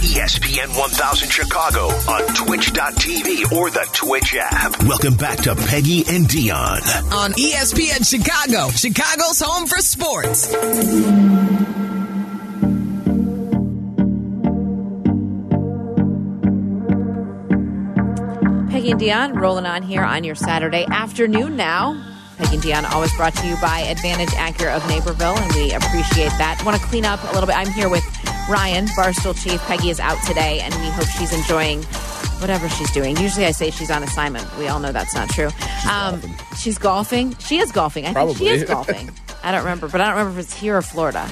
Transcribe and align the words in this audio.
ESPN 0.00 0.74
1000 0.78 1.28
Chicago 1.28 1.88
on 2.10 2.26
twitch.tv 2.34 3.52
or 3.52 3.68
the 3.68 3.86
Twitch 3.92 4.34
app. 4.40 4.82
Welcome 4.84 5.14
back 5.14 5.40
to 5.40 5.54
Peggy 5.54 6.04
and 6.08 6.26
Dionne 6.26 7.12
on 7.12 7.32
ESPN 7.32 8.08
Chicago, 8.08 8.70
Chicago's 8.70 9.40
home 9.40 9.66
for 9.66 9.76
sports. 9.82 10.48
Peggy 18.70 18.92
and 18.92 19.00
Dionne 19.00 19.38
rolling 19.38 19.66
on 19.66 19.82
here 19.82 20.02
on 20.02 20.24
your 20.24 20.34
Saturday 20.34 20.86
afternoon 20.90 21.56
now. 21.56 22.02
Peggy 22.38 22.54
and 22.54 22.62
Dionne 22.62 22.90
always 22.90 23.14
brought 23.16 23.34
to 23.34 23.46
you 23.46 23.54
by 23.60 23.80
Advantage 23.80 24.30
Acura 24.30 24.74
of 24.74 24.88
Naperville, 24.88 25.36
and 25.36 25.52
we 25.52 25.72
appreciate 25.72 26.32
that. 26.38 26.62
Want 26.64 26.80
to 26.80 26.86
clean 26.86 27.04
up 27.04 27.22
a 27.22 27.32
little 27.34 27.46
bit. 27.46 27.54
I'm 27.54 27.70
here 27.70 27.90
with 27.90 28.02
Ryan, 28.50 28.86
Barstool 28.88 29.40
Chief. 29.40 29.60
Peggy 29.62 29.90
is 29.90 30.00
out 30.00 30.18
today, 30.26 30.60
and 30.60 30.74
we 30.74 30.88
hope 30.90 31.06
she's 31.06 31.32
enjoying 31.32 31.82
whatever 32.40 32.68
she's 32.68 32.90
doing. 32.92 33.16
Usually 33.16 33.46
I 33.46 33.52
say 33.52 33.70
she's 33.70 33.90
on 33.90 34.02
assignment. 34.02 34.44
We 34.58 34.66
all 34.66 34.80
know 34.80 34.90
that's 34.92 35.14
not 35.14 35.28
true. 35.30 35.50
She's, 35.50 35.86
um, 35.90 36.20
golfing. 36.20 36.34
she's 36.58 36.78
golfing. 36.78 37.36
She 37.38 37.58
is 37.58 37.70
golfing. 37.70 38.06
I 38.06 38.12
Probably. 38.12 38.34
think 38.34 38.48
she 38.48 38.54
is 38.56 38.64
golfing. 38.64 39.10
I 39.44 39.52
don't 39.52 39.60
remember, 39.62 39.88
but 39.88 40.00
I 40.00 40.06
don't 40.08 40.18
remember 40.18 40.40
if 40.40 40.44
it's 40.46 40.54
here 40.54 40.76
or 40.76 40.82
Florida. 40.82 41.30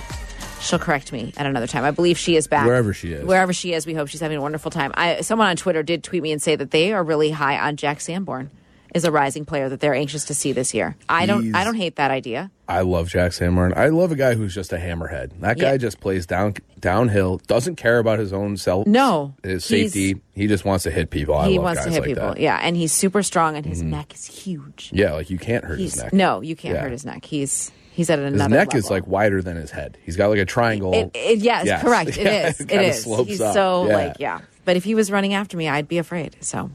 She'll 0.60 0.78
correct 0.78 1.12
me 1.12 1.32
at 1.36 1.46
another 1.46 1.66
time. 1.66 1.84
I 1.84 1.90
believe 1.90 2.18
she 2.18 2.36
is 2.36 2.46
back. 2.46 2.66
Wherever 2.66 2.92
she 2.92 3.12
is. 3.12 3.24
Wherever 3.24 3.52
she 3.52 3.72
is, 3.72 3.86
we 3.86 3.94
hope 3.94 4.08
she's 4.08 4.20
having 4.20 4.38
a 4.38 4.40
wonderful 4.42 4.70
time. 4.70 4.92
I, 4.94 5.20
someone 5.22 5.48
on 5.48 5.56
Twitter 5.56 5.82
did 5.82 6.02
tweet 6.04 6.22
me 6.22 6.30
and 6.32 6.40
say 6.42 6.56
that 6.56 6.70
they 6.70 6.92
are 6.92 7.02
really 7.02 7.30
high 7.30 7.58
on 7.58 7.76
Jack 7.76 8.00
Sanborn 8.00 8.50
is 8.94 9.04
a 9.04 9.10
rising 9.10 9.44
player 9.44 9.68
that 9.68 9.80
they're 9.80 9.94
anxious 9.94 10.24
to 10.26 10.34
see 10.34 10.52
this 10.52 10.72
year. 10.74 10.96
I 11.08 11.26
don't 11.26 11.42
He's- 11.44 11.54
I 11.56 11.64
don't 11.64 11.74
hate 11.76 11.96
that 11.96 12.10
idea. 12.10 12.50
I 12.68 12.82
love 12.82 13.08
Jack 13.08 13.32
Sanborn. 13.32 13.72
I 13.76 13.88
love 13.88 14.12
a 14.12 14.16
guy 14.16 14.34
who's 14.34 14.54
just 14.54 14.72
a 14.74 14.76
hammerhead. 14.76 15.40
That 15.40 15.58
guy 15.58 15.72
Yeah. 15.72 15.76
just 15.78 16.00
plays 16.00 16.26
down 16.26 16.54
downhill, 16.78 17.38
doesn't 17.46 17.76
care 17.76 17.98
about 17.98 18.18
his 18.18 18.32
own 18.32 18.56
self. 18.58 18.86
No. 18.86 19.34
his 19.42 19.64
safety. 19.64 20.20
He 20.34 20.46
just 20.46 20.64
wants 20.66 20.84
to 20.84 20.90
hit 20.90 21.10
people. 21.10 21.34
I 21.34 21.48
he 21.48 21.56
love 21.56 21.64
wants 21.64 21.78
guys 21.80 21.86
to 21.86 21.92
hit 21.92 22.00
like 22.00 22.08
people. 22.08 22.28
that. 22.28 22.40
Yeah, 22.40 22.60
and 22.62 22.76
he's 22.76 22.92
super 22.92 23.22
strong 23.22 23.56
and 23.56 23.64
his 23.64 23.80
mm-hmm. 23.80 23.92
neck 23.92 24.14
is 24.14 24.26
huge. 24.26 24.90
Yeah, 24.92 25.14
like 25.14 25.30
you 25.30 25.38
can't 25.38 25.64
hurt 25.64 25.78
He's 25.78 25.94
his 25.94 26.02
neck. 26.04 26.12
no, 26.12 26.40
you 26.42 26.54
can't 26.54 26.74
Yeah. 26.74 26.82
hurt 26.82 26.92
his 26.92 27.06
neck. 27.06 27.24
He's 27.24 27.72
he's 27.90 28.10
at 28.10 28.18
another. 28.18 28.36
his 28.36 28.48
neck 28.48 28.74
is 28.74 28.90
like 28.90 29.06
wider 29.06 29.40
than 29.42 29.56
his 29.56 29.70
head. 29.70 29.96
He's 30.04 30.16
got 30.16 30.28
like 30.28 30.38
a 30.38 30.44
triangle. 30.44 30.92
It, 30.92 31.10
it, 31.14 31.38
yes, 31.38 31.64
Yes. 31.64 31.82
correct. 31.82 32.16
It 32.18 32.26
is. 32.60 32.60
it 32.60 32.94
slopes 33.02 33.30
He's 33.30 33.40
up. 33.40 33.54
so 33.54 33.86
Yeah. 33.88 33.96
like 33.96 34.16
yeah. 34.20 34.40
But 34.68 34.76
if 34.76 34.84
he 34.84 34.94
was 34.94 35.10
running 35.10 35.32
after 35.32 35.56
me, 35.56 35.66
I'd 35.66 35.88
be 35.88 35.96
afraid. 35.96 36.36
So, 36.40 36.70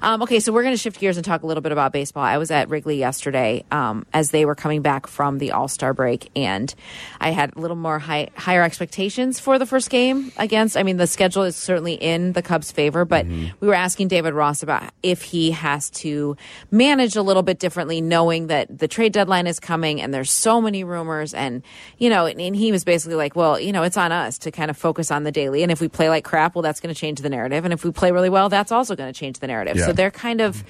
um, 0.00 0.22
okay, 0.22 0.40
so 0.40 0.54
we're 0.54 0.62
going 0.62 0.72
to 0.72 0.78
shift 0.80 0.98
gears 0.98 1.18
and 1.18 1.24
talk 1.26 1.42
a 1.42 1.46
little 1.46 1.60
bit 1.60 1.70
about 1.70 1.92
baseball. 1.92 2.22
I 2.22 2.38
was 2.38 2.50
at 2.50 2.70
Wrigley 2.70 2.96
yesterday 2.98 3.62
um, 3.70 4.06
as 4.14 4.30
they 4.30 4.46
were 4.46 4.54
coming 4.54 4.80
back 4.80 5.06
from 5.06 5.36
the 5.36 5.52
All 5.52 5.68
Star 5.68 5.92
break, 5.92 6.30
and 6.34 6.74
I 7.20 7.32
had 7.32 7.54
a 7.54 7.60
little 7.60 7.76
more 7.76 7.98
high, 7.98 8.30
higher 8.38 8.62
expectations 8.62 9.38
for 9.38 9.58
the 9.58 9.66
first 9.66 9.90
game 9.90 10.32
against. 10.38 10.78
I 10.78 10.82
mean, 10.82 10.96
the 10.96 11.06
schedule 11.06 11.42
is 11.42 11.56
certainly 11.56 11.92
in 11.92 12.32
the 12.32 12.40
Cubs' 12.40 12.72
favor, 12.72 13.04
but 13.04 13.26
Mm-hmm. 13.26 13.56
we 13.60 13.68
were 13.68 13.74
asking 13.74 14.08
David 14.08 14.32
Ross 14.32 14.62
about 14.62 14.84
if 15.02 15.20
he 15.20 15.50
has 15.50 15.90
to 15.90 16.38
manage 16.70 17.16
a 17.16 17.22
little 17.22 17.42
bit 17.42 17.58
differently, 17.58 18.00
knowing 18.00 18.46
that 18.46 18.78
the 18.78 18.88
trade 18.88 19.12
deadline 19.12 19.46
is 19.46 19.60
coming 19.60 20.00
and 20.00 20.14
there's 20.14 20.30
so 20.30 20.62
many 20.62 20.84
rumors, 20.84 21.34
and 21.34 21.62
you 21.98 22.08
know, 22.08 22.24
and, 22.24 22.40
and 22.40 22.56
he 22.56 22.72
was 22.72 22.82
basically 22.84 23.16
like, 23.16 23.36
well, 23.36 23.60
you 23.60 23.72
know, 23.72 23.82
it's 23.82 23.98
on 23.98 24.10
us 24.10 24.38
to 24.38 24.50
kind 24.50 24.70
of 24.70 24.76
focus 24.78 25.10
on 25.10 25.24
the 25.24 25.32
daily, 25.32 25.62
and 25.62 25.70
if 25.70 25.82
we 25.82 25.88
play 25.88 26.08
like 26.08 26.24
crap, 26.24 26.54
well, 26.54 26.62
that's 26.62 26.80
going 26.80 26.94
to 26.94 26.98
change 26.98 27.20
the 27.26 27.36
narrative, 27.36 27.64
and 27.64 27.74
if 27.74 27.84
we 27.84 27.90
play 27.90 28.12
really 28.12 28.30
well, 28.30 28.48
that's 28.48 28.70
also 28.70 28.94
going 28.94 29.12
to 29.12 29.18
change 29.18 29.40
the 29.40 29.48
narrative. 29.48 29.76
Yeah. 29.76 29.86
So 29.86 29.92
they're 29.92 30.10
kind 30.10 30.40
of 30.40 30.62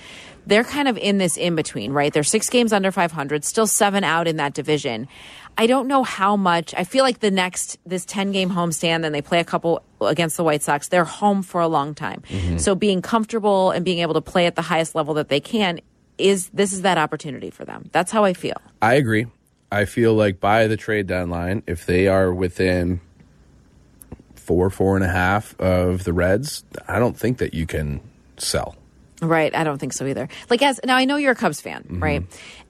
they're 0.47 0.65
kind 0.65 0.89
of 0.89 0.97
in 0.97 1.19
this 1.19 1.37
in 1.37 1.55
between, 1.55 1.93
right? 1.93 2.12
They're 2.12 2.23
six 2.23 2.49
games 2.49 2.73
under 2.73 2.91
500, 2.91 3.45
still 3.45 3.67
seven 3.67 4.05
out 4.05 4.27
in 4.27 4.37
that 4.37 4.55
division. 4.55 5.09
I 5.59 5.67
don't 5.67 5.89
know 5.89 6.03
how 6.03 6.37
much. 6.37 6.75
I 6.77 6.84
feel 6.84 7.03
like 7.05 7.21
the 7.21 7.31
next 7.31 7.79
this 7.84 8.05
10 8.05 8.33
game 8.33 8.51
homestand, 8.51 9.03
then 9.03 9.12
they 9.12 9.23
play 9.23 9.41
a 9.41 9.45
couple 9.45 9.83
against 10.01 10.37
the 10.37 10.45
White 10.45 10.62
Sox. 10.62 10.89
They're 10.89 11.05
home 11.05 11.43
for 11.43 11.61
a 11.61 11.69
long 11.69 11.95
time. 11.95 12.23
Mm-hmm. 12.29 12.59
So 12.59 12.75
being 12.75 13.03
comfortable 13.03 13.71
and 13.71 13.84
being 13.84 14.01
able 14.01 14.15
to 14.15 14.21
play 14.21 14.47
at 14.47 14.55
the 14.55 14.62
highest 14.62 14.95
level 14.95 15.15
that 15.15 15.28
they 15.28 15.41
can 15.41 15.81
is 16.19 16.49
this 16.50 16.73
is 16.73 16.83
that 16.83 16.99
opportunity 16.99 17.50
for 17.50 17.65
them. 17.65 17.88
That's 17.93 18.12
how 18.12 18.25
I 18.25 18.33
feel. 18.33 18.56
I 18.81 18.94
agree. 18.94 19.27
I 19.71 19.84
feel 19.84 20.15
like 20.15 20.41
by 20.41 20.67
the 20.67 20.77
trade 20.77 21.06
deadline, 21.06 21.62
if 21.67 21.87
they 21.87 22.06
are 22.06 22.33
within 22.33 23.00
four, 24.47 24.71
four 24.71 24.97
and 24.97 25.05
a 25.05 25.09
half 25.09 25.59
of 25.61 26.05
the 26.05 26.12
Reds, 26.12 26.65
I 26.89 26.99
don't 26.99 27.17
think 27.19 27.39
that 27.39 27.53
you 27.53 27.67
can 27.67 28.01
sell. 28.39 28.77
Right. 29.21 29.55
I 29.55 29.65
don't 29.65 29.79
think 29.79 29.93
so 29.93 30.07
either. 30.07 30.29
Like 30.51 30.62
as 30.62 30.79
now 30.84 30.97
I 30.97 31.05
know 31.05 31.17
you're 31.17 31.33
a 31.33 31.37
Cubs 31.37 31.61
fan, 31.61 31.83
Mm-hmm. 31.84 32.03
right? 32.03 32.23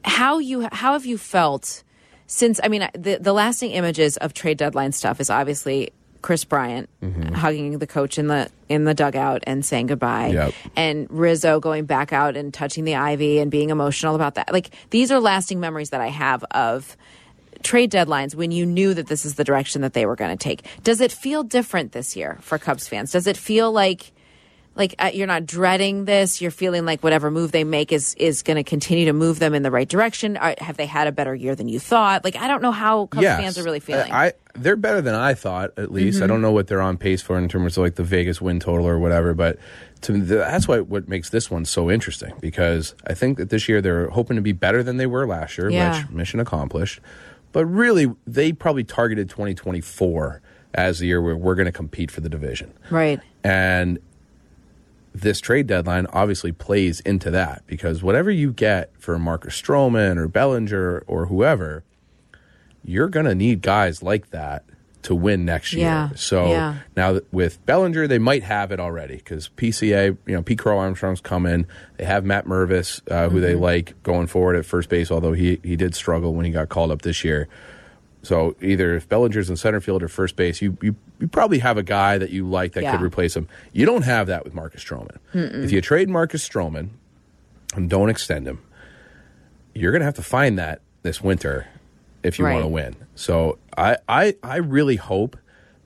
How 0.04 0.38
you 0.38 0.68
how 0.72 0.92
have 0.94 1.04
you 1.04 1.18
felt 1.18 1.82
since 2.26 2.60
I 2.62 2.68
mean 2.68 2.88
the 2.94 3.18
the 3.20 3.32
lasting 3.32 3.72
images 3.72 4.16
of 4.16 4.32
trade 4.32 4.56
deadline 4.58 4.92
stuff 4.92 5.20
is 5.20 5.28
obviously 5.30 5.90
Kris 6.22 6.44
Bryant 6.44 6.88
Mm-hmm. 7.02 7.34
hugging 7.34 7.78
the 7.78 7.86
coach 7.86 8.16
in 8.18 8.28
the 8.28 8.48
in 8.68 8.84
the 8.84 8.94
dugout 8.94 9.42
and 9.46 9.64
saying 9.64 9.86
goodbye 9.88 10.28
Yep. 10.28 10.54
and 10.76 11.06
Rizzo 11.10 11.58
going 11.60 11.84
back 11.84 12.12
out 12.12 12.36
and 12.36 12.54
touching 12.54 12.84
the 12.84 12.94
ivy 12.94 13.38
and 13.40 13.50
being 13.50 13.70
emotional 13.70 14.14
about 14.14 14.36
that. 14.36 14.52
Like 14.52 14.70
these 14.90 15.10
are 15.12 15.20
lasting 15.20 15.58
memories 15.60 15.90
that 15.90 16.00
I 16.00 16.08
have 16.08 16.44
of 16.52 16.96
trade 17.66 17.90
deadlines 17.90 18.34
when 18.34 18.50
you 18.50 18.64
knew 18.64 18.94
that 18.94 19.06
this 19.08 19.24
is 19.24 19.34
the 19.34 19.44
direction 19.44 19.82
that 19.82 19.92
they 19.92 20.06
were 20.06 20.16
going 20.16 20.36
to 20.36 20.42
take. 20.42 20.62
Does 20.82 21.00
it 21.00 21.12
feel 21.12 21.42
different 21.42 21.92
this 21.92 22.16
year 22.16 22.38
for 22.40 22.58
Cubs 22.58 22.86
fans? 22.88 23.12
Does 23.12 23.26
it 23.26 23.36
feel 23.36 23.72
like 23.72 24.12
like 24.78 24.94
uh, 24.98 25.10
you're 25.14 25.26
not 25.26 25.46
dreading 25.46 26.04
this 26.04 26.42
you're 26.42 26.50
feeling 26.50 26.84
like 26.84 27.02
whatever 27.02 27.30
move 27.30 27.50
they 27.50 27.64
make 27.64 27.92
is 27.92 28.12
is 28.18 28.42
going 28.42 28.58
to 28.58 28.62
continue 28.62 29.06
to 29.06 29.14
move 29.14 29.38
them 29.38 29.54
in 29.54 29.62
the 29.62 29.70
right 29.70 29.88
direction 29.88 30.36
Are, 30.36 30.54
have 30.58 30.76
they 30.76 30.84
had 30.84 31.06
a 31.06 31.12
better 31.12 31.34
year 31.34 31.54
than 31.54 31.66
you 31.66 31.78
thought 31.80 32.24
like 32.24 32.36
i 32.36 32.46
don't 32.46 32.60
know 32.60 32.72
how 32.72 33.06
Cubs 33.06 33.22
Yes. 33.22 33.40
fans 33.40 33.56
are 33.58 33.64
really 33.64 33.80
feeling 33.80 34.04
Mm-hmm. 34.08 34.14
I, 34.14 34.26
I- 34.26 34.32
they're 34.58 34.76
better 34.76 35.02
than 35.02 35.14
I 35.14 35.34
thought. 35.34 35.72
At 35.76 35.92
least 35.92 36.22
I 36.22 36.26
don't 36.26 36.40
know 36.40 36.50
what 36.50 36.66
they're 36.66 36.80
on 36.80 36.96
pace 36.96 37.20
for 37.20 37.36
in 37.36 37.46
terms 37.46 37.76
of 37.76 37.82
like 37.84 37.96
the 37.96 38.02
Vegas 38.02 38.40
win 38.40 38.58
total 38.58 38.86
or 38.88 38.98
whatever. 38.98 39.34
But 39.34 39.58
to 40.00 40.12
me, 40.12 40.20
that's 40.20 40.66
why 40.66 40.80
what 40.80 41.08
makes 41.10 41.28
this 41.28 41.50
one 41.50 41.66
so 41.66 41.90
interesting 41.90 42.32
because 42.40 42.94
I 43.06 43.12
think 43.12 43.36
that 43.36 43.50
this 43.50 43.68
year 43.68 43.82
they're 43.82 44.08
hoping 44.08 44.36
to 44.36 44.40
be 44.42 44.52
better 44.52 44.82
than 44.82 44.96
they 44.96 45.04
were 45.04 45.26
last 45.26 45.58
year, 45.58 45.68
Yeah. 45.70 45.98
which 46.00 46.10
mission 46.10 46.40
accomplished. 46.40 47.00
But 47.56 47.64
really, 47.64 48.14
they 48.26 48.52
probably 48.52 48.84
targeted 48.84 49.30
2024 49.30 50.42
as 50.74 50.98
the 50.98 51.06
year 51.06 51.22
where 51.22 51.34
we're 51.34 51.54
going 51.54 51.64
to 51.64 51.72
compete 51.72 52.10
for 52.10 52.20
the 52.20 52.28
division. 52.28 52.74
right 52.90 53.18
And 53.42 53.98
this 55.14 55.40
trade 55.40 55.66
deadline 55.66 56.06
obviously 56.12 56.52
plays 56.52 57.00
into 57.00 57.30
that 57.30 57.62
because 57.66 58.02
whatever 58.02 58.30
you 58.30 58.52
get 58.52 58.92
for 58.98 59.18
Marcus 59.18 59.58
Stroman 59.58 60.18
or 60.18 60.28
Bellinger 60.28 61.02
or 61.06 61.28
whoever, 61.28 61.82
you're 62.84 63.08
going 63.08 63.24
to 63.24 63.34
need 63.34 63.62
guys 63.62 64.02
like 64.02 64.32
that 64.32 64.62
to 65.06 65.14
win 65.14 65.44
next 65.44 65.72
year. 65.72 65.86
Yeah, 65.86 66.10
So 66.14 66.46
yeah. 66.48 66.76
now 66.96 67.12
that 67.14 67.32
with 67.32 67.64
Bellinger, 67.66 68.06
they 68.06 68.18
might 68.18 68.42
have 68.44 68.70
it 68.72 68.78
already 68.78 69.16
because 69.16 69.48
PCA, 69.56 70.16
you 70.26 70.34
know, 70.34 70.42
Pete 70.42 70.58
Crow 70.58 70.78
Armstrong's 70.78 71.20
coming. 71.20 71.66
They 71.96 72.04
have 72.04 72.24
Matt 72.24 72.44
Mervis, 72.46 73.00
uh, 73.10 73.28
who 73.28 73.40
they 73.40 73.54
Mm-hmm. 73.54 73.62
like 73.62 74.02
going 74.02 74.26
forward 74.26 74.56
at 74.56 74.66
first 74.66 74.88
base, 74.88 75.10
although 75.10 75.32
he, 75.32 75.60
he 75.62 75.74
did 75.76 75.94
struggle 75.94 76.34
when 76.34 76.44
he 76.44 76.52
got 76.52 76.68
called 76.68 76.90
up 76.90 77.02
this 77.02 77.24
year. 77.24 77.48
So 78.22 78.56
either 78.60 78.96
if 78.96 79.08
Bellinger's 79.08 79.48
in 79.48 79.56
center 79.56 79.80
field 79.80 80.02
or 80.02 80.08
first 80.08 80.34
base, 80.34 80.60
you, 80.60 80.76
you, 80.82 80.96
you 81.20 81.28
probably 81.28 81.60
have 81.60 81.78
a 81.78 81.84
guy 81.84 82.18
that 82.18 82.30
you 82.30 82.48
like 82.48 82.72
that 82.72 82.82
Yeah. 82.82 82.90
could 82.92 83.02
replace 83.02 83.36
him. 83.36 83.46
You 83.72 83.86
don't 83.86 84.02
have 84.02 84.26
that 84.26 84.42
with 84.44 84.52
Marcus 84.54 84.82
Stroman. 84.84 85.18
If 85.32 85.70
you 85.70 85.80
trade 85.80 86.08
Marcus 86.08 86.46
Stroman 86.46 86.88
and 87.76 87.88
don't 87.88 88.10
extend 88.10 88.48
him, 88.48 88.60
you're 89.74 89.92
going 89.92 90.00
to 90.00 90.06
have 90.06 90.14
to 90.14 90.22
find 90.22 90.58
that 90.58 90.80
this 91.02 91.22
winter 91.22 91.68
if 92.24 92.40
you 92.40 92.44
Right. 92.44 92.54
want 92.54 92.64
to 92.64 92.68
win. 92.68 92.96
So 93.14 93.58
I, 93.76 93.98
I, 94.08 94.36
I 94.42 94.56
really 94.56 94.96
hope 94.96 95.36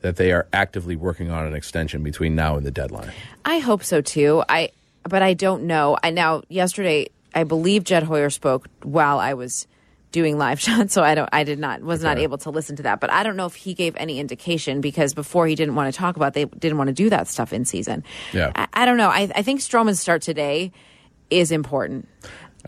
that 0.01 0.17
they 0.17 0.33
are 0.33 0.47
actively 0.53 0.97
working 0.97 1.31
on 1.31 1.47
an 1.47 1.55
extension 1.55 2.03
between 2.03 2.34
now 2.34 2.56
and 2.56 2.65
the 2.65 2.71
deadline. 2.71 3.12
i 3.45 3.59
hope 3.59 3.84
so 3.84 4.01
too. 4.01 4.43
I 4.49 4.71
but 5.05 5.23
i 5.23 5.34
don't 5.34 5.65
know. 5.65 5.99
I 6.03 6.11
now 6.11 6.43
yesterday 6.49 7.09
i 7.34 7.45
believe 7.45 7.84
jed 7.84 8.03
hoyer 8.03 8.31
spoke 8.31 8.69
while 8.83 9.19
i 9.19 9.34
was 9.34 9.67
doing 10.11 10.39
live 10.39 10.59
shots 10.67 10.93
so 10.93 11.03
i 11.03 11.15
don't 11.15 11.29
i 11.33 11.45
did 11.45 11.59
not 11.59 11.83
was 11.83 12.03
not 12.03 12.19
able 12.19 12.39
to 12.39 12.50
listen 12.50 12.77
to 12.77 12.83
that. 12.84 13.00
But 13.00 13.11
i 13.12 13.23
don't 13.23 13.37
know 13.37 13.47
if 13.47 13.55
he 13.55 13.75
gave 13.75 13.95
any 13.97 14.19
indication 14.19 14.81
because 14.81 15.14
before 15.14 15.47
he 15.47 15.55
didn't 15.55 15.75
want 15.75 15.93
to 15.93 15.99
talk 15.99 16.17
about 16.17 16.32
they 16.32 16.47
didn't 16.47 16.79
want 16.79 16.88
to 16.88 16.94
do 16.94 17.11
that 17.11 17.29
stuff 17.29 17.53
in 17.53 17.64
season. 17.64 18.03
Yeah. 18.32 18.53
i, 18.55 18.69
I 18.73 18.87
don't 18.87 18.97
know. 18.97 19.11
I, 19.11 19.31
I 19.35 19.43
think 19.43 19.61
stroman's 19.61 20.00
start 20.00 20.23
today 20.23 20.73
is 21.29 21.53
important 21.53 22.09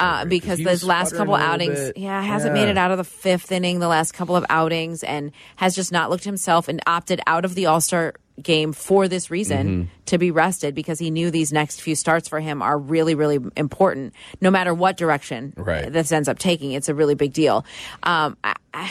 uh, 0.00 0.24
because 0.24 0.58
those 0.60 0.82
last 0.84 1.14
couple 1.14 1.34
outings, 1.34 1.92
yeah, 1.96 2.20
hasn't 2.22 2.54
Yeah. 2.56 2.64
made 2.64 2.70
it 2.70 2.78
out 2.78 2.90
of 2.90 2.98
the 2.98 3.04
fifth 3.04 3.52
inning 3.52 3.78
the 3.78 3.88
last 3.88 4.12
couple 4.12 4.36
of 4.36 4.44
outings, 4.48 5.02
and 5.04 5.32
has 5.56 5.74
just 5.74 5.92
not 5.92 6.10
looked 6.10 6.24
himself 6.24 6.68
and 6.68 6.80
opted 6.86 7.20
out 7.26 7.44
of 7.44 7.54
the 7.54 7.66
All 7.66 7.80
Star 7.80 8.14
game 8.42 8.72
for 8.72 9.08
this 9.08 9.30
reason 9.30 9.66
Mm-hmm. 9.66 9.88
to 10.06 10.16
be 10.18 10.30
rested 10.30 10.74
because 10.74 10.98
he 10.98 11.10
knew 11.10 11.30
these 11.30 11.52
next 11.52 11.82
few 11.82 11.94
starts 11.94 12.28
for 12.28 12.40
him 12.40 12.62
are 12.62 12.78
really, 12.78 13.14
really 13.14 13.38
important. 13.56 14.14
No 14.40 14.50
matter 14.50 14.72
what 14.72 14.96
direction 14.96 15.52
Right. 15.56 15.92
this 15.92 16.10
ends 16.10 16.28
up 16.28 16.38
taking, 16.38 16.72
it's 16.72 16.88
a 16.88 16.94
really 16.94 17.14
big 17.14 17.34
deal. 17.34 17.64
Um, 18.02 18.36
I, 18.42 18.54
I, 18.72 18.90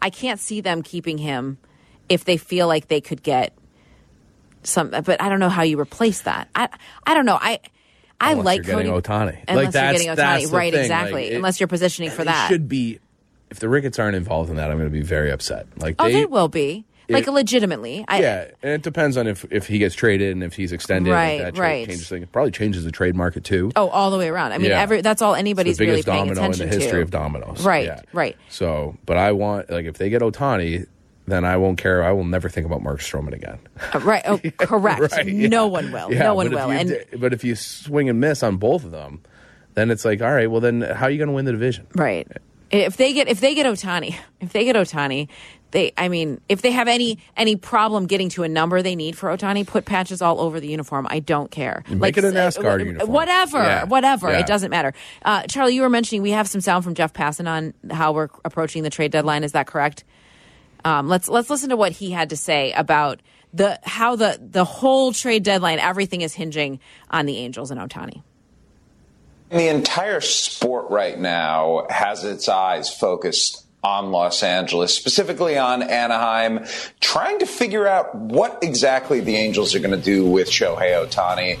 I 0.00 0.10
can't 0.10 0.40
see 0.40 0.60
them 0.60 0.82
keeping 0.82 1.18
him 1.18 1.58
if 2.08 2.24
they 2.24 2.36
feel 2.36 2.66
like 2.66 2.88
they 2.88 3.00
could 3.00 3.22
get 3.22 3.56
some, 4.64 4.90
but 4.90 5.22
I 5.22 5.28
don't 5.28 5.40
know 5.40 5.48
how 5.48 5.62
you 5.62 5.78
replace 5.80 6.22
that. 6.22 6.48
I, 6.54 6.68
I 7.06 7.14
don't 7.14 7.26
know. 7.26 7.38
I. 7.40 7.60
I 8.20 8.34
like 8.34 8.64
Cody, 8.66 8.88
Ohtani. 8.88 9.38
Unless 9.48 9.64
Like, 9.66 9.72
that's- 9.72 10.04
you're 10.04 10.14
getting 10.14 10.16
that's 10.16 10.44
Ohtani, 10.44 10.50
the 10.50 10.56
right? 10.56 10.72
thing. 10.72 10.82
Exactly. 10.82 11.12
Like, 11.24 11.32
it- 11.32 11.36
unless 11.36 11.60
you're 11.60 11.66
positioning 11.68 12.10
for 12.10 12.18
They 12.18 12.24
that. 12.24 12.48
should 12.48 12.68
be. 12.68 12.98
If 13.50 13.58
the 13.58 13.68
Ricketts 13.68 13.98
aren't 13.98 14.14
involved 14.16 14.50
in 14.50 14.56
that, 14.56 14.70
I'm 14.70 14.76
going 14.78 14.88
to 14.88 14.92
be 14.92 15.02
very 15.02 15.30
upset. 15.32 15.66
Like 15.76 15.96
oh, 15.98 16.08
they, 16.10 16.24
will 16.24 16.46
be. 16.48 16.84
like 17.08 17.26
legitimately. 17.26 18.04
I, 18.06 18.20
yeah, 18.20 18.44
and 18.62 18.70
it 18.72 18.82
depends 18.82 19.16
on 19.16 19.26
if 19.26 19.44
if 19.50 19.66
he 19.66 19.78
gets 19.78 19.96
traded 19.96 20.30
and 20.30 20.44
if 20.44 20.54
he's 20.54 20.70
extended. 20.70 21.10
Right, 21.10 21.40
that 21.40 21.58
right. 21.58 21.84
Changes 21.88 22.08
things. 22.08 22.22
It 22.22 22.30
probably 22.30 22.52
changes 22.52 22.84
the 22.84 22.92
trade 22.92 23.16
market 23.16 23.42
too. 23.42 23.72
Oh, 23.74 23.88
all 23.88 24.12
the 24.12 24.18
way 24.18 24.28
around. 24.28 24.52
I 24.52 24.58
mean, 24.58 24.70
Yeah. 24.70 24.80
every 24.80 25.00
that's 25.00 25.20
all 25.20 25.32
It's 25.34 25.40
anybody's 25.40 25.78
the 25.78 25.86
really 25.86 25.94
biggest 26.02 26.08
paying 26.08 26.26
domino 26.28 26.30
in 26.44 26.50
the 26.52 26.54
attention 26.64 26.80
history 26.80 26.98
to. 26.98 27.02
of 27.02 27.10
dominoes. 27.10 27.64
Right, 27.64 27.86
Yeah. 27.86 28.02
right. 28.12 28.36
So, 28.50 28.96
but 29.06 29.16
I 29.16 29.32
want 29.32 29.68
like 29.68 29.86
if 29.86 29.98
they 29.98 30.10
get 30.10 30.22
Ohtani, 30.22 30.86
then 31.30 31.44
I 31.44 31.56
won't 31.56 31.78
care. 31.78 32.02
I 32.02 32.12
will 32.12 32.24
never 32.24 32.48
think 32.48 32.66
about 32.66 32.82
Mark 32.82 33.00
Stroman 33.00 33.32
again. 33.32 33.58
Uh, 33.94 34.00
right. 34.00 34.22
Oh, 34.26 34.38
correct. 34.58 35.12
Right, 35.12 35.26
yeah. 35.26 35.48
No 35.48 35.66
one 35.66 35.92
will. 35.92 36.12
Yeah, 36.12 36.22
no 36.24 36.34
one 36.34 36.50
will. 36.50 36.70
And 36.70 36.88
di- 36.90 37.16
but 37.16 37.32
if 37.32 37.44
you 37.44 37.54
swing 37.56 38.08
and 38.08 38.20
miss 38.20 38.42
on 38.42 38.56
both 38.56 38.84
of 38.84 38.90
them, 38.90 39.22
then 39.74 39.90
it's 39.90 40.04
like, 40.04 40.20
all 40.20 40.32
right, 40.32 40.50
well 40.50 40.60
then 40.60 40.80
how 40.82 41.06
are 41.06 41.10
you 41.10 41.18
going 41.18 41.28
to 41.28 41.34
win 41.34 41.44
the 41.44 41.52
division? 41.52 41.86
right. 41.94 42.26
If 42.72 42.96
they 42.96 43.12
get 43.12 43.26
if 43.26 43.40
they 43.40 43.56
get 43.56 43.66
Ohtani, 43.66 44.14
if 44.40 44.52
they 44.52 44.62
get 44.62 44.76
Ohtani, 44.76 45.26
they 45.72 45.92
I 45.98 46.08
mean, 46.08 46.40
if 46.48 46.62
they 46.62 46.70
have 46.70 46.86
any 46.86 47.18
any 47.36 47.56
problem 47.56 48.06
getting 48.06 48.28
to 48.28 48.44
a 48.44 48.48
number 48.48 48.80
they 48.80 48.94
need 48.94 49.18
for 49.18 49.28
Ohtani, 49.28 49.66
put 49.66 49.86
patches 49.86 50.22
all 50.22 50.40
over 50.40 50.60
the 50.60 50.68
uniform. 50.68 51.08
I 51.10 51.18
don't 51.18 51.50
care. 51.50 51.82
Make 51.88 52.16
it 52.16 52.22
a 52.22 52.28
uh, 52.28 52.30
NASCAR 52.30 52.80
wh- 52.80 52.86
uniform. 52.86 53.10
Whatever, 53.10 53.58
Yeah, 53.58 53.84
whatever. 53.86 54.30
yeah. 54.30 54.38
It 54.38 54.46
doesn't 54.46 54.70
matter. 54.70 54.92
Uh, 55.24 55.42
Charlie, 55.48 55.74
you 55.74 55.82
were 55.82 55.88
mentioning 55.90 56.22
we 56.22 56.30
have 56.30 56.46
some 56.48 56.60
sound 56.60 56.84
from 56.84 56.94
Jeff 56.94 57.12
Passan 57.12 57.48
on 57.48 57.74
how 57.90 58.12
we're 58.12 58.28
approaching 58.44 58.84
the 58.84 58.90
trade 58.90 59.10
deadline. 59.10 59.42
Is 59.42 59.50
that 59.50 59.66
correct? 59.66 60.04
Um, 60.84 61.08
let's 61.08 61.28
let's 61.28 61.50
listen 61.50 61.70
to 61.70 61.76
what 61.76 61.92
he 61.92 62.10
had 62.10 62.30
to 62.30 62.36
say 62.36 62.72
about 62.72 63.20
the 63.52 63.78
how 63.82 64.16
the 64.16 64.38
the 64.40 64.64
whole 64.64 65.12
trade 65.12 65.42
deadline, 65.42 65.78
everything 65.78 66.20
is 66.20 66.34
hinging 66.34 66.80
on 67.10 67.26
the 67.26 67.38
Angels 67.38 67.70
and 67.70 67.80
Ohtani. 67.80 68.22
The 69.50 69.68
entire 69.68 70.20
sport 70.20 70.90
right 70.90 71.18
now 71.18 71.86
has 71.90 72.24
its 72.24 72.48
eyes 72.48 72.94
focused 72.94 73.66
on 73.82 74.12
Los 74.12 74.42
Angeles, 74.42 74.94
specifically 74.94 75.58
on 75.58 75.82
Anaheim, 75.82 76.66
trying 77.00 77.38
to 77.40 77.46
figure 77.46 77.86
out 77.86 78.14
what 78.14 78.58
exactly 78.62 79.20
the 79.20 79.36
Angels 79.36 79.74
are 79.74 79.80
going 79.80 79.90
to 79.90 79.96
do 79.96 80.24
with 80.26 80.48
Shohei 80.48 81.04
Ohtani. 81.04 81.58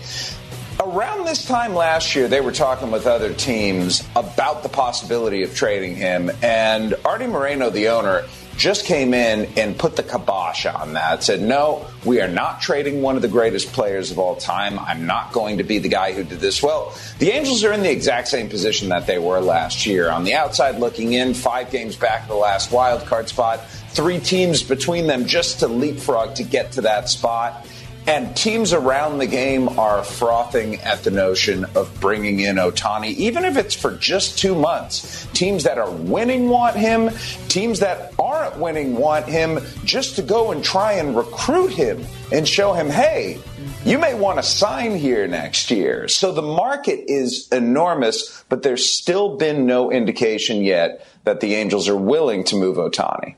Around 0.80 1.26
this 1.26 1.44
time 1.44 1.74
last 1.74 2.14
year, 2.14 2.28
they 2.28 2.40
were 2.40 2.52
talking 2.52 2.90
with 2.90 3.06
other 3.06 3.34
teams 3.34 4.06
about 4.16 4.62
the 4.62 4.68
possibility 4.68 5.42
of 5.42 5.54
trading 5.54 5.96
him, 5.96 6.30
and 6.42 6.94
Artie 7.04 7.26
Moreno, 7.26 7.70
the 7.70 7.88
owner, 7.88 8.24
just 8.60 8.84
came 8.84 9.14
in 9.14 9.50
and 9.56 9.76
put 9.76 9.96
the 9.96 10.02
kibosh 10.02 10.66
on 10.66 10.92
that. 10.92 11.24
Said, 11.24 11.40
no, 11.40 11.86
we 12.04 12.20
are 12.20 12.28
not 12.28 12.60
trading 12.60 13.00
one 13.00 13.16
of 13.16 13.22
the 13.22 13.28
greatest 13.28 13.72
players 13.72 14.10
of 14.10 14.18
all 14.18 14.36
time. 14.36 14.78
I'm 14.78 15.06
not 15.06 15.32
going 15.32 15.56
to 15.58 15.64
be 15.64 15.78
the 15.78 15.88
guy 15.88 16.12
who 16.12 16.22
did 16.22 16.40
this. 16.40 16.62
Well, 16.62 16.94
the 17.18 17.30
Angels 17.30 17.64
are 17.64 17.72
in 17.72 17.82
the 17.82 17.90
exact 17.90 18.28
same 18.28 18.50
position 18.50 18.90
that 18.90 19.06
they 19.06 19.18
were 19.18 19.40
last 19.40 19.86
year. 19.86 20.10
On 20.10 20.24
the 20.24 20.34
outside 20.34 20.78
looking 20.78 21.14
in, 21.14 21.32
five 21.32 21.70
games 21.70 21.96
back 21.96 22.24
of 22.24 22.28
the 22.28 22.34
last 22.34 22.70
wild 22.70 23.06
card 23.06 23.30
spot, 23.30 23.66
three 23.92 24.20
teams 24.20 24.62
between 24.62 25.06
them 25.06 25.24
just 25.24 25.60
to 25.60 25.66
leapfrog 25.66 26.34
to 26.34 26.42
get 26.42 26.72
to 26.72 26.82
that 26.82 27.08
spot. 27.08 27.66
And 28.06 28.34
teams 28.36 28.72
around 28.72 29.18
the 29.18 29.26
game 29.26 29.78
are 29.78 30.02
frothing 30.02 30.76
at 30.76 31.04
the 31.04 31.10
notion 31.10 31.64
of 31.76 32.00
bringing 32.00 32.40
in 32.40 32.56
Ohtani, 32.56 33.14
even 33.14 33.44
if 33.44 33.56
it's 33.56 33.74
for 33.74 33.92
just 33.96 34.38
two 34.38 34.54
months. 34.54 35.26
Teams 35.32 35.64
that 35.64 35.78
are 35.78 35.90
winning 35.90 36.48
want 36.48 36.76
him. 36.76 37.10
Teams 37.48 37.80
that 37.80 38.14
aren't 38.18 38.58
winning 38.58 38.96
want 38.96 39.26
him 39.26 39.60
just 39.84 40.16
to 40.16 40.22
go 40.22 40.50
and 40.50 40.64
try 40.64 40.94
and 40.94 41.16
recruit 41.16 41.72
him 41.72 42.04
and 42.32 42.48
show 42.48 42.72
him, 42.72 42.88
hey, 42.88 43.38
you 43.84 43.98
may 43.98 44.14
want 44.14 44.38
to 44.38 44.42
sign 44.42 44.96
here 44.96 45.26
next 45.26 45.70
year. 45.70 46.08
So 46.08 46.32
the 46.32 46.42
market 46.42 47.04
is 47.06 47.48
enormous, 47.52 48.44
but 48.48 48.62
there's 48.62 48.88
still 48.88 49.36
been 49.36 49.66
no 49.66 49.92
indication 49.92 50.64
yet 50.64 51.06
that 51.24 51.40
the 51.40 51.54
Angels 51.54 51.88
are 51.88 51.96
willing 51.96 52.44
to 52.44 52.56
move 52.56 52.76
Ohtani. 52.76 53.36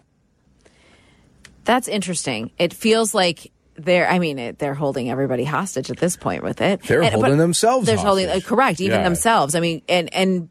That's 1.65 1.87
interesting. 1.87 2.51
It 2.59 2.75
feels 2.75 3.15
like 3.15 3.52
they're. 3.77 4.09
I 4.09 4.19
mean, 4.19 4.39
it, 4.39 4.59
they're 4.59 4.75
holding 4.75 5.11
everybody 5.11 5.45
hostage 5.45 5.91
at 5.91 5.97
this 5.99 6.17
point 6.17 6.43
with 6.43 6.61
it. 6.61 6.83
They're 6.83 7.03
And- 7.03 7.15
holding 7.15 7.39
themselves 7.39 7.87
They're 7.87 7.97
holding 7.97 8.29
uh, 8.29 8.41
correct, 8.45 8.81
even 8.81 8.99
Yeah. 8.99 9.05
themselves. 9.05 9.55
I 9.55 9.61
mean, 9.61 9.83
and 9.89 10.13
and 10.15 10.49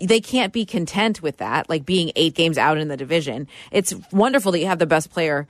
they 0.00 0.20
can't 0.20 0.52
be 0.52 0.64
content 0.64 1.22
with 1.22 1.38
that. 1.38 1.68
Like 1.68 1.84
being 1.84 2.12
eight 2.16 2.34
games 2.34 2.58
out 2.58 2.78
in 2.78 2.88
the 2.88 2.96
division. 2.96 3.48
It's 3.72 3.94
wonderful 4.12 4.52
that 4.52 4.60
you 4.60 4.66
have 4.66 4.78
the 4.78 4.86
best 4.86 5.10
player 5.10 5.46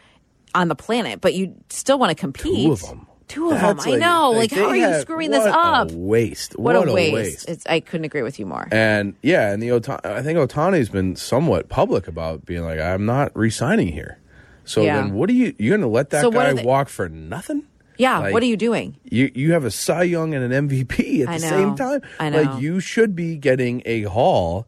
on 0.55 0.69
the 0.69 0.75
planet, 0.75 1.20
but 1.20 1.34
you 1.34 1.55
still 1.69 1.99
want 1.99 2.10
to 2.10 2.14
compete. 2.14 2.66
Two 2.66 2.72
of 2.72 2.81
them. 2.82 3.06
Two 3.28 3.50
of 3.50 3.61
That's 3.61 3.84
them. 3.84 3.93
I 3.94 3.96
know. 3.99 4.31
Like, 4.31 4.50
how 4.50 4.69
are 4.69 4.76
you 4.76 5.00
screwing 5.02 5.31
this 5.31 5.44
up? 5.44 5.90
A 5.90 5.94
waste. 5.94 6.58
What, 6.58 6.75
a 6.76 6.90
waste! 6.90 7.12
waste. 7.12 7.49
It's, 7.50 7.66
I 7.66 7.81
couldn't 7.81 8.06
agree 8.06 8.22
with 8.22 8.38
you 8.38 8.46
more. 8.46 8.66
And 8.72 9.16
yeah, 9.20 9.52
and 9.52 9.62
the 9.62 9.70
Ota- 9.70 10.00
I 10.02 10.22
think 10.22 10.38
Ohtani's 10.38 10.88
been 10.88 11.14
somewhat 11.14 11.69
public 11.69 12.08
about 12.08 12.46
being 12.46 12.62
like, 12.64 12.81
I'm 12.81 13.04
not 13.04 13.37
re-signing 13.37 13.88
here. 13.88 14.19
So 14.68 14.82
Yeah. 14.82 14.96
then, 15.02 15.14
what 15.14 15.30
are 15.30 15.32
you? 15.34 15.54
You're 15.58 15.76
going 15.76 15.88
to 15.88 15.92
let 15.92 16.10
that 16.10 16.20
So 16.22 16.30
guy 16.30 16.52
they- 16.52 16.62
walk 16.64 16.88
for 16.88 17.08
nothing? 17.08 17.62
yeah. 17.96 18.18
like- 18.18 18.32
what 18.32 18.42
are 18.42 18.46
you 18.46 18.56
doing? 18.56 18.96
You 19.04 19.30
you 19.34 19.52
have 19.52 19.64
a 19.64 19.70
Cy 19.70 20.02
Young 20.04 20.34
and 20.34 20.44
an 20.52 20.68
MVP 20.68 21.22
at 21.22 21.28
I 21.28 21.38
the 21.38 21.44
know. 21.44 21.50
same 21.50 21.74
time. 21.76 22.02
I 22.20 22.30
know. 22.30 22.42
Like 22.42 22.60
you 22.62 22.80
should 22.80 23.16
be 23.16 23.36
getting 23.36 23.82
a 23.86 24.02
haul 24.02 24.66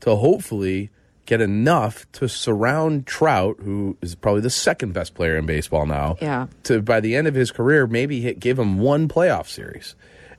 to 0.00 0.16
hopefully 0.16 0.90
get 1.26 1.40
enough 1.40 2.10
to 2.12 2.28
surround 2.28 3.06
Trout, 3.06 3.56
who 3.62 3.96
is 4.02 4.14
probably 4.16 4.40
the 4.40 4.50
second 4.50 4.92
best 4.94 5.14
player 5.14 5.36
in 5.36 5.46
baseball 5.46 5.86
now. 5.86 6.16
Yeah. 6.20 6.46
To 6.64 6.80
by 6.82 7.00
the 7.00 7.14
end 7.16 7.26
of 7.28 7.34
his 7.34 7.50
career, 7.50 7.86
maybe 7.86 8.20
hit, 8.20 8.40
give 8.40 8.58
him 8.58 8.78
one 8.78 9.08
playoff 9.08 9.46
series, 9.48 9.94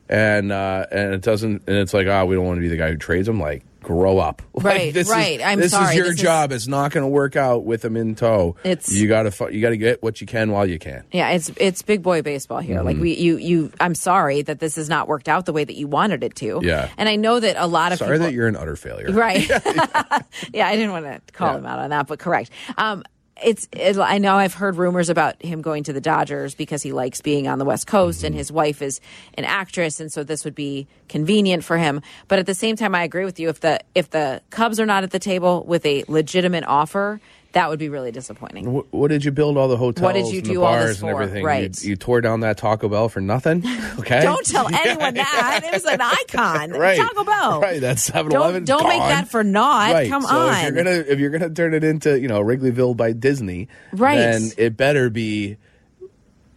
and 0.09 0.51
uh, 0.51 0.85
and 0.91 1.13
it 1.13 1.21
doesn't, 1.21 1.63
and 1.67 1.77
it's 1.77 1.93
like, 1.93 2.07
oh, 2.07 2.25
we 2.25 2.35
don't 2.35 2.45
want 2.45 2.57
to 2.57 2.61
be 2.61 2.67
the 2.69 2.77
guy 2.77 2.89
who 2.89 2.97
trades 2.97 3.27
him. 3.27 3.39
Like, 3.39 3.63
grow 3.81 4.17
up. 4.19 4.41
Like, 4.53 4.65
Right, 4.65 4.93
this 4.93 5.07
is- 5.07 5.11
right. 5.13 5.41
I'm 5.43 5.59
this 5.59 5.71
sorry. 5.71 5.89
is 5.91 5.95
your 5.95 6.05
This 6.07 6.15
is- 6.15 6.21
job. 6.21 6.51
It's 6.51 6.67
not 6.67 6.91
going 6.91 7.03
to 7.03 7.07
work 7.07 7.35
out 7.35 7.65
with 7.65 7.81
them 7.81 7.97
in 7.97 8.13
tow. 8.15 8.55
It's- 8.63 8.91
you 8.91 9.07
got 9.07 9.23
to 9.23 9.49
you 9.51 9.59
got 9.59 9.69
to 9.71 9.77
get 9.77 10.03
what 10.03 10.21
you 10.21 10.27
can 10.27 10.51
while 10.51 10.67
you 10.67 10.77
can. 10.77 11.03
Yeah, 11.11 11.29
it's 11.31 11.49
it's 11.57 11.81
big 11.81 12.03
boy 12.03 12.21
baseball 12.21 12.59
here. 12.59 12.81
Like 12.83 12.95
Mm-hmm. 12.95 13.01
we 13.01 13.15
you 13.17 13.37
you 13.37 13.71
I'm 13.79 13.95
sorry 13.95 14.43
that 14.43 14.59
this 14.59 14.75
has 14.75 14.87
not 14.87 15.07
worked 15.07 15.27
out 15.27 15.45
the 15.45 15.53
way 15.53 15.63
that 15.63 15.75
you 15.75 15.87
wanted 15.87 16.23
it 16.23 16.35
to. 16.35 16.59
Yeah. 16.63 16.89
And 16.97 17.09
I 17.09 17.15
know 17.15 17.39
that 17.39 17.55
a 17.57 17.65
lot 17.65 17.91
of 17.91 17.97
Sorry 17.97 18.17
people 18.17 18.27
that 18.27 18.33
you're 18.33 18.47
an 18.47 18.55
utter 18.55 18.75
failure. 18.75 19.11
Right. 19.11 19.49
yeah, 20.53 20.67
I 20.67 20.75
didn't 20.75 20.91
want 20.91 21.05
to 21.05 21.21
call 21.33 21.53
Yeah. 21.53 21.57
him 21.59 21.65
out 21.65 21.79
on 21.79 21.89
that, 21.89 22.05
but 22.07 22.19
correct. 22.19 22.51
Um 22.77 23.03
it's 23.43 23.67
it, 23.73 23.97
I 23.97 24.17
know 24.17 24.35
I've 24.35 24.53
heard 24.53 24.75
rumors 24.77 25.09
about 25.09 25.41
him 25.41 25.61
going 25.61 25.83
to 25.83 25.93
the 25.93 26.01
Dodgers 26.01 26.55
because 26.55 26.81
he 26.81 26.91
likes 26.91 27.21
being 27.21 27.47
on 27.47 27.59
the 27.59 27.65
West 27.65 27.87
Coast 27.87 28.19
Mm-hmm. 28.19 28.27
and 28.27 28.35
his 28.35 28.51
wife 28.51 28.81
is 28.81 28.99
an 29.35 29.45
actress 29.45 29.99
and 29.99 30.11
so 30.11 30.23
this 30.23 30.43
would 30.45 30.55
be 30.55 30.87
convenient 31.09 31.63
for 31.63 31.77
him. 31.77 32.01
But 32.27 32.39
at 32.39 32.45
the 32.45 32.55
same 32.55 32.75
time 32.75 32.95
I 32.95 33.03
agree 33.03 33.25
with 33.25 33.39
you 33.39 33.49
if 33.49 33.59
the 33.59 33.79
if 33.95 34.09
the 34.09 34.41
Cubs 34.49 34.79
are 34.79 34.85
not 34.85 35.03
at 35.03 35.11
the 35.11 35.19
table 35.19 35.63
with 35.63 35.85
a 35.85 36.03
legitimate 36.07 36.63
offer, 36.65 37.19
that 37.53 37.69
would 37.69 37.79
be 37.79 37.89
really 37.89 38.11
disappointing. 38.11 38.71
What, 38.71 38.85
what 38.91 39.09
did 39.09 39.25
you 39.25 39.31
build 39.31 39.57
all 39.57 39.67
the 39.67 39.77
hotels? 39.77 40.03
What 40.03 40.13
did 40.13 40.27
you 40.27 40.39
and 40.39 40.47
do 40.47 40.63
all 40.63 40.71
bars 40.71 40.87
this 40.87 41.01
and 41.01 41.11
for? 41.11 41.21
everything? 41.21 41.43
Right. 41.43 41.83
You, 41.83 41.89
you 41.91 41.95
tore 41.95 42.21
down 42.21 42.39
that 42.41 42.57
Taco 42.57 42.87
Bell 42.89 43.09
for 43.09 43.21
nothing. 43.21 43.63
Okay. 43.99 44.21
Don't 44.21 44.45
tell 44.45 44.67
anyone 44.73 45.13
that. 45.15 45.61
It 45.63 45.73
was 45.73 45.85
an 45.85 46.01
icon. 46.01 46.71
Right. 46.79 46.97
Taco 46.97 47.23
Bell. 47.23 47.61
Right. 47.61 47.79
That's 47.81 48.03
7 48.03 48.31
Don't 48.31 48.63
don't 48.65 48.87
make 48.87 48.99
that 49.01 49.27
for 49.27 49.43
naught. 49.43 49.91
Right. 49.93 50.09
Come 50.09 50.23
so 50.23 50.29
on. 50.29 50.55
If 50.55 50.63
you're 50.63 50.83
gonna 50.83 51.03
if 51.07 51.19
you're 51.19 51.29
gonna 51.29 51.49
turn 51.49 51.73
it 51.73 51.83
into 51.83 52.19
you 52.19 52.27
know 52.27 52.41
Wrigleyville 52.41 52.95
by 52.97 53.11
Disney, 53.11 53.67
Right. 53.91 54.15
Then 54.17 54.49
it 54.57 54.77
better 54.77 55.09
be. 55.09 55.57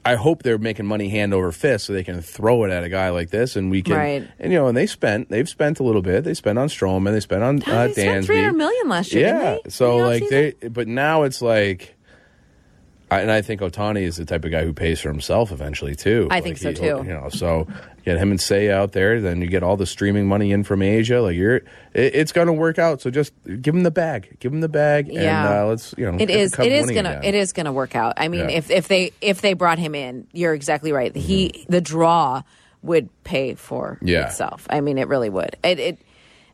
I 0.06 0.16
hope 0.16 0.42
they're 0.42 0.58
making 0.58 0.84
money 0.86 1.08
hand 1.08 1.32
over 1.32 1.50
fist 1.50 1.86
so 1.86 1.92
they 1.94 2.04
can 2.04 2.20
throw 2.20 2.64
it 2.64 2.70
at 2.70 2.84
a 2.84 2.88
guy 2.90 3.08
like 3.10 3.30
this, 3.30 3.56
and 3.56 3.70
we 3.70 3.80
can. 3.82 3.94
Right. 3.96 4.28
And 4.38 4.52
you 4.52 4.58
know, 4.58 4.66
and 4.68 4.76
they 4.76 4.86
spent 4.86 5.30
they've 5.30 5.48
spent 5.48 5.80
a 5.80 5.82
little 5.82 6.02
bit. 6.02 6.24
They 6.24 6.34
spent 6.34 6.58
on 6.58 6.68
Stroman. 6.68 7.12
They 7.12 7.20
spent 7.20 7.42
on 7.42 7.62
uh, 7.66 7.86
they 7.86 7.92
spent 7.92 8.26
300 8.26 8.52
million 8.52 8.88
last 8.88 9.12
year, 9.14 9.28
Yeah. 9.28 9.32
didn't 9.54 9.64
they? 9.64 9.70
So 9.70 9.96
like 9.96 10.22
offseason? 10.24 10.60
they, 10.60 10.68
but 10.68 10.88
now 10.88 11.22
it's 11.22 11.40
like. 11.40 11.96
I, 13.10 13.20
and 13.20 13.30
I 13.30 13.42
think 13.42 13.60
Ohtani 13.60 14.02
is 14.02 14.16
the 14.16 14.24
type 14.24 14.44
of 14.44 14.50
guy 14.50 14.64
who 14.64 14.72
pays 14.72 14.98
for 15.00 15.08
himself 15.10 15.52
eventually 15.52 15.94
too. 15.94 16.26
I 16.30 16.36
Like, 16.36 16.44
think 16.44 16.56
so, 16.58 16.70
he- 16.70 16.74
too. 16.76 16.84
You 17.06 17.12
know, 17.14 17.28
so 17.30 17.66
get 18.04 18.18
him 18.18 18.30
and 18.30 18.40
Say 18.40 18.70
out 18.70 18.92
there, 18.92 19.20
then 19.20 19.40
you 19.40 19.46
get 19.46 19.62
all 19.62 19.76
the 19.76 19.86
streaming 19.86 20.26
money 20.26 20.52
in 20.52 20.64
from 20.64 20.82
Asia. 20.82 21.20
Like 21.22 21.36
you're, 21.36 21.56
it, 21.56 21.64
it's 22.14 22.32
going 22.32 22.46
to 22.46 22.52
work 22.52 22.78
out. 22.78 23.00
So 23.00 23.10
just 23.10 23.32
give 23.62 23.74
him 23.74 23.82
the 23.82 23.90
bag, 23.90 24.36
give 24.40 24.52
him 24.52 24.60
the 24.60 24.68
bag, 24.68 25.06
and 25.08 25.16
Yeah. 25.16 25.62
uh, 25.62 25.66
let's 25.66 25.94
you 25.96 26.10
know. 26.10 26.16
It 26.20 26.30
is. 26.30 26.52
It 26.58 26.72
is 26.72 26.90
gonna. 26.90 27.10
again. 27.10 27.24
It 27.24 27.34
is 27.34 27.52
gonna 27.52 27.72
work 27.72 27.96
out. 27.96 28.14
I 28.18 28.28
mean, 28.28 28.48
Yeah. 28.48 28.56
if 28.56 28.70
if 28.70 28.88
they 28.88 29.12
if 29.20 29.40
they 29.40 29.54
brought 29.54 29.78
him 29.78 29.94
in, 29.94 30.26
you're 30.32 30.54
exactly 30.54 30.92
right. 30.92 31.14
He 31.16 31.64
the 31.68 31.80
draw 31.80 32.42
would 32.82 33.08
pay 33.24 33.54
for 33.54 33.98
Yeah. 34.02 34.26
itself. 34.26 34.66
I 34.68 34.80
mean, 34.80 34.98
it 34.98 35.08
really 35.08 35.30
would. 35.30 35.56
It. 35.64 35.78
it 35.80 35.98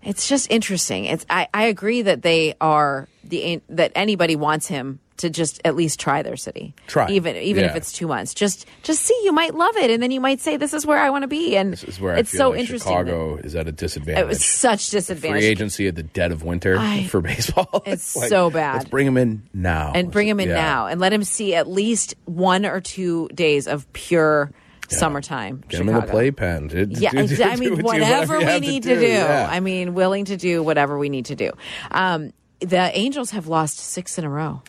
it's 0.03 0.29
just 0.31 0.51
interesting. 0.51 1.05
It's. 1.05 1.27
I, 1.29 1.49
I 1.53 1.65
agree 1.65 2.01
that 2.03 2.23
they 2.23 2.55
are 2.59 3.07
the 3.23 3.61
that 3.69 3.93
anybody 3.95 4.35
wants 4.35 4.67
him 4.67 4.99
to 5.21 5.31
just 5.31 5.61
at 5.65 5.75
least 5.77 5.99
try 5.99 6.23
their 6.23 6.37
city. 6.37 6.75
Try. 6.87 7.09
even 7.11 7.37
even 7.37 7.65
if 7.65 7.75
it's 7.77 7.93
two 7.93 8.07
months. 8.07 8.35
Just 8.35 8.67
just 8.83 9.03
see. 9.03 9.19
You 9.25 9.33
might 9.33 9.55
love 9.55 9.77
it, 9.77 9.91
and 9.91 10.03
then 10.03 10.11
you 10.11 10.21
might 10.21 10.41
say, 10.41 10.57
"This 10.57 10.75
is 10.75 10.85
where 10.85 10.99
I 10.99 11.09
want 11.11 11.23
to 11.23 11.29
be." 11.29 11.57
And 11.57 11.73
This 11.73 11.85
is 11.85 12.01
where 12.01 12.17
it's 12.17 12.31
so 12.31 12.51
like 12.51 12.61
interesting. 12.61 12.93
that- 12.95 13.07
Chicago 13.07 13.37
is 13.37 13.55
at 13.55 13.67
a 13.69 13.73
disadvantage. 13.73 14.23
It 14.23 14.27
was 14.29 14.45
such 14.45 14.91
disadvantage. 14.91 15.43
Free 15.43 15.49
agency 15.49 15.87
at 15.89 15.95
the 15.95 16.03
dead 16.03 16.33
of 16.33 16.43
winter 16.43 16.77
I- 16.79 17.05
for 17.09 17.21
baseball. 17.21 17.83
It's 17.87 18.17
like, 18.17 18.29
so 18.29 18.51
bad. 18.51 18.75
Let's 18.75 18.89
bring 18.91 19.07
him 19.07 19.17
in 19.17 19.43
now 19.55 19.93
and 19.95 20.11
bring 20.11 20.29
him 20.29 20.41
in 20.41 20.49
Yeah. 20.49 20.55
now 20.57 20.87
and 20.87 21.01
let 21.01 21.13
him 21.13 21.25
see 21.25 21.55
at 21.55 21.69
least 21.69 22.15
one 22.25 22.67
or 22.67 22.81
two 22.81 23.29
days 23.35 23.67
of 23.67 23.91
pure 23.93 24.51
summertime. 24.89 25.63
Get 25.69 25.81
him 25.81 25.89
in 25.89 25.95
the 25.95 26.03
playpen. 26.03 26.69
Do- 26.69 26.87
do- 26.87 27.01
Yeah, 27.01 27.11
do- 27.13 27.19
exa- 27.19 27.47
I 27.47 27.57
mean, 27.57 27.77
do 27.77 27.83
whatever 27.83 28.39
we 28.39 28.59
need 28.61 28.83
to 28.85 28.99
do. 28.99 29.07
Yeah. 29.07 29.49
I 29.51 29.61
mean, 29.61 29.95
willing 29.95 30.25
to 30.27 30.37
do 30.37 30.63
whatever 30.63 30.99
we 30.99 31.09
need 31.09 31.27
to 31.27 31.37
do. 31.37 31.53
Um, 31.93 32.33
the 32.61 32.91
Angels 32.99 33.31
have 33.31 33.47
lost 33.47 33.79
six 33.79 34.19
in 34.19 34.25
a 34.25 34.29
row. 34.31 34.63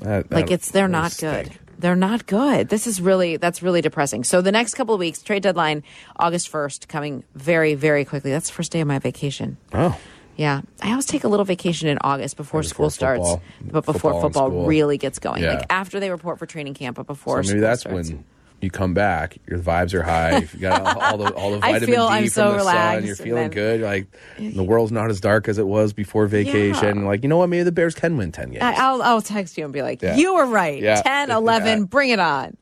That- 0.00 0.30
Like 0.30 0.46
that- 0.46 0.52
it's 0.54 0.70
they're 0.70 0.88
not 0.88 1.12
stink. 1.12 1.48
good. 1.48 1.58
They're 1.78 1.96
not 1.96 2.26
good. 2.26 2.68
This 2.68 2.86
is 2.86 3.00
really 3.00 3.36
that's 3.38 3.62
really 3.62 3.80
depressing. 3.80 4.22
So 4.24 4.42
the 4.42 4.52
next 4.52 4.74
couple 4.74 4.94
of 4.94 5.00
weeks, 5.00 5.22
trade 5.22 5.42
deadline 5.42 5.82
August 6.16 6.48
first, 6.50 6.88
coming 6.88 7.24
very 7.34 7.74
very 7.74 8.04
quickly. 8.04 8.30
That's 8.30 8.48
the 8.48 8.54
first 8.54 8.70
day 8.72 8.80
of 8.80 8.86
my 8.88 8.98
vacation. 8.98 9.56
Oh, 9.72 9.98
Yeah, 10.36 10.60
I 10.82 10.90
always 10.90 11.06
take 11.06 11.24
a 11.24 11.28
little 11.28 11.44
vacation 11.44 11.88
in 11.88 11.98
August 12.02 12.36
before, 12.36 12.60
Right 12.60 12.68
school 12.68 12.86
before 12.86 12.90
starts, 12.90 13.36
but 13.62 13.84
before 13.84 14.12
Football 14.12 14.48
football, 14.50 14.66
really 14.66 14.96
gets 14.98 15.18
going. 15.18 15.42
Yeah. 15.42 15.54
Like 15.54 15.66
after 15.70 16.00
they 16.00 16.10
report 16.10 16.38
for 16.38 16.46
training 16.46 16.74
camp, 16.74 16.96
but 16.96 17.06
before 17.06 17.42
so 17.42 17.48
school 17.48 17.54
maybe 17.56 17.60
that's 17.66 17.80
starts. 17.82 18.10
when 18.10 18.24
you 18.62 18.70
come 18.70 18.94
back. 18.94 19.38
Your 19.48 19.58
vibes 19.58 19.94
are 19.94 20.02
high. 20.02 20.38
You 20.52 20.58
got 20.60 20.82
all, 20.82 21.00
all 21.02 21.18
the 21.18 21.34
all 21.34 21.50
the 21.52 21.58
vitamin 21.60 21.88
feel 21.94 22.08
D 22.08 22.14
I'm 22.14 22.22
from 22.24 22.28
so 22.30 22.52
the 22.52 22.62
sun. 22.64 23.04
You're 23.06 23.16
feeling 23.16 23.42
then- 23.44 23.50
good. 23.50 23.80
Like 23.80 24.06
the 24.38 24.62
world's 24.64 24.92
not 24.92 25.10
as 25.10 25.20
dark 25.20 25.48
as 25.48 25.58
it 25.58 25.66
was 25.66 25.92
before 25.92 26.26
vacation. 26.26 26.98
Yeah. 27.00 27.06
Like 27.06 27.22
you 27.22 27.28
know 27.28 27.36
what? 27.38 27.48
Maybe 27.48 27.62
the 27.64 27.72
Bears 27.72 27.94
can 27.94 28.16
win 28.16 28.32
ten 28.32 28.50
games. 28.50 28.62
I, 28.62 28.72
I'll 28.74 29.02
I'll 29.02 29.22
text 29.22 29.56
you 29.58 29.64
and 29.64 29.72
be 29.72 29.82
like, 29.82 30.02
Yeah. 30.02 30.16
you 30.16 30.34
were 30.34 30.46
right. 30.46 30.80
Yeah. 30.82 31.00
10, 31.02 31.30
11, 31.32 31.78
Yeah. 31.80 31.84
bring 31.86 32.10
it 32.10 32.18
on. 32.20 32.56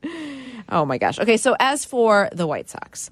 Oh 0.69 0.85
my 0.85 0.97
gosh. 0.97 1.19
Okay, 1.19 1.37
so 1.37 1.55
as 1.59 1.83
for 1.85 2.29
the 2.31 2.45
White 2.47 2.69
Sox, 2.69 3.09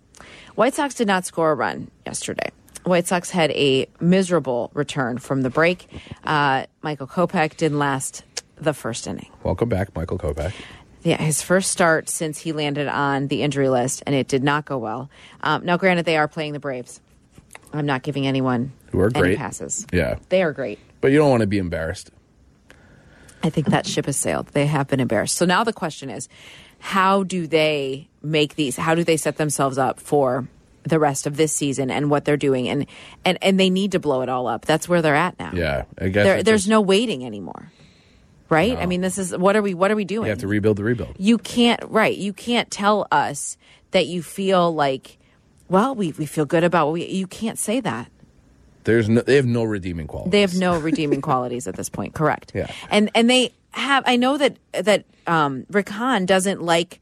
White 0.56 0.74
Sox 0.76 0.94
did 0.96 1.08
not 1.08 1.26
score 1.26 1.52
a 1.52 1.56
run 1.56 1.90
yesterday. 2.06 2.50
White 2.84 3.08
Sox 3.08 3.30
had 3.32 3.52
a 3.52 3.88
miserable 4.00 4.72
return 4.74 5.18
from 5.18 5.42
the 5.42 5.50
break. 5.50 5.88
Uh, 6.24 6.66
Michael 6.82 7.08
Kopech 7.08 7.58
didn't 7.58 7.80
last 7.80 8.24
the 8.56 8.74
first 8.74 9.08
inning. 9.08 9.30
Welcome 9.44 9.70
back, 9.70 9.94
Michael 9.96 10.18
Kopech. 10.18 10.54
Yeah, 11.04 11.22
his 11.22 11.42
first 11.42 11.72
start 11.72 12.10
since 12.10 12.40
he 12.40 12.52
landed 12.52 12.88
on 12.88 13.28
the 13.28 13.42
injury 13.44 13.70
list, 13.70 14.04
and 14.06 14.14
it 14.16 14.28
did 14.28 14.44
not 14.44 14.66
go 14.66 14.78
well. 14.78 15.10
Um, 15.42 15.66
now, 15.66 15.78
granted, 15.78 16.06
they 16.06 16.18
are 16.18 16.28
playing 16.28 16.54
the 16.54 16.60
Braves. 16.60 17.00
I'm 17.72 17.86
not 17.86 18.02
giving 18.04 18.26
anyone 18.28 18.72
Who 18.92 19.00
are 19.00 19.12
any 19.14 19.20
great. 19.20 19.38
passes. 19.38 19.86
Yeah, 19.94 20.18
They 20.30 20.42
are 20.44 20.52
great. 20.54 20.80
but 21.02 21.12
you 21.12 21.18
don't 21.18 21.30
want 21.30 21.42
to 21.42 21.48
be 21.48 21.58
embarrassed. 21.60 22.12
I 23.44 23.50
think 23.50 23.68
that 23.68 23.86
ship 23.86 24.06
has 24.08 24.18
sailed. 24.18 24.48
They 24.48 24.66
have 24.66 24.88
been 24.88 25.00
embarrassed. 25.00 25.36
So 25.38 25.46
now 25.46 25.64
the 25.64 25.74
question 25.74 26.10
is, 26.10 26.28
how 26.80 27.24
do 27.24 27.46
they 27.48 28.08
make 28.22 28.56
these? 28.56 28.76
How 28.76 28.96
do 28.96 29.04
they 29.04 29.18
set 29.18 29.38
themselves 29.38 29.78
up 29.78 30.00
for 30.00 30.48
the 30.84 31.00
rest 31.00 31.28
of 31.28 31.38
this 31.38 31.52
season 31.54 31.92
and 31.92 32.10
what 32.10 32.26
they're 32.26 32.38
doing? 32.38 32.68
And 32.68 32.86
and 33.26 33.38
and 33.42 33.60
they 33.60 33.70
need 33.70 33.92
to 33.94 34.00
blow 34.00 34.22
it 34.22 34.30
all 34.30 34.48
up. 34.48 34.66
That's 34.66 34.90
where 34.90 35.02
they're 35.02 35.16
at 35.16 35.38
now. 35.40 35.52
Yeah, 35.54 35.86
I 36.00 36.08
guess 36.10 36.26
There, 36.26 36.44
there's 36.44 36.62
just- 36.62 36.70
no 36.70 36.82
waiting 36.82 37.24
anymore, 37.26 37.72
right? 38.50 38.78
I 38.78 38.86
mean, 38.86 39.02
this 39.02 39.18
is 39.18 39.36
what 39.36 39.56
are 39.56 39.62
we? 39.62 39.74
What 39.74 39.92
are 39.92 39.96
we 39.96 40.06
doing? 40.06 40.26
You 40.26 40.30
have 40.32 40.40
to 40.40 40.48
rebuild 40.48 40.78
the 40.78 40.84
rebuild. 40.84 41.16
you 41.20 41.38
can't 41.38 41.82
right 41.90 42.16
you 42.16 42.34
can't 42.34 42.70
tell 42.72 43.08
us 43.12 43.58
that 43.92 44.08
you 44.08 44.22
feel 44.24 44.74
like 44.74 45.18
well 45.70 45.96
we, 45.96 46.12
we 46.14 46.26
feel 46.26 46.46
good 46.46 46.64
about 46.64 46.88
what 46.88 46.94
we 46.94 47.06
you 47.08 47.28
can't 47.28 47.58
say 47.60 47.80
that 47.82 48.10
There's 48.84 49.10
no, 49.10 49.22
they 49.22 49.36
have 49.36 49.46
no 49.46 49.64
redeeming 49.64 50.08
quality. 50.08 50.30
they 50.32 50.42
have 50.42 50.56
no 50.56 50.80
redeeming 50.90 51.22
qualities 51.22 51.68
at 51.68 51.76
this 51.76 51.90
point 51.90 52.14
correct 52.14 52.52
Yeah. 52.56 52.72
and 52.90 53.10
and 53.16 53.30
they 53.30 53.54
have 53.72 54.04
i 54.08 54.16
know 54.16 54.38
that 54.38 54.58
that 54.74 55.04
um 55.28 55.66
rick 55.70 55.90
hahn 55.90 56.26
doesn't 56.26 56.62
like 56.62 57.00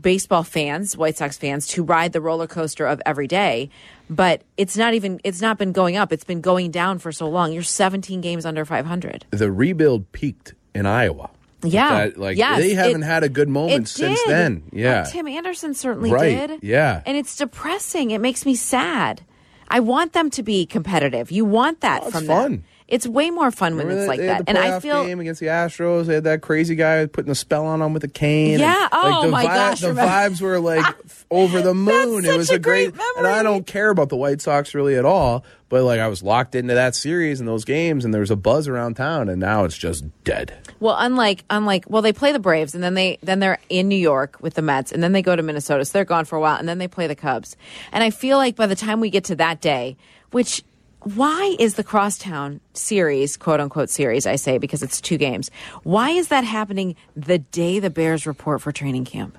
baseball 0.00 0.42
fans 0.44 0.96
white 0.96 1.16
sox 1.16 1.36
fans 1.36 1.66
to 1.68 1.82
ride 1.82 2.12
the 2.12 2.20
roller 2.20 2.46
coaster 2.46 2.86
of 2.86 3.00
every 3.04 3.26
day 3.26 3.68
but 4.08 4.42
it's 4.56 4.76
not 4.76 4.94
even 4.94 5.20
it's 5.24 5.40
not 5.40 5.58
been 5.58 5.72
going 5.72 5.96
up 5.96 6.12
it's 6.12 6.24
been 6.24 6.40
going 6.40 6.70
down 6.70 6.98
for 6.98 7.10
so 7.12 7.28
long 7.28 7.52
you're 7.52 7.62
17 7.62 8.20
games 8.20 8.46
under 8.46 8.64
500 8.64 9.26
the 9.30 9.50
rebuild 9.50 10.10
peaked 10.12 10.54
in 10.78 10.86
Iowa. 10.86 11.30
yeah 11.62 12.06
That, 12.06 12.18
like 12.18 12.36
Yes, 12.38 12.58
they 12.58 12.74
haven't 12.74 13.02
it- 13.02 13.06
had 13.06 13.24
a 13.24 13.28
good 13.28 13.48
moment 13.48 13.88
since 13.88 14.18
did. 14.22 14.28
then. 14.30 14.62
Yeah. 14.72 15.00
Uh, 15.00 15.04
Tim 15.10 15.26
Anderson 15.28 15.74
certainly 15.74 16.10
Right, 16.10 16.48
did. 16.48 16.60
yeah. 16.62 17.02
And 17.04 17.16
it's 17.16 17.34
depressing. 17.36 18.10
It 18.12 18.20
makes 18.20 18.46
me 18.46 18.54
sad. 18.54 19.22
I 19.68 19.80
want 19.80 20.12
them 20.12 20.30
to 20.30 20.42
be 20.42 20.64
competitive. 20.66 21.30
You 21.30 21.44
want 21.44 21.80
that 21.80 22.02
Oh, 22.02 22.06
it's 22.06 22.16
from 22.16 22.26
fun. 22.26 22.64
It's 22.88 23.06
way 23.06 23.30
more 23.30 23.50
fun 23.50 23.76
when 23.76 23.90
it's 23.90 24.00
that- 24.00 24.08
like 24.08 24.20
that. 24.20 24.44
And 24.46 24.56
I 24.56 24.80
feel 24.80 25.04
game 25.04 25.20
against 25.20 25.40
the 25.40 25.46
Astros. 25.48 26.06
They 26.06 26.14
had 26.14 26.24
that 26.24 26.40
crazy 26.40 26.74
guy 26.74 27.04
putting 27.06 27.30
a 27.30 27.34
spell 27.34 27.66
on 27.66 27.80
them 27.80 27.92
with 27.92 28.02
a 28.04 28.08
cane. 28.08 28.58
Yeah, 28.58 28.82
and, 28.84 28.90
oh 28.92 29.08
like, 29.10 29.22
the 29.22 29.28
my 29.28 29.44
gosh, 29.44 29.80
The 29.80 29.88
remember- 29.88 30.10
vibes 30.10 30.40
were 30.40 30.58
like 30.58 30.96
over 31.30 31.60
the 31.60 31.74
moon. 31.74 32.24
it 32.24 32.36
was 32.36 32.50
a 32.50 32.54
a 32.54 32.58
great, 32.58 32.94
great 32.94 33.06
and 33.18 33.26
I 33.26 33.42
don't 33.42 33.66
care 33.66 33.90
about 33.90 34.08
the 34.08 34.16
White 34.16 34.40
Sox 34.40 34.74
really 34.74 34.96
at 34.96 35.04
all. 35.04 35.44
But 35.70 35.84
like 35.84 36.00
I 36.00 36.08
was 36.08 36.22
locked 36.22 36.54
into 36.54 36.72
that 36.74 36.94
series 36.94 37.40
and 37.40 37.48
those 37.48 37.66
games, 37.66 38.06
and 38.06 38.14
there 38.14 38.22
was 38.22 38.30
a 38.30 38.36
buzz 38.36 38.68
around 38.68 38.94
town, 38.94 39.28
and 39.28 39.38
now 39.38 39.64
it's 39.64 39.76
just 39.76 40.02
dead. 40.24 40.54
well, 40.80 40.96
unlike 40.98 41.44
unlike 41.50 41.84
well, 41.88 42.00
they 42.00 42.14
play 42.14 42.32
the 42.32 42.38
Braves 42.38 42.74
and 42.74 42.82
then 42.82 42.94
they 42.94 43.18
then 43.22 43.38
they're 43.38 43.58
in 43.68 43.86
New 43.86 43.96
York 43.98 44.38
with 44.40 44.54
the 44.54 44.62
Mets 44.62 44.92
and 44.92 45.02
then 45.02 45.12
they 45.12 45.20
go 45.20 45.36
to 45.36 45.42
Minnesota. 45.42 45.84
So 45.84 45.92
they're 45.92 46.06
gone 46.06 46.24
for 46.24 46.36
a 46.36 46.40
while 46.40 46.56
and 46.56 46.66
then 46.66 46.78
they 46.78 46.88
play 46.88 47.06
the 47.06 47.14
Cubs. 47.14 47.54
And 47.92 48.02
I 48.02 48.08
feel 48.08 48.38
like 48.38 48.56
by 48.56 48.66
the 48.66 48.74
time 48.76 48.98
we 49.00 49.10
get 49.10 49.24
to 49.24 49.36
that 49.36 49.60
day, 49.60 49.98
which 50.30 50.62
why 51.02 51.56
is 51.58 51.74
the 51.74 51.84
crosstown 51.84 52.60
series, 52.74 53.36
quote 53.36 53.60
unquote 53.60 53.90
series, 53.90 54.26
I 54.26 54.36
say 54.36 54.58
because 54.58 54.82
it's 54.82 55.00
two 55.00 55.16
games. 55.16 55.50
Why 55.82 56.10
is 56.10 56.28
that 56.28 56.44
happening 56.44 56.96
the 57.16 57.38
day 57.38 57.78
the 57.78 57.90
Bears 57.90 58.26
report 58.26 58.60
for 58.60 58.72
training 58.72 59.04
camp? 59.04 59.38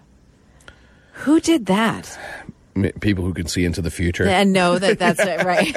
Who 1.13 1.39
did 1.39 1.65
that? 1.65 2.17
People 3.01 3.25
who 3.25 3.33
can 3.33 3.47
see 3.47 3.65
into 3.65 3.81
the 3.81 3.91
future. 3.91 4.25
And 4.25 4.53
know 4.53 4.79
that 4.79 4.99
that's 4.99 5.19
it, 5.19 5.43
right. 5.43 5.73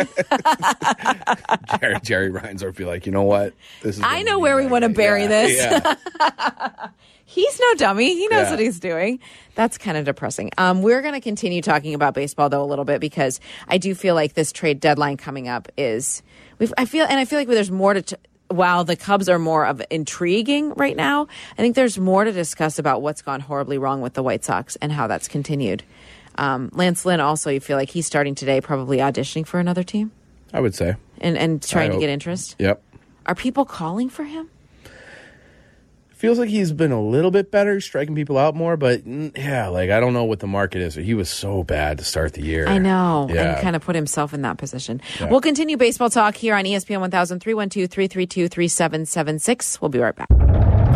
Jerry, 1.81 2.01
Jerry 2.03 2.31
Reinsdorf 2.31 2.77
be 2.77 2.85
like, 2.85 3.07
you 3.07 3.13
know 3.13 3.25
what? 3.25 3.55
This 3.83 3.97
is. 3.97 4.03
I 4.05 4.23
know 4.23 4.39
where 4.39 4.57
we 4.57 4.67
wanna 4.67 4.89
bury 4.89 5.23
Yeah, 5.23 5.29
this. 5.29 5.97
Yeah. 6.21 6.89
He's 7.33 7.59
no 7.59 7.75
dummy. 7.77 8.15
He 8.15 8.29
knows 8.29 8.45
Yeah. 8.47 8.51
what 8.51 8.59
he's 8.61 8.79
doing. 8.79 9.19
That's 9.55 9.79
kind 9.79 9.97
of 9.97 10.05
depressing. 10.05 10.51
Um, 10.59 10.83
we're 10.83 11.01
going 11.01 11.15
to 11.15 11.21
continue 11.21 11.63
talking 11.63 11.95
about 11.95 12.13
baseball 12.15 12.49
though 12.51 12.63
a 12.63 12.67
little 12.67 12.85
bit 12.85 13.01
because 13.01 13.41
I 13.69 13.79
do 13.79 13.95
feel 13.95 14.15
like 14.15 14.35
this 14.35 14.53
trade 14.53 14.81
deadline 14.81 15.17
coming 15.17 15.49
up 15.49 15.69
is. 15.79 16.23
We've, 16.59 16.73
I 16.77 16.85
feel 16.85 17.07
and 17.09 17.19
I 17.19 17.25
feel 17.25 17.39
like 17.39 17.49
there's 17.49 17.71
more 17.71 17.95
to. 17.95 18.03
T- 18.03 18.17
while 18.49 18.85
the 18.85 18.97
Cubs 18.97 19.31
are 19.31 19.39
more 19.39 19.65
of 19.65 19.81
intriguing 19.91 20.75
right 20.75 20.95
now, 20.95 21.27
I 21.57 21.63
think 21.63 21.75
there's 21.75 21.99
more 21.99 22.23
to 22.25 22.33
discuss 22.33 22.79
about 22.79 23.01
what's 23.01 23.23
gone 23.23 23.41
horribly 23.41 23.79
wrong 23.79 24.03
with 24.03 24.13
the 24.13 24.23
White 24.23 24.45
Sox 24.45 24.77
and 24.77 24.93
how 24.93 25.07
that's 25.07 25.27
continued. 25.27 25.83
Um, 26.37 26.69
Lance 26.75 27.07
Lynn 27.07 27.19
also, 27.21 27.49
you 27.49 27.61
feel 27.61 27.79
like 27.79 27.89
he's 27.89 28.05
starting 28.07 28.35
today, 28.35 28.61
probably 28.61 28.99
auditioning 28.99 29.47
for 29.47 29.59
another 29.59 29.83
team 29.83 30.11
I 30.53 30.61
would 30.61 30.75
say. 30.75 30.97
and 31.23 31.39
and 31.39 31.63
trying 31.63 31.89
to 31.91 31.95
hope. 31.95 32.01
get 32.03 32.11
interest. 32.11 32.57
Yep. 32.59 32.83
Are 33.25 33.35
people 33.35 33.65
calling 33.65 34.11
for 34.11 34.25
him? 34.25 34.51
Feels 36.23 36.39
like 36.39 36.51
he's 36.51 36.71
been 36.73 36.93
a 36.93 37.03
little 37.03 37.33
bit 37.33 37.51
better, 37.51 37.81
striking 37.81 38.15
people 38.15 38.39
out 38.39 38.55
more, 38.55 38.77
but 38.77 39.05
yeah, 39.05 39.67
like 39.67 39.91
I 39.91 39.99
don't 39.99 40.13
know 40.13 40.23
what 40.23 40.39
the 40.39 40.47
market 40.47 40.81
is. 40.81 40.95
He 40.95 41.15
was 41.15 41.29
so 41.29 41.65
bad 41.65 41.99
to 41.99 42.05
start 42.05 42.35
the 42.35 42.43
year. 42.43 42.69
I 42.69 42.79
know, 42.79 43.27
Yeah. 43.29 43.55
and 43.55 43.61
kind 43.61 43.75
of 43.75 43.83
put 43.83 43.97
himself 43.97 44.33
in 44.33 44.43
that 44.43 44.57
position. 44.57 45.01
Yeah. 45.19 45.29
We'll 45.31 45.41
continue 45.41 45.77
baseball 45.77 46.11
talk 46.11 46.37
here 46.37 46.55
on 46.55 46.63
ESPN 46.65 47.01
1000 47.01 47.41
312 47.41 47.91
332 47.91 48.47
3776. 48.47 49.81
We'll 49.83 49.89
be 49.89 49.99
right 49.99 50.15
back. 50.15 50.29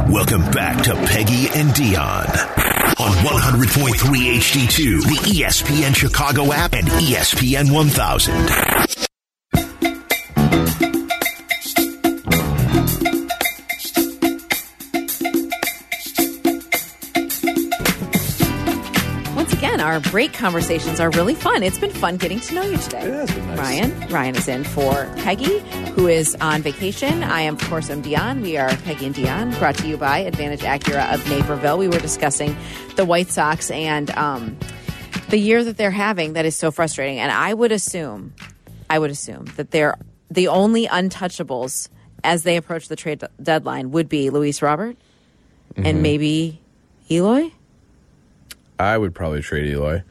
Welcome 0.09 0.49
back 0.53 0.85
to 0.85 0.95
Peggy 0.95 1.49
and 1.59 1.71
Dionne 1.71 2.31
on 3.01 3.11
100.3 3.27 4.37
HD2, 4.37 5.03
the 5.03 5.41
ESPN 5.43 5.93
Chicago 5.97 6.53
app, 6.53 6.73
and 6.75 6.87
ESPN 6.87 7.73
1000. 7.75 8.67
Again, 19.67 19.81
our 19.81 19.99
break 19.99 20.33
conversations 20.33 21.01
are 21.01 21.11
really 21.11 21.35
fun. 21.35 21.65
It's 21.65 21.79
been 21.81 21.91
fun 21.91 22.19
getting 22.19 22.39
to 22.39 22.55
know 22.55 22.63
you 22.63 22.77
today. 22.77 23.01
It 23.01 23.13
has 23.13 23.31
been 23.33 23.47
nice. 23.49 23.59
Ryan. 23.59 24.09
Ryan 24.11 24.37
is 24.37 24.47
in 24.47 24.63
for 24.63 25.13
Peggy, 25.17 25.59
who 25.91 26.07
is 26.07 26.37
on 26.41 26.63
vacation. 26.63 27.25
I 27.25 27.41
am, 27.41 27.55
of 27.55 27.63
course, 27.63 27.91
I'm 27.91 28.01
Dionne. 28.01 28.43
We 28.43 28.57
are 28.57 28.69
Peggy 28.69 29.07
and 29.07 29.15
Dionne, 29.17 29.59
brought 29.59 29.75
to 29.79 29.89
you 29.89 29.97
by 29.97 30.19
Advantage 30.19 30.61
Acura 30.61 31.13
of 31.13 31.29
Naperville. 31.29 31.79
We 31.79 31.89
were 31.89 31.99
discussing 31.99 32.57
the 32.95 33.05
White 33.05 33.29
Sox 33.29 33.69
and 33.73 34.09
um, 34.13 34.57
the 35.31 35.37
year 35.39 35.65
that 35.65 35.77
they're 35.77 35.91
having 35.91 36.35
that 36.35 36.47
is 36.47 36.55
so 36.55 36.71
frustrating. 36.71 37.19
And 37.19 37.33
I 37.33 37.53
would 37.53 37.73
assume, 37.73 38.35
I 38.89 39.01
would 39.01 39.11
assume 39.11 39.47
that 39.57 39.73
they're 39.73 39.97
the 40.31 40.47
only 40.47 40.87
untouchables 40.87 41.89
as 42.23 42.45
they 42.45 42.57
approach 42.57 42.87
the 42.87 42.95
trade 42.95 43.25
deadline 43.43 43.91
would 43.91 44.09
be 44.09 44.31
Luis 44.31 44.63
Robert 44.63 44.97
Mm-hmm. 45.75 45.87
and 45.87 46.03
maybe 46.03 46.61
Eloy. 47.11 47.51
I 48.79 48.97
would 48.99 49.15
probably 49.15 49.43
trade 49.43 49.67
Eloy. 49.73 50.03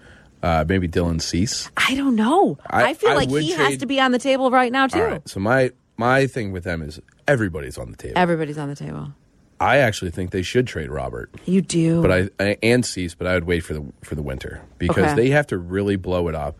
Uh, 0.44 0.64
maybe 0.68 0.88
Dylan 0.88 1.20
Cease. 1.22 1.72
I 1.76 1.96
don't 1.96 2.16
know. 2.16 2.58
I, 2.70 2.90
I- 2.90 2.94
feel 2.94 3.12
I 3.12 3.16
like 3.16 3.30
he 3.30 3.52
has 3.54 3.78
to 3.78 3.86
be 3.88 4.00
on 4.00 4.12
the 4.12 4.20
table 4.20 4.52
right 4.52 4.72
now 4.72 4.86
too. 4.88 5.00
All 5.02 5.06
right. 5.08 5.28
So 5.30 5.40
my 5.40 5.72
my 5.98 6.28
thing 6.28 6.52
with 6.52 6.64
them 6.64 6.82
is 6.82 7.00
everybody's 7.28 7.78
on 7.78 7.90
the 7.92 7.98
table. 7.98 8.14
Everybody's 8.18 8.58
on 8.58 8.70
the 8.70 8.76
table. 8.76 9.14
I 9.60 9.78
actually 9.78 10.12
think 10.12 10.32
they 10.32 10.42
should 10.42 10.68
trade 10.68 10.90
Robert, 10.92 11.32
You 11.46 11.62
do. 11.62 12.02
but 12.02 12.12
I, 12.12 12.30
I 12.40 12.58
and 12.62 12.86
Cease, 12.86 13.16
but 13.16 13.26
I 13.26 13.34
would 13.36 13.46
wait 13.46 13.62
for 13.62 13.74
the 13.74 13.86
for 14.04 14.14
the 14.16 14.22
winter 14.22 14.62
because 14.78 15.06
Okay. 15.06 15.16
they 15.16 15.30
have 15.30 15.48
to 15.48 15.58
really 15.58 15.96
blow 15.96 16.28
it 16.28 16.36
up. 16.36 16.60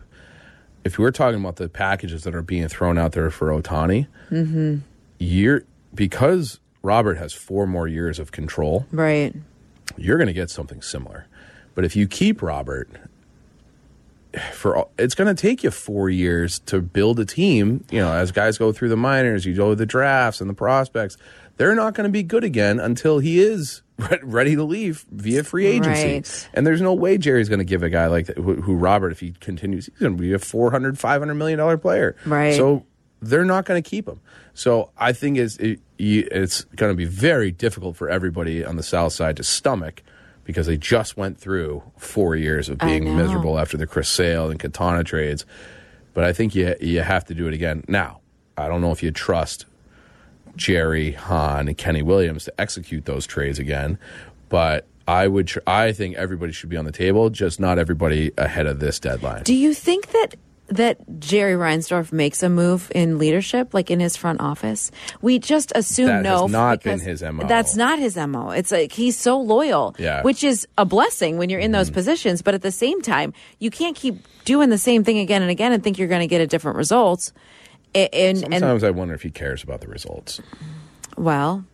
If 0.82 0.98
we're 0.98 1.10
talking 1.10 1.38
about 1.38 1.56
the 1.56 1.68
packages 1.68 2.24
that 2.24 2.34
are 2.34 2.42
being 2.42 2.66
thrown 2.68 2.96
out 2.98 3.12
there 3.12 3.30
for 3.30 3.48
Ohtani, 3.50 4.06
Mm-hmm. 4.30 4.78
you're 5.18 5.62
because 5.94 6.58
Robert 6.82 7.18
has 7.18 7.32
four 7.32 7.66
more 7.66 7.86
years 7.86 8.18
of 8.18 8.32
control. 8.32 8.86
right. 8.90 9.34
you're 9.96 10.16
going 10.18 10.26
to 10.28 10.32
get 10.32 10.50
something 10.50 10.80
similar. 10.82 11.26
But 11.76 11.84
if 11.84 11.94
you 11.94 12.08
keep 12.08 12.42
Robert, 12.42 12.88
for 14.52 14.76
all- 14.76 14.90
it's 14.98 15.14
going 15.14 15.34
to 15.34 15.40
take 15.40 15.62
you 15.62 15.70
four 15.70 16.10
years 16.10 16.58
to 16.60 16.80
build 16.80 17.20
a 17.20 17.24
team. 17.24 17.84
You 17.90 18.00
know, 18.00 18.12
as 18.12 18.32
guys 18.32 18.58
go 18.58 18.72
through 18.72 18.88
the 18.88 18.96
minors, 18.96 19.46
you 19.46 19.54
go 19.54 19.74
the 19.74 19.86
drafts 19.86 20.40
and 20.40 20.50
the 20.50 20.54
prospects. 20.54 21.16
They're 21.58 21.74
not 21.74 21.94
going 21.94 22.04
to 22.04 22.10
be 22.12 22.22
good 22.22 22.44
again 22.44 22.78
until 22.80 23.18
he 23.18 23.40
is 23.40 23.82
re- 23.98 24.18
ready 24.22 24.56
to 24.56 24.64
leave 24.64 25.06
via 25.10 25.42
free 25.42 25.66
agency. 25.66 26.14
Right. 26.14 26.48
And 26.52 26.66
there's 26.66 26.82
no 26.82 26.92
way 26.92 27.16
Jerry's 27.16 27.48
going 27.48 27.60
to 27.60 27.64
give 27.64 27.82
a 27.82 27.88
guy 27.88 28.06
like 28.08 28.26
that, 28.26 28.36
who, 28.36 28.56
who 28.60 28.74
Robert, 28.74 29.10
if 29.12 29.20
he 29.20 29.32
continues, 29.40 29.86
he's 29.86 29.98
going 30.00 30.16
to 30.16 30.20
be 30.20 30.32
a 30.32 30.38
400, 30.38 30.98
500 30.98 31.34
million 31.34 31.58
dollar 31.58 31.78
player. 31.78 32.14
Right. 32.26 32.54
So 32.54 32.84
they're 33.22 33.44
not 33.46 33.64
going 33.64 33.82
to 33.82 33.88
keep 33.88 34.06
him. 34.06 34.20
So 34.52 34.90
I 34.98 35.12
think 35.12 35.38
it's, 35.38 35.56
it, 35.56 35.80
it's 35.98 36.64
going 36.64 36.92
to 36.92 36.96
be 36.96 37.06
very 37.06 37.50
difficult 37.52 37.96
for 37.96 38.10
everybody 38.10 38.64
on 38.64 38.76
the 38.76 38.82
South 38.82 39.12
Side 39.14 39.36
to 39.38 39.44
stomach 39.44 40.02
because 40.46 40.66
they 40.66 40.76
just 40.76 41.16
went 41.16 41.38
through 41.38 41.82
four 41.98 42.36
years 42.36 42.68
of 42.68 42.78
being 42.78 43.16
miserable 43.16 43.58
after 43.58 43.76
the 43.76 43.86
Chris 43.86 44.08
Sale 44.08 44.48
and 44.50 44.58
Quintana 44.58 45.04
trades. 45.04 45.44
But 46.14 46.24
I 46.24 46.32
think 46.32 46.54
you 46.54 46.74
you 46.80 47.00
have 47.00 47.24
to 47.26 47.34
do 47.34 47.46
it 47.46 47.52
again. 47.52 47.84
Now, 47.88 48.20
I 48.56 48.68
don't 48.68 48.80
know 48.80 48.92
if 48.92 49.02
you 49.02 49.10
trust 49.10 49.66
Jerry 50.54 51.12
Hahn 51.12 51.68
and 51.68 51.76
Kenny 51.76 52.00
Williams 52.02 52.44
to 52.44 52.60
execute 52.60 53.04
those 53.04 53.26
trades 53.26 53.58
again, 53.58 53.98
but 54.48 54.86
I 55.06 55.28
would. 55.28 55.48
Tr- 55.48 55.58
I 55.66 55.92
think 55.92 56.16
everybody 56.16 56.52
should 56.52 56.70
be 56.70 56.76
on 56.76 56.84
the 56.84 56.92
table, 56.92 57.28
just 57.28 57.60
not 57.60 57.78
everybody 57.78 58.32
ahead 58.38 58.66
of 58.66 58.80
this 58.80 58.98
deadline. 58.98 59.42
Do 59.42 59.54
you 59.54 59.74
think 59.74 60.08
that 60.12 60.36
that 60.68 60.98
Jerry 61.20 61.54
Reinsdorf 61.54 62.12
makes 62.12 62.42
a 62.42 62.48
move 62.48 62.90
in 62.94 63.18
leadership, 63.18 63.72
like 63.74 63.90
in 63.90 64.00
his 64.00 64.16
front 64.16 64.40
office? 64.40 64.90
We 65.22 65.38
just 65.38 65.72
assume 65.74 66.06
That 66.08 66.22
no. 66.22 66.46
not 66.46 66.82
been 66.82 66.98
his 67.00 67.22
MO. 67.22 67.46
That's 67.46 67.76
not 67.76 67.98
his 67.98 68.16
mo. 68.16 68.50
It's 68.50 68.72
like 68.72 68.92
he's 68.92 69.16
so 69.16 69.38
loyal, 69.40 69.94
Yeah. 69.98 70.22
which 70.22 70.42
is 70.44 70.66
a 70.76 70.84
blessing 70.84 71.38
when 71.38 71.50
you're 71.50 71.60
in 71.60 71.66
Mm-hmm. 71.70 71.78
those 71.78 71.90
positions. 71.90 72.42
But 72.42 72.54
at 72.54 72.62
the 72.62 72.72
same 72.72 73.00
time, 73.02 73.32
you 73.58 73.70
can't 73.70 73.94
keep 73.96 74.16
doing 74.44 74.70
the 74.70 74.78
same 74.78 75.04
thing 75.04 75.18
again 75.18 75.42
and 75.42 75.50
again 75.50 75.72
and 75.72 75.82
think 75.82 75.98
you're 75.98 76.08
going 76.08 76.20
to 76.20 76.26
get 76.26 76.40
a 76.40 76.46
different 76.46 76.76
result. 76.76 77.32
And, 77.94 78.08
and 78.14 78.38
Sometimes 78.38 78.84
I 78.84 78.90
wonder 78.90 79.14
if 79.14 79.22
he 79.22 79.30
cares 79.30 79.62
about 79.62 79.80
the 79.80 79.88
results. 79.88 80.40
well, 81.16 81.64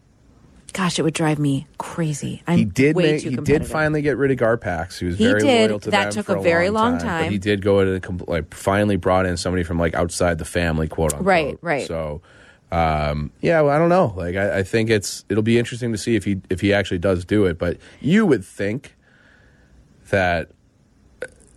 gosh, 0.73 0.99
it 0.99 1.03
would 1.03 1.15
drive 1.15 1.39
me 1.39 1.67
crazy. 1.79 2.43
I'm 2.47 2.59
He 2.59 2.65
did. 2.65 2.97
Make, 2.97 3.21
he 3.23 3.37
did 3.37 3.67
finally 3.67 4.03
get 4.03 4.17
rid 4.17 4.31
of 4.31 4.39
Garpax. 4.39 4.99
He 4.99 5.07
was 5.07 5.19
He 5.19 5.27
very 5.27 5.41
did. 5.41 5.71
loyal 5.71 5.81
to 5.81 5.91
That 5.91 6.13
took 6.13 6.27
for 6.27 6.37
a 6.37 6.43
very 6.43 6.71
long 6.71 6.95
But 6.95 7.03
time. 7.05 7.31
he 7.31 7.39
did 7.39 7.63
go 7.63 7.85
to 7.85 7.99
the 8.01 8.25
like 8.27 8.53
finally 8.55 8.97
brought 8.97 9.27
in 9.27 9.37
somebody 9.37 9.63
from 9.63 9.79
like 9.79 9.95
outside 9.95 10.39
the 10.39 10.45
family, 10.45 10.89
quote 10.89 11.13
unquote. 11.13 11.27
Right, 11.27 11.59
right. 11.63 11.87
So. 11.87 12.23
Um, 12.71 13.33
yeah, 13.43 13.61
well, 13.61 13.75
I 13.75 13.77
don't 13.77 13.91
know. 13.91 14.15
Like, 14.17 14.35
I, 14.35 14.61
I 14.61 14.63
think 14.63 14.89
it's 14.89 15.27
it'll 15.29 15.43
be 15.43 15.59
interesting 15.59 15.93
to 15.93 15.99
see 15.99 16.17
if 16.17 16.25
he 16.25 16.41
if 16.49 16.63
he 16.63 16.73
actually 16.73 17.01
does 17.01 17.23
do 17.27 17.45
it. 17.45 17.59
But 17.59 17.77
you 18.01 18.25
would 18.25 18.43
think 18.43 18.97
that 20.09 20.51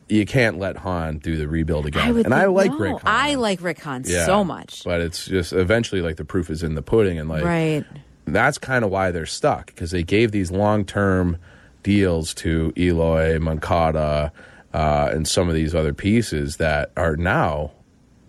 you 0.10 0.26
can't 0.26 0.60
let 0.60 0.76
Hahn 0.76 1.18
do 1.20 1.38
the 1.38 1.48
rebuild 1.48 1.86
again. 1.86 2.04
I 2.04 2.20
and 2.20 2.34
I 2.34 2.48
like 2.48 2.70
no, 2.72 2.78
Rick. 2.78 2.92
Hahn. 3.02 3.02
I 3.06 3.36
like 3.36 3.62
Rick 3.62 3.80
Hahn 3.80 4.04
Yeah, 4.06 4.26
so 4.26 4.44
much. 4.44 4.84
but 4.84 5.00
it's 5.00 5.26
just 5.26 5.54
eventually 5.54 6.02
like 6.02 6.18
the 6.18 6.26
proof 6.26 6.50
is 6.50 6.64
in 6.64 6.76
the 6.76 6.82
pudding, 6.82 7.18
and 7.18 7.30
like 7.30 7.46
right. 7.46 7.86
That's 8.26 8.58
kind 8.58 8.84
of 8.84 8.92
why 8.92 9.12
they're 9.12 9.26
stuck 9.26 9.68
because 9.68 9.92
they 9.92 10.04
gave 10.04 10.32
these 10.32 10.52
long 10.52 10.86
term 10.86 11.38
deals 11.84 12.34
to 12.34 12.74
Eloy, 12.76 13.40
Moncada, 13.40 14.32
uh, 14.74 15.10
and 15.12 15.28
some 15.28 15.48
of 15.48 15.56
these 15.56 15.76
other 15.76 15.94
pieces 15.94 16.58
that 16.58 16.92
are 16.98 17.16
now 17.16 17.72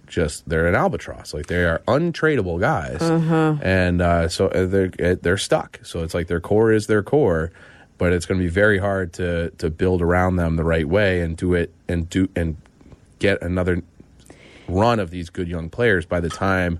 just 0.07 0.49
they're 0.49 0.67
an 0.69 0.75
albatross. 0.75 1.35
Like 1.35 1.47
they 1.47 1.65
are 1.65 1.81
untradeable 1.89 2.61
guys, 2.61 3.01
and 3.63 4.01
uh, 4.01 4.29
so 4.29 4.49
uh, 4.49 4.67
they're 4.67 4.93
uh, 5.03 5.17
they're 5.21 5.39
stuck. 5.39 5.81
So 5.83 6.03
it's 6.03 6.15
like 6.15 6.29
their 6.29 6.41
core 6.41 6.73
is 6.73 6.87
their 6.87 7.03
core, 7.03 7.51
but 7.99 8.13
it's 8.13 8.27
going 8.27 8.39
to 8.39 8.45
be 8.45 8.51
very 8.51 8.79
hard 8.79 9.13
to 9.15 9.51
to 9.59 9.71
build 9.71 10.03
around 10.03 10.37
them 10.37 10.57
the 10.57 10.65
right 10.65 10.89
way 10.89 11.21
and 11.23 11.37
do 11.37 11.55
it 11.55 11.73
and 11.89 12.09
do 12.09 12.29
and 12.37 12.57
get 13.19 13.43
another 13.43 13.83
run 14.69 15.01
of 15.01 15.11
these 15.11 15.31
good 15.31 15.49
young 15.49 15.71
players 15.71 16.05
by 16.05 16.21
the 16.21 16.29
time 16.29 16.79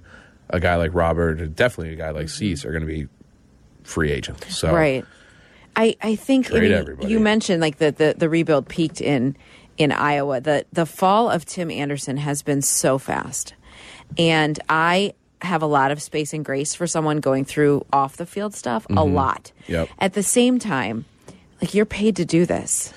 a 0.51 0.61
guy 0.61 0.77
like 0.77 0.95
Robert, 0.95 1.55
definitely 1.55 1.95
a 1.95 1.97
guy 1.97 2.11
like 2.11 2.29
Cease, 2.29 2.65
are 2.65 2.71
going 2.71 2.87
to 2.87 2.87
be 2.87 3.09
free 3.83 4.11
agents. 4.11 4.57
So 4.57 4.73
Right. 4.73 5.05
I, 5.75 5.97
I 6.01 6.17
think 6.17 6.53
I 6.55 6.61
mean, 6.61 6.97
you 7.03 7.21
mentioned 7.21 7.61
like 7.61 7.77
the, 7.79 7.93
the, 7.93 8.15
the 8.17 8.29
rebuild 8.29 8.69
peaked 8.69 9.01
in 9.01 9.37
in 9.77 9.93
Iowa. 9.93 10.41
The 10.41 10.65
the 10.73 10.87
fall 10.87 11.29
of 11.31 11.45
Tim 11.45 11.71
Anderson 11.71 12.17
has 12.17 12.43
been 12.43 12.63
so 12.63 12.97
fast. 12.99 13.53
And 14.17 14.59
I 14.71 15.13
have 15.43 15.61
a 15.61 15.67
lot 15.67 15.91
of 15.91 16.01
space 16.01 16.33
and 16.33 16.45
grace 16.45 16.75
for 16.75 16.87
someone 16.87 17.21
going 17.21 17.45
through 17.45 17.85
off 17.93 18.17
the 18.17 18.25
field 18.25 18.55
stuff. 18.55 18.87
A 18.89 19.05
lot. 19.05 19.53
Mm-hmm. 19.65 19.73
Yep. 19.73 19.89
At 19.99 20.13
the 20.15 20.23
same 20.23 20.59
time, 20.59 21.05
like 21.61 21.75
you're 21.75 21.85
paid 21.85 22.17
to 22.17 22.25
do 22.25 22.47
this. 22.47 22.95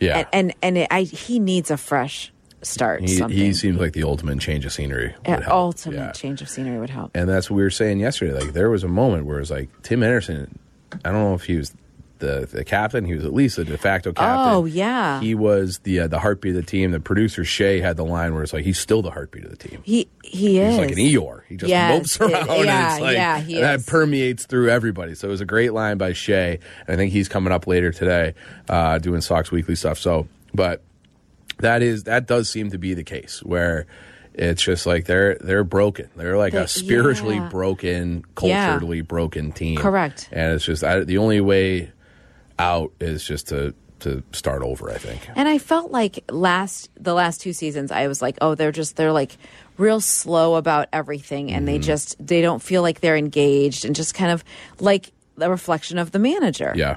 yeah, 0.00 0.18
And 0.18 0.26
and, 0.32 0.54
and 0.62 0.78
it, 0.78 0.88
I 0.90 1.02
he 1.02 1.38
needs 1.38 1.70
a 1.70 1.76
fresh 1.76 2.32
start. 2.66 3.00
he, 3.02 3.08
something. 3.08 3.36
he 3.36 3.52
seems 3.54 3.78
like 3.80 3.92
the 3.92 4.02
ultimate 4.04 4.38
change 4.40 4.64
of 4.66 4.72
scenery. 4.72 5.14
help. 5.24 5.46
ultimate 5.48 5.96
Yeah. 5.96 6.12
change 6.12 6.42
of 6.42 6.48
scenery 6.48 6.78
would 6.78 6.90
help. 6.90 7.10
And 7.14 7.28
that's 7.28 7.50
what 7.50 7.56
we 7.56 7.62
were 7.62 7.70
saying 7.70 8.00
yesterday. 8.00 8.32
Like 8.38 8.52
there 8.52 8.70
was 8.70 8.84
a 8.84 8.88
moment 8.88 9.26
where 9.26 9.36
it 9.36 9.40
was 9.40 9.50
like 9.50 9.70
Tim 9.82 10.02
Anderson. 10.02 10.58
I 11.04 11.10
don't 11.10 11.20
know 11.22 11.34
if 11.34 11.44
he 11.44 11.56
was 11.56 11.74
the 12.18 12.48
the 12.50 12.64
captain. 12.64 13.04
He 13.04 13.12
was 13.14 13.26
at 13.26 13.34
least 13.34 13.56
the 13.56 13.64
de 13.66 13.76
facto 13.76 14.10
captain. 14.10 14.54
Oh, 14.54 14.64
yeah. 14.64 15.20
he 15.20 15.34
was 15.34 15.80
the 15.80 16.00
uh, 16.00 16.06
the 16.08 16.18
heartbeat 16.18 16.56
of 16.56 16.62
the 16.64 16.66
team. 16.70 16.90
The 16.90 16.98
producer 17.00 17.44
Shay 17.44 17.78
had 17.80 17.98
the 17.98 18.06
line 18.06 18.32
where 18.32 18.42
it's 18.42 18.54
like 18.54 18.64
he's 18.64 18.78
still 18.78 19.02
the 19.02 19.10
heartbeat 19.10 19.44
of 19.44 19.50
the 19.50 19.56
team. 19.56 19.80
He 19.84 20.08
he 20.24 20.58
is 20.58 20.78
like 20.78 20.92
an 20.92 20.96
Eeyore. 20.96 21.42
He 21.46 21.56
just 21.56 21.68
Yes, 21.68 22.18
mopes 22.18 22.20
around. 22.20 22.48
it- 22.48 22.64
yeah, 22.64 22.84
and 22.86 22.92
it's 22.94 23.00
like, 23.02 23.14
yeah, 23.14 23.40
he 23.40 23.54
and 23.56 23.64
that 23.64 23.86
permeates 23.86 24.46
through 24.46 24.70
everybody. 24.70 25.14
So 25.14 25.28
it 25.28 25.30
was 25.30 25.42
a 25.42 25.44
great 25.44 25.74
line 25.74 25.98
by 25.98 26.14
Shay. 26.14 26.58
And 26.86 26.94
I 26.94 26.96
think 26.96 27.12
he's 27.12 27.28
coming 27.28 27.52
up 27.52 27.66
later 27.66 27.92
today, 27.92 28.32
uh, 28.70 28.96
doing 28.98 29.20
Sox 29.20 29.50
Weekly 29.52 29.74
stuff. 29.74 29.98
So, 29.98 30.26
but 30.54 30.82
that 31.58 31.82
is 31.82 32.04
that 32.04 32.26
does 32.26 32.48
seem 32.48 32.70
to 32.70 32.78
be 32.78 32.94
the 32.94 33.04
case 33.04 33.42
where 33.42 33.86
it's 34.34 34.62
just 34.62 34.86
like 34.86 35.06
they're 35.06 35.36
they're 35.40 35.64
broken. 35.64 36.10
They're 36.16 36.36
like 36.36 36.52
They- 36.52 36.62
a 36.62 36.68
spiritually 36.68 37.36
yeah. 37.36 37.48
broken, 37.48 38.24
Yeah. 38.42 38.66
culturally 38.70 39.00
broken 39.00 39.52
team. 39.52 39.78
Correct. 39.78 40.28
And 40.32 40.52
it's 40.54 40.64
just 40.64 40.84
I, 40.84 41.00
the 41.00 41.18
only 41.18 41.40
way 41.40 41.90
out 42.58 42.92
is 43.00 43.24
just 43.24 43.48
to 43.48 43.74
to 44.00 44.22
start 44.32 44.62
over. 44.62 44.90
I 44.90 44.98
think. 44.98 45.26
And 45.34 45.48
I 45.48 45.56
felt 45.56 45.90
like 45.90 46.22
last 46.30 46.90
the 47.00 47.14
last 47.14 47.40
two 47.40 47.54
seasons 47.54 47.90
I 47.90 48.08
was 48.08 48.20
like, 48.20 48.36
oh, 48.42 48.54
they're 48.54 48.72
just 48.72 48.96
they're 48.96 49.12
like 49.12 49.38
real 49.78 50.00
slow 50.00 50.56
about 50.56 50.88
everything 50.92 51.50
and 51.50 51.66
Mm-hmm. 51.66 51.66
they 51.66 51.78
just 51.78 52.16
they 52.26 52.42
don't 52.42 52.62
feel 52.62 52.82
like 52.82 53.00
they're 53.00 53.16
engaged 53.16 53.84
and 53.86 53.96
just 53.96 54.14
kind 54.14 54.30
of 54.30 54.44
like 54.80 55.12
the 55.36 55.48
reflection 55.50 55.96
of 55.98 56.12
the 56.12 56.18
manager. 56.18 56.72
Yeah. 56.76 56.96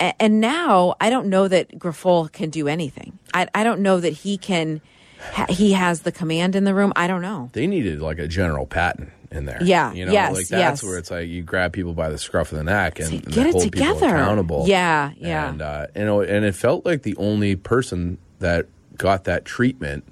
And 0.00 0.40
now 0.40 0.94
I 1.00 1.10
don't 1.10 1.26
know 1.26 1.48
that 1.48 1.78
Grifol 1.78 2.30
can 2.30 2.50
do 2.50 2.68
anything. 2.68 3.18
I 3.34 3.48
I 3.54 3.64
don't 3.64 3.80
know 3.80 4.00
that 4.00 4.12
he 4.12 4.38
can 4.38 4.80
ha- 5.20 5.46
he 5.48 5.72
has 5.72 6.02
the 6.02 6.12
command 6.12 6.54
in 6.56 6.64
the 6.64 6.74
room. 6.74 6.92
I 6.96 7.06
don't 7.06 7.22
know. 7.22 7.50
they 7.52 7.66
needed 7.66 8.00
like 8.00 8.18
a 8.18 8.28
general 8.28 8.66
Patton 8.66 9.12
in 9.30 9.44
there. 9.44 9.58
Yeah, 9.62 9.92
you 9.92 10.06
know, 10.06 10.12
yes, 10.12 10.34
like 10.34 10.48
that's 10.48 10.82
yes. 10.82 10.82
where 10.82 10.98
it's 10.98 11.10
like 11.10 11.28
you 11.28 11.42
grab 11.42 11.72
people 11.72 11.94
by 11.94 12.08
the 12.08 12.18
scruff 12.18 12.52
of 12.52 12.58
the 12.58 12.64
neck 12.64 12.98
and, 13.00 13.12
and 13.12 13.24
"Get 13.26 13.46
it 13.46 13.52
hold 13.52 13.64
people 13.64 13.80
together." 13.80 14.14
accountable. 14.14 14.64
Yeah, 14.66 15.12
yeah. 15.16 15.50
and 15.50 15.62
uh, 15.62 15.86
you 15.94 16.04
know, 16.04 16.20
and 16.20 16.44
it 16.44 16.54
felt 16.54 16.86
like 16.86 17.02
the 17.02 17.16
only 17.16 17.56
person 17.56 18.18
that 18.38 18.66
got 18.96 19.24
that 19.24 19.44
treatment 19.44 20.04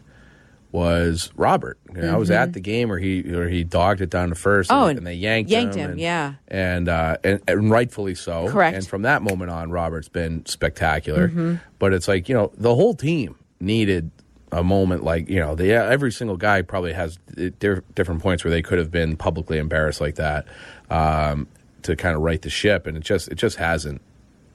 was 0.73 1.31
Robert. 1.37 1.79
You 1.95 2.03
know, 2.03 2.15
I 2.15 2.17
was 2.17 2.31
at 2.31 2.53
the 2.53 2.61
game 2.61 2.89
where 2.89 2.99
he 2.99 3.23
where 3.23 3.49
he 3.49 3.65
dogged 3.65 4.01
it 4.01 4.11
down 4.11 4.29
to 4.31 4.35
first, 4.35 4.71
Mm-hmm. 4.71 4.81
Oh, 4.83 4.87
and, 4.89 4.99
and 4.99 5.07
they 5.07 5.15
yanked, 5.15 5.51
yanked 5.51 5.75
him, 5.75 5.81
him, 5.85 5.91
and, 5.93 6.01
yeah. 6.01 6.35
and, 6.49 6.89
uh, 6.89 7.17
and 7.25 7.41
and 7.49 7.71
rightfully 7.71 8.15
so. 8.15 8.49
Correct. 8.49 8.77
And 8.77 8.87
from 8.87 9.03
that 9.03 9.23
moment 9.23 9.51
on, 9.51 9.71
Robert's 9.71 10.09
been 10.09 10.45
spectacular. 10.47 11.29
Mm-hmm. 11.29 11.55
But 11.79 11.93
it's 11.95 12.09
like 12.09 12.29
you 12.29 12.35
know, 12.35 12.53
the 12.57 12.75
whole 12.75 12.95
team 12.95 13.37
needed 13.61 14.11
a 14.53 14.63
moment 14.63 15.03
like 15.03 15.29
you 15.29 15.41
know, 15.41 15.55
the 15.55 15.73
every 15.73 16.13
single 16.13 16.37
guy 16.37 16.63
probably 16.63 16.93
has 16.93 17.19
different 17.59 18.23
points 18.23 18.45
where 18.45 18.51
they 18.51 18.63
could 18.63 18.79
have 18.79 18.91
been 18.91 19.17
publicly 19.17 19.59
embarrassed 19.59 20.01
like 20.01 20.17
that 20.17 20.47
um, 20.91 21.49
to 21.83 21.97
kind 21.97 22.15
of 22.17 22.23
right 22.23 22.43
the 22.43 22.51
ship, 22.51 22.87
and 22.87 22.97
it 22.97 23.03
just 23.03 23.29
it 23.29 23.37
just 23.37 23.57
hasn't. 23.57 24.01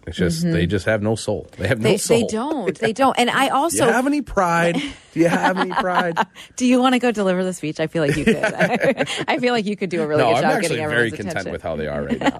It's 0.07 0.17
just 0.17 0.41
they 0.41 0.65
just 0.65 0.87
have 0.87 1.03
no 1.03 1.13
soul. 1.15 1.47
They 1.57 1.67
have 1.67 1.77
no 1.79 1.83
Mm-hmm. 1.89 1.91
They, 1.93 1.97
soul. 1.97 2.19
they 2.19 2.25
don't. 2.27 2.79
They 2.79 2.91
don't. 2.93 3.19
And 3.19 3.29
I 3.29 3.49
also 3.49 3.85
you 3.85 3.91
have 3.91 4.07
any 4.07 4.23
pride? 4.23 4.81
Do 5.13 5.19
you 5.19 5.27
have 5.27 5.57
any 5.57 5.71
pride? 5.71 6.17
Do 6.55 6.65
you 6.65 6.79
want 6.79 6.93
to 6.93 6.99
go 6.99 7.11
deliver 7.11 7.43
the 7.43 7.53
speech? 7.53 7.79
I 7.79 7.87
feel 7.87 8.01
like 8.05 8.15
you 8.15 8.23
could. 8.25 8.37
I 9.27 9.39
feel 9.39 9.53
like 9.53 9.65
you 9.65 9.75
could 9.75 9.89
do 9.89 10.01
a 10.01 10.07
really 10.07 10.23
no, 10.23 10.29
good 10.29 10.37
I'm 10.37 10.41
job 10.43 10.51
actually 10.53 10.75
getting 10.77 10.89
very 10.89 11.09
content 11.11 11.29
attention. 11.31 11.51
with 11.51 11.61
how 11.61 11.75
they 11.75 11.87
are 11.87 12.03
right 12.03 12.19
now. 12.19 12.37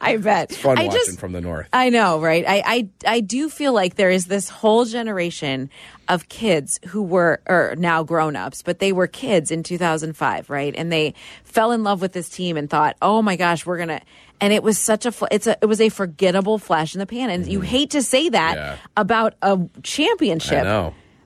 I 0.00 0.16
bet. 0.18 0.52
Fun 0.52 0.78
I 0.78 0.86
watching 0.86 1.00
just, 1.06 1.18
from 1.20 1.32
the 1.32 1.40
north. 1.40 1.68
I 1.72 1.90
know, 1.90 2.20
right? 2.20 2.44
I, 2.46 2.62
I 2.64 2.88
I 3.16 3.20
do 3.20 3.48
feel 3.48 3.72
like 3.72 3.96
there 3.96 4.10
is 4.10 4.26
this 4.26 4.48
whole 4.48 4.84
generation 4.84 5.70
of 6.08 6.28
kids 6.28 6.78
who 6.88 7.02
were 7.02 7.40
or 7.46 7.74
now 7.78 8.02
grown-ups, 8.02 8.62
but 8.62 8.78
they 8.78 8.92
were 8.92 9.06
kids 9.06 9.50
in 9.50 9.62
2005, 9.62 10.50
right? 10.50 10.74
And 10.76 10.92
they 10.92 11.14
fell 11.44 11.72
in 11.72 11.82
love 11.82 12.00
with 12.00 12.12
this 12.12 12.28
team 12.28 12.56
and 12.56 12.68
thought, 12.70 12.96
"Oh 13.02 13.22
my 13.22 13.36
gosh, 13.36 13.66
we're 13.66 13.78
going 13.78 13.88
to 13.88 14.00
and 14.40 14.52
it 14.52 14.62
was 14.62 14.78
such 14.78 15.06
a 15.06 15.12
it's 15.30 15.46
a 15.46 15.56
it 15.62 15.66
was 15.66 15.80
a 15.80 15.88
forgettable 15.88 16.58
flash 16.58 16.94
in 16.94 16.98
the 16.98 17.06
pan 17.06 17.30
and 17.30 17.46
you 17.46 17.60
hate 17.60 17.90
to 17.90 18.02
say 18.02 18.28
that 18.28 18.56
Mm-hmm. 18.56 18.64
Yeah. 18.66 18.76
about 18.96 19.34
a 19.42 19.58
championship. 19.82 20.64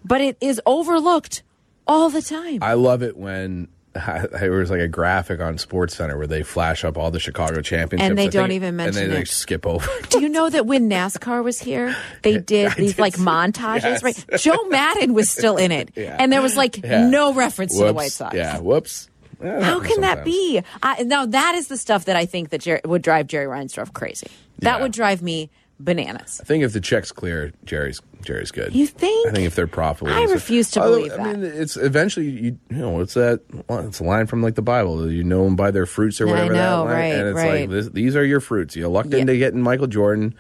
But 0.05 0.21
it 0.21 0.37
is 0.41 0.61
overlooked 0.67 1.43
all 1.87 2.11
the 2.11 2.23
time. 2.23 2.63
I 2.63 2.75
love 2.75 3.03
it 3.03 3.17
when 3.17 3.69
there 3.95 4.53
was 4.53 4.71
like 4.71 4.81
a 4.81 4.89
graphic 4.89 5.41
on 5.41 5.59
Sports 5.59 5.97
Center 5.97 6.17
where 6.17 6.27
they 6.27 6.43
flash 6.43 6.85
up 6.85 6.97
all 6.97 7.11
the 7.11 7.19
Chicago 7.19 7.61
championships, 7.63 8.09
And 8.09 8.17
they 8.19 8.25
I 8.25 8.29
don't 8.29 8.45
think- 8.49 8.53
even 8.57 8.77
mention 8.77 9.05
and 9.05 9.13
they 9.13 9.23
it. 9.23 9.29
skip 9.29 9.67
over. 9.67 9.89
Do 10.11 10.21
you 10.21 10.29
know 10.29 10.49
that 10.49 10.67
when 10.67 10.89
NASCAR 10.89 11.43
was 11.43 11.59
here, 11.59 11.97
they 12.23 12.39
did 12.55 12.67
I 12.73 12.75
these 12.75 12.95
did 12.95 13.01
like 13.01 13.17
see- 13.17 13.23
montages, 13.25 13.83
yes. 13.83 14.03
right? 14.03 14.25
Joe 14.39 14.63
Maddon 14.69 15.15
was 15.15 15.29
still 15.29 15.57
in 15.57 15.73
it, 15.73 15.91
Yeah. 15.97 16.17
and 16.19 16.33
there 16.33 16.43
was 16.43 16.57
like 16.57 16.83
Yeah. 16.85 17.09
no 17.09 17.33
reference 17.35 17.77
to 17.79 17.85
the 17.87 17.93
White 17.93 18.13
Sox. 18.13 18.35
Yeah, 18.37 18.59
whoops. 18.61 19.09
Yeah, 19.43 19.63
How 19.63 19.79
can 19.81 20.01
that 20.01 20.25
be? 20.25 20.63
I, 20.83 21.05
now 21.05 21.25
that 21.27 21.55
is 21.55 21.69
the 21.69 21.77
stuff 21.77 22.07
that 22.07 22.17
I 22.17 22.27
think 22.27 22.51
that 22.51 22.61
Jerry, 22.61 22.81
would 22.85 23.03
drive 23.03 23.29
Jerry 23.29 23.47
Reinsdorf 23.47 23.93
crazy. 23.93 24.27
That 24.61 24.81
would 24.81 24.91
drive 24.93 25.23
me 25.23 25.49
bananas. 25.81 26.41
I 26.41 26.45
think 26.45 26.65
if 26.65 26.73
the 26.73 26.81
check's 26.81 27.13
clear, 27.13 27.53
Jerry's 27.65 28.01
Jerry's 28.23 28.51
good. 28.51 28.75
You 28.75 28.87
think? 28.87 29.29
I 29.29 29.33
think 29.33 29.47
if 29.47 29.55
they're 29.55 29.67
profitable, 29.67 30.13
I 30.17 30.25
refuse 30.25 30.71
to 30.73 30.81
Although, 30.83 30.97
believe 30.99 31.13
I 31.13 31.23
mean, 31.33 31.41
that. 31.43 31.55
it's 31.61 31.77
eventually 31.77 32.29
you 32.29 32.59
you 32.71 32.77
know 32.77 33.01
it's 33.01 33.15
that 33.15 33.41
it's 33.69 34.01
a 34.01 34.05
line 34.05 34.27
from 34.27 34.43
like 34.43 34.55
the 34.57 34.63
Bible. 34.63 35.11
You 35.11 35.23
know 35.25 35.45
them 35.45 35.57
by 35.57 35.71
their 35.71 35.87
fruits 35.87 36.21
or 36.21 36.27
whatever. 36.27 36.53
I 36.53 36.57
know, 36.57 36.79
that 36.79 36.85
line, 36.85 36.87
right, 36.95 37.15
and 37.15 37.29
it's 37.29 37.37
right. 37.37 37.61
like 37.61 37.71
this, 37.71 37.89
these 37.91 38.17
are 38.17 38.25
your 38.25 38.41
fruits. 38.41 38.75
You 38.77 38.89
lucked 38.89 39.13
Yeah. 39.13 39.19
into 39.21 39.37
getting 39.37 39.63
Michael 39.63 39.87
Jordan. 39.87 40.35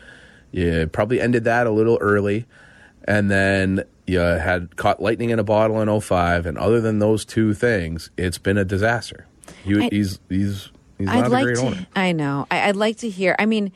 You 0.51 0.88
probably 0.92 1.20
ended 1.20 1.44
that 1.44 1.66
a 1.66 1.70
little 1.70 1.98
early, 2.01 2.46
and 3.05 3.31
then 3.31 3.85
you 4.07 4.18
had 4.18 4.74
caught 4.77 5.03
lightning 5.03 5.29
in 5.31 5.38
a 5.38 5.44
bottle 5.44 5.81
in 5.83 6.01
05, 6.01 6.46
And 6.46 6.57
other 6.57 6.81
than 6.81 6.98
those 6.98 7.27
two 7.27 7.53
things, 7.53 8.11
it's 8.16 8.38
been 8.38 8.57
a 8.57 8.64
disaster. 8.64 9.27
He, 9.64 9.79
I- 9.79 9.88
he's 9.90 10.18
he's 10.31 10.70
he's 10.96 11.07
not 11.07 11.16
I'd 11.16 11.27
a 11.27 11.29
like 11.29 11.44
great 11.44 11.57
to. 11.57 11.62
owner. 11.66 11.87
I 11.94 12.12
know. 12.12 12.46
I, 12.51 12.68
I'd 12.68 12.77
like 12.77 12.96
to 12.98 13.11
hear. 13.11 13.37
I 13.38 13.44
mean, 13.46 13.70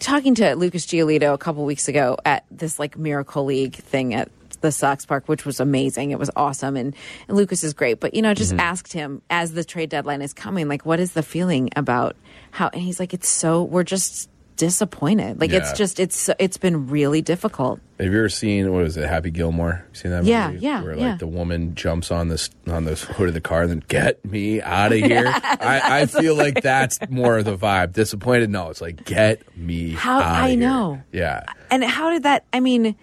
talking 0.00 0.34
to 0.36 0.54
Lucas 0.56 0.86
Giolito 0.86 1.32
a 1.34 1.38
couple 1.38 1.64
weeks 1.64 1.88
ago 1.88 2.16
at 2.24 2.44
this 2.50 2.78
like 2.78 2.98
Miracle 2.98 3.44
League 3.44 3.76
thing 3.76 4.14
at 4.14 4.30
the 4.60 4.72
Sox 4.72 5.04
Park, 5.04 5.28
which 5.28 5.44
was 5.44 5.60
amazing. 5.60 6.10
It 6.10 6.18
was 6.18 6.30
awesome, 6.34 6.76
and, 6.76 6.94
and 7.28 7.36
Lucas 7.36 7.62
is 7.62 7.74
great. 7.74 8.00
But 8.00 8.14
you 8.14 8.22
know, 8.22 8.34
just 8.34 8.52
mm-hmm. 8.52 8.60
asked 8.60 8.92
him 8.92 9.22
as 9.30 9.52
the 9.52 9.64
trade 9.64 9.90
deadline 9.90 10.22
is 10.22 10.32
coming, 10.32 10.68
like, 10.68 10.86
what 10.86 11.00
is 11.00 11.12
the 11.12 11.22
feeling 11.22 11.70
about 11.76 12.16
how? 12.50 12.70
And 12.72 12.82
he's 12.82 12.98
like, 12.98 13.14
it's 13.14 13.28
so 13.28 13.62
we're 13.62 13.84
just 13.84 14.30
disappointed. 14.56 15.40
Like 15.40 15.52
it's 15.52 15.72
just 15.72 16.00
it's 16.00 16.30
it's 16.38 16.56
been 16.56 16.88
really 16.88 17.22
difficult. 17.22 17.80
Have 18.00 18.12
you 18.12 18.18
ever 18.18 18.28
seen 18.28 18.72
what 18.72 18.82
was 18.82 18.96
it, 18.96 19.08
Happy 19.08 19.30
Gilmore? 19.30 19.84
You 19.90 19.94
seen 19.94 20.10
that 20.10 20.24
Yeah, 20.24 20.48
movie? 20.48 20.60
yeah, 20.64 20.82
Where 20.82 20.96
yeah. 20.96 21.10
like 21.10 21.18
the 21.20 21.26
woman 21.26 21.74
jumps 21.74 22.10
on 22.10 22.28
this 22.28 22.50
on 22.66 22.84
the 22.84 22.94
hood 22.96 23.28
of 23.28 23.34
the 23.34 23.40
car 23.40 23.62
and 23.62 23.70
then 23.70 23.84
get 23.88 24.24
me 24.24 24.60
out 24.60 24.92
of 24.92 24.98
here. 25.10 25.26
I, 25.28 26.00
I 26.02 26.06
feel 26.06 26.34
like 26.34 26.60
that's 26.62 26.98
more 27.08 27.38
of 27.38 27.44
the 27.44 27.56
vibe. 27.56 27.92
Disappointed? 27.92 28.50
No, 28.50 28.70
it's 28.70 28.80
like 28.80 29.04
get 29.04 29.42
me. 29.56 29.92
How- 29.92 30.18
I 30.20 30.50
here. 30.50 30.58
know. 30.58 31.02
Yeah. 31.12 31.44
And 31.70 31.84
how 31.84 32.10
did 32.10 32.24
that? 32.24 32.44
I 32.52 32.60
mean, 32.60 32.96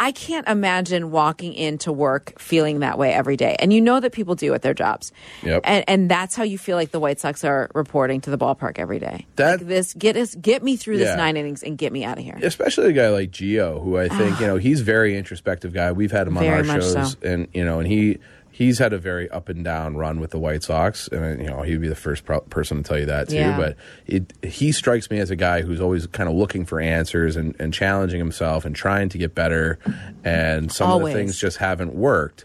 I 0.00 0.12
can't 0.12 0.48
imagine 0.48 1.10
walking 1.10 1.52
into 1.52 1.92
work 1.92 2.40
feeling 2.40 2.78
that 2.80 2.96
way 2.96 3.12
every 3.12 3.36
day. 3.36 3.54
And 3.58 3.70
you 3.70 3.82
know 3.82 4.00
that 4.00 4.12
people 4.12 4.34
do 4.34 4.54
at 4.54 4.62
their 4.62 4.72
jobs. 4.72 5.12
Yep. 5.42 5.60
And 5.64 5.84
and 5.86 6.10
that's 6.10 6.34
how 6.34 6.42
you 6.42 6.56
feel 6.56 6.78
like 6.78 6.90
the 6.90 6.98
White 6.98 7.20
Sox 7.20 7.44
are 7.44 7.70
reporting 7.74 8.22
to 8.22 8.30
the 8.30 8.38
ballpark 8.38 8.78
every 8.78 8.98
day. 8.98 9.26
That- 9.36 9.58
like 9.58 9.68
this 9.68 9.92
get 9.92 10.16
us 10.16 10.34
get 10.34 10.62
me 10.62 10.76
through 10.76 10.98
this 10.98 11.14
nine 11.16 11.36
innings 11.36 11.62
and 11.62 11.76
get 11.76 11.92
me 11.92 12.02
out 12.04 12.16
of 12.16 12.24
here. 12.24 12.38
Especially 12.42 12.88
a 12.88 12.92
guy 12.92 13.10
like 13.10 13.30
Gio, 13.30 13.82
who 13.82 13.98
I 13.98 14.08
think 14.08 14.36
ah. 14.36 14.40
you 14.40 14.46
know 14.46 14.56
he's 14.56 14.80
very 14.80 15.18
introspective 15.18 15.74
guy. 15.74 15.92
We've 15.92 16.10
had 16.10 16.26
him 16.26 16.38
on 16.38 16.44
Very 16.44 16.68
our 16.68 16.80
shows, 16.80 17.12
so. 17.12 17.18
and 17.22 17.48
you 17.52 17.64
know, 17.64 17.78
and 17.78 17.86
he 17.86 18.18
he's 18.60 18.78
had 18.78 18.92
a 18.92 18.98
very 18.98 19.26
up 19.30 19.48
and 19.48 19.64
down 19.64 19.96
run 19.96 20.20
with 20.20 20.30
the 20.32 20.38
White 20.38 20.62
Sox, 20.62 21.08
and 21.08 21.40
you 21.40 21.48
know 21.48 21.62
he'd 21.62 21.80
be 21.80 21.88
the 21.88 21.94
first 21.96 22.24
pro- 22.26 22.40
person 22.42 22.76
to 22.76 22.82
tell 22.82 22.98
you 22.98 23.06
that 23.06 23.30
too. 23.30 23.36
Yeah. 23.36 23.56
But 23.56 23.76
it, 24.06 24.32
he 24.44 24.70
strikes 24.70 25.10
me 25.10 25.18
as 25.18 25.30
a 25.30 25.36
guy 25.36 25.62
who's 25.62 25.80
always 25.80 26.06
kind 26.08 26.28
of 26.28 26.34
looking 26.34 26.66
for 26.66 26.78
answers 26.78 27.36
and, 27.36 27.56
and 27.58 27.72
challenging 27.72 28.18
himself 28.18 28.64
and 28.66 28.76
trying 28.76 29.08
to 29.08 29.18
get 29.18 29.34
better. 29.34 29.78
And 30.24 30.70
some 30.70 30.90
Always. 30.90 31.12
of 31.14 31.16
the 31.18 31.24
things 31.24 31.38
just 31.40 31.56
haven't 31.56 31.94
worked. 31.94 32.44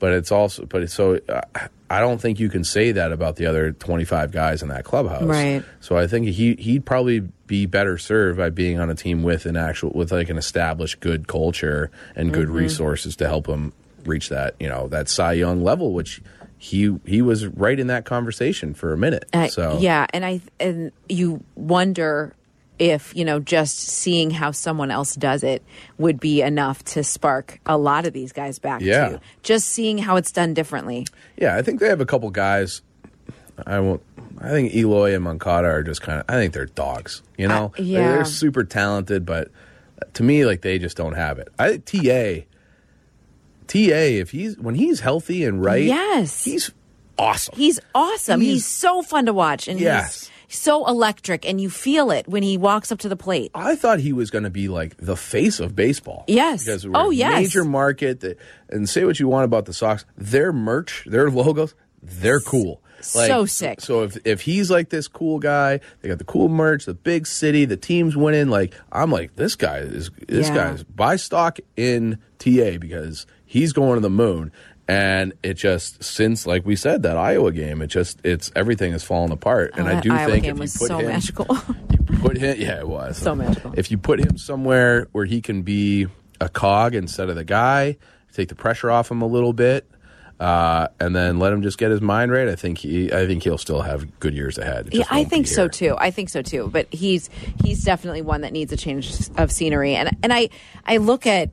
But 0.00 0.12
it's 0.12 0.30
also, 0.30 0.66
but 0.66 0.82
it's 0.82 0.92
so. 0.92 1.18
Uh, 1.28 1.40
I 1.88 2.00
don't 2.00 2.20
think 2.20 2.40
you 2.40 2.48
can 2.48 2.64
say 2.64 2.92
that 2.92 3.12
about 3.12 3.36
the 3.36 3.46
other 3.46 3.72
25 3.72 4.32
guys 4.32 4.62
in 4.62 4.68
that 4.68 4.84
clubhouse. 4.84 5.22
Right. 5.22 5.62
So 5.80 5.96
I 5.96 6.06
think 6.06 6.26
he 6.28 6.54
he'd 6.56 6.84
probably 6.84 7.20
be 7.46 7.64
better 7.66 7.96
served 7.98 8.36
by 8.38 8.50
being 8.50 8.78
on 8.80 8.90
a 8.90 8.94
team 8.94 9.22
with 9.22 9.46
an 9.46 9.56
actual 9.56 9.90
with 9.94 10.10
like 10.12 10.28
an 10.28 10.36
established 10.36 11.00
good 11.00 11.26
culture 11.28 11.90
and 12.16 12.32
good 12.32 12.48
Mm-hmm. 12.48 12.56
resources 12.56 13.16
to 13.16 13.28
help 13.28 13.46
him 13.46 13.72
reach 14.06 14.28
that 14.28 14.54
you 14.60 14.68
know 14.68 14.88
that 14.88 15.08
Cy 15.08 15.32
Young 15.34 15.62
level, 15.62 15.92
which 15.92 16.22
he 16.58 16.96
he 17.06 17.20
was 17.22 17.46
right 17.46 17.78
in 17.78 17.88
that 17.88 18.04
conversation 18.04 18.74
for 18.74 18.92
a 18.92 18.96
minute. 18.96 19.26
Uh, 19.32 19.48
so 19.48 19.78
yeah, 19.80 20.06
and 20.14 20.24
I 20.24 20.40
and 20.60 20.92
you 21.08 21.42
wonder 21.54 22.34
if 22.78 23.14
you 23.14 23.24
know 23.24 23.38
just 23.38 23.78
seeing 23.78 24.30
how 24.30 24.50
someone 24.50 24.90
else 24.90 25.14
does 25.14 25.44
it 25.44 25.62
would 25.98 26.18
be 26.18 26.42
enough 26.42 26.82
to 26.84 27.04
spark 27.04 27.60
a 27.66 27.76
lot 27.78 28.04
of 28.06 28.12
these 28.12 28.32
guys 28.32 28.58
back 28.58 28.80
Yeah. 28.80 29.08
too. 29.10 29.20
Just 29.42 29.68
seeing 29.68 29.98
how 29.98 30.16
it's 30.16 30.32
done 30.32 30.54
differently. 30.54 31.06
yeah, 31.36 31.56
I 31.56 31.62
think 31.62 31.78
they 31.80 31.88
have 31.88 32.00
a 32.00 32.06
couple 32.06 32.30
guys. 32.30 32.82
I 33.66 33.78
won't. 33.78 34.02
I 34.40 34.48
think 34.48 34.74
Eloy 34.74 35.14
and 35.14 35.22
Moncada 35.22 35.68
are 35.68 35.82
just 35.84 36.02
kind 36.02 36.18
of. 36.18 36.24
I 36.28 36.32
think 36.32 36.52
they're 36.54 36.66
dogs. 36.66 37.22
You 37.38 37.46
know, 37.46 37.72
Uh, 37.78 37.82
yeah. 37.82 38.08
they're 38.08 38.24
super 38.24 38.64
talented, 38.64 39.24
but 39.24 39.50
to 40.14 40.24
me, 40.24 40.44
like 40.44 40.62
they 40.62 40.78
just 40.80 40.96
don't 40.96 41.14
have 41.14 41.38
it. 41.38 41.48
I 41.58 41.76
Ta. 41.76 42.42
Ta, 43.66 43.78
if 43.78 44.30
he's 44.30 44.58
when 44.58 44.74
he's 44.74 45.00
healthy 45.00 45.44
and 45.44 45.62
right, 45.64 45.84
Yes. 45.84 46.44
he's 46.44 46.70
awesome. 47.18 47.54
He's 47.56 47.80
awesome. 47.94 48.40
He's, 48.40 48.52
He's- 48.54 48.66
so 48.66 49.02
fun 49.02 49.26
to 49.26 49.32
watch, 49.32 49.68
and 49.68 49.78
Yes. 49.80 50.30
he's 50.48 50.58
so 50.58 50.86
electric, 50.86 51.48
and 51.48 51.60
you 51.60 51.70
feel 51.70 52.10
it 52.10 52.28
when 52.28 52.42
he 52.42 52.56
walks 52.58 52.90
up 52.92 52.98
to 53.00 53.08
the 53.08 53.16
plate. 53.16 53.50
I 53.54 53.76
thought 53.76 54.00
he 54.00 54.12
was 54.12 54.30
going 54.30 54.44
to 54.44 54.50
be 54.50 54.68
like 54.68 54.96
the 54.98 55.16
face 55.16 55.60
of 55.60 55.74
baseball. 55.74 56.24
Yes. 56.28 56.64
Because 56.64 56.86
we're 56.86 56.92
Oh, 56.96 57.10
a 57.10 57.14
yes. 57.14 57.40
Major 57.42 57.64
market. 57.64 58.20
That, 58.20 58.38
and 58.70 58.88
say 58.88 59.04
what 59.04 59.18
you 59.20 59.28
want 59.28 59.44
about 59.44 59.64
the 59.66 59.72
Sox. 59.72 60.04
Their 60.18 60.52
merch, 60.52 61.04
their 61.06 61.30
logos, 61.30 61.74
they're 62.02 62.40
cool. 62.40 62.80
So 63.00 63.44
sick. 63.44 63.82
So 63.82 64.02
if 64.04 64.16
if 64.24 64.40
he's 64.42 64.70
like 64.70 64.88
this 64.88 65.08
cool 65.08 65.38
guy, 65.38 65.80
they 66.00 66.08
got 66.08 66.16
the 66.16 66.24
cool 66.24 66.48
merch, 66.48 66.86
the 66.86 66.94
big 66.94 67.26
city, 67.26 67.66
the 67.66 67.76
team's 67.76 68.16
winning. 68.16 68.48
Like 68.48 68.72
I'm 68.92 69.10
like 69.10 69.36
this 69.36 69.56
guy 69.56 69.78
is 69.78 70.10
this 70.26 70.48
Yeah. 70.48 70.54
guy's 70.54 70.84
buy 70.84 71.16
stock 71.16 71.58
in 71.76 72.16
TA 72.38 72.78
because 72.78 73.26
he's 73.54 73.72
going 73.72 73.94
to 73.94 74.00
the 74.00 74.10
moon. 74.10 74.50
And 74.86 75.32
it 75.42 75.54
just 75.54 76.02
since 76.04 76.46
like 76.46 76.66
we 76.66 76.76
said 76.76 77.04
that 77.04 77.16
Iowa 77.16 77.52
game, 77.52 77.80
it 77.80 77.86
just 77.86 78.20
it's 78.24 78.50
everything 78.54 78.92
has 78.92 79.02
fallen 79.02 79.32
apart. 79.32 79.70
and 79.76 79.88
Oh, 79.88 79.96
I 79.96 80.00
do 80.00 80.12
Iowa 80.12 80.30
think 80.32 80.44
if 80.44 80.54
you 80.56 80.60
was 80.60 80.76
put 80.76 80.88
so 80.88 80.98
him, 80.98 81.06
magical. 81.06 81.46
you 81.90 82.18
put 82.18 82.36
him 82.36 82.56
yeah 82.60 82.80
it 82.80 82.88
was 82.88 83.16
So 83.16 83.34
magical. 83.34 83.72
if 83.78 83.90
you 83.90 83.96
put 83.96 84.20
him 84.20 84.36
somewhere 84.36 85.06
where 85.12 85.24
he 85.24 85.40
can 85.40 85.62
be 85.62 86.06
a 86.40 86.48
cog 86.50 86.94
instead 86.94 87.30
of 87.30 87.36
the 87.36 87.44
guy 87.44 87.96
take 88.34 88.48
the 88.48 88.54
pressure 88.54 88.90
off 88.90 89.10
him 89.10 89.22
a 89.22 89.26
little 89.26 89.52
bit 89.54 89.88
uh, 90.40 90.88
and 91.00 91.14
then 91.16 91.38
let 91.38 91.52
him 91.52 91.62
just 91.62 91.78
get 91.78 91.90
his 91.92 92.00
mind 92.02 92.30
right 92.32 92.48
i 92.48 92.56
think 92.56 92.76
he 92.78 93.10
i 93.12 93.24
think 93.26 93.42
he'll 93.44 93.56
still 93.56 93.80
have 93.82 94.18
good 94.20 94.34
years 94.34 94.58
ahead 94.58 94.88
Yeah, 94.92 95.04
I 95.08 95.24
think 95.24 95.46
so 95.46 95.68
too. 95.68 95.94
I 95.98 96.10
think 96.10 96.28
so 96.28 96.42
too. 96.42 96.68
But 96.72 96.92
he's 96.92 97.30
he's 97.64 97.84
definitely 97.84 98.22
one 98.22 98.40
that 98.42 98.52
needs 98.52 98.72
a 98.72 98.76
change 98.76 99.30
of 99.38 99.50
scenery. 99.52 99.94
And 99.94 100.10
and 100.22 100.32
I 100.32 100.50
I 100.84 100.96
look 100.98 101.26
at 101.26 101.50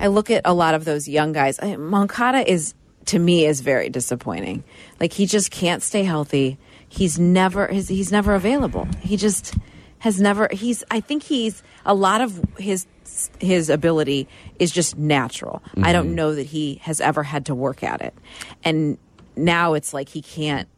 I 0.00 0.06
look 0.08 0.30
at 0.30 0.42
a 0.44 0.54
lot 0.54 0.74
of 0.74 0.84
those 0.84 1.08
young 1.08 1.32
guys. 1.32 1.58
I- 1.60 1.76
Moncada 1.76 2.48
is 2.50 2.74
to 3.06 3.18
me 3.18 3.46
is 3.46 3.60
very 3.62 3.88
disappointing. 3.88 4.64
Like 5.00 5.12
he 5.12 5.26
just 5.26 5.50
can't 5.50 5.82
stay 5.82 6.04
healthy. 6.04 6.58
He's 6.88 7.18
never 7.18 7.68
he's, 7.68 7.88
he's 7.88 8.12
never 8.12 8.34
available. 8.34 8.86
He 9.00 9.16
just 9.16 9.54
has 10.00 10.20
never 10.20 10.48
he's 10.52 10.84
I 10.90 11.00
think 11.00 11.22
he's 11.22 11.62
a 11.84 11.94
lot 11.94 12.20
of 12.20 12.40
his 12.58 12.86
his 13.40 13.70
ability 13.70 14.28
is 14.58 14.70
just 14.70 14.96
natural. 14.98 15.62
I 15.64 15.70
Mm-hmm. 15.80 15.92
don't 15.92 16.14
know 16.14 16.34
that 16.34 16.46
he 16.46 16.76
has 16.82 17.00
ever 17.00 17.22
had 17.22 17.46
to 17.46 17.54
work 17.54 17.82
at 17.82 18.00
it. 18.02 18.14
And 18.64 18.98
now 19.36 19.74
it's 19.74 19.92
like 19.94 20.08
he 20.10 20.20
can't 20.22 20.68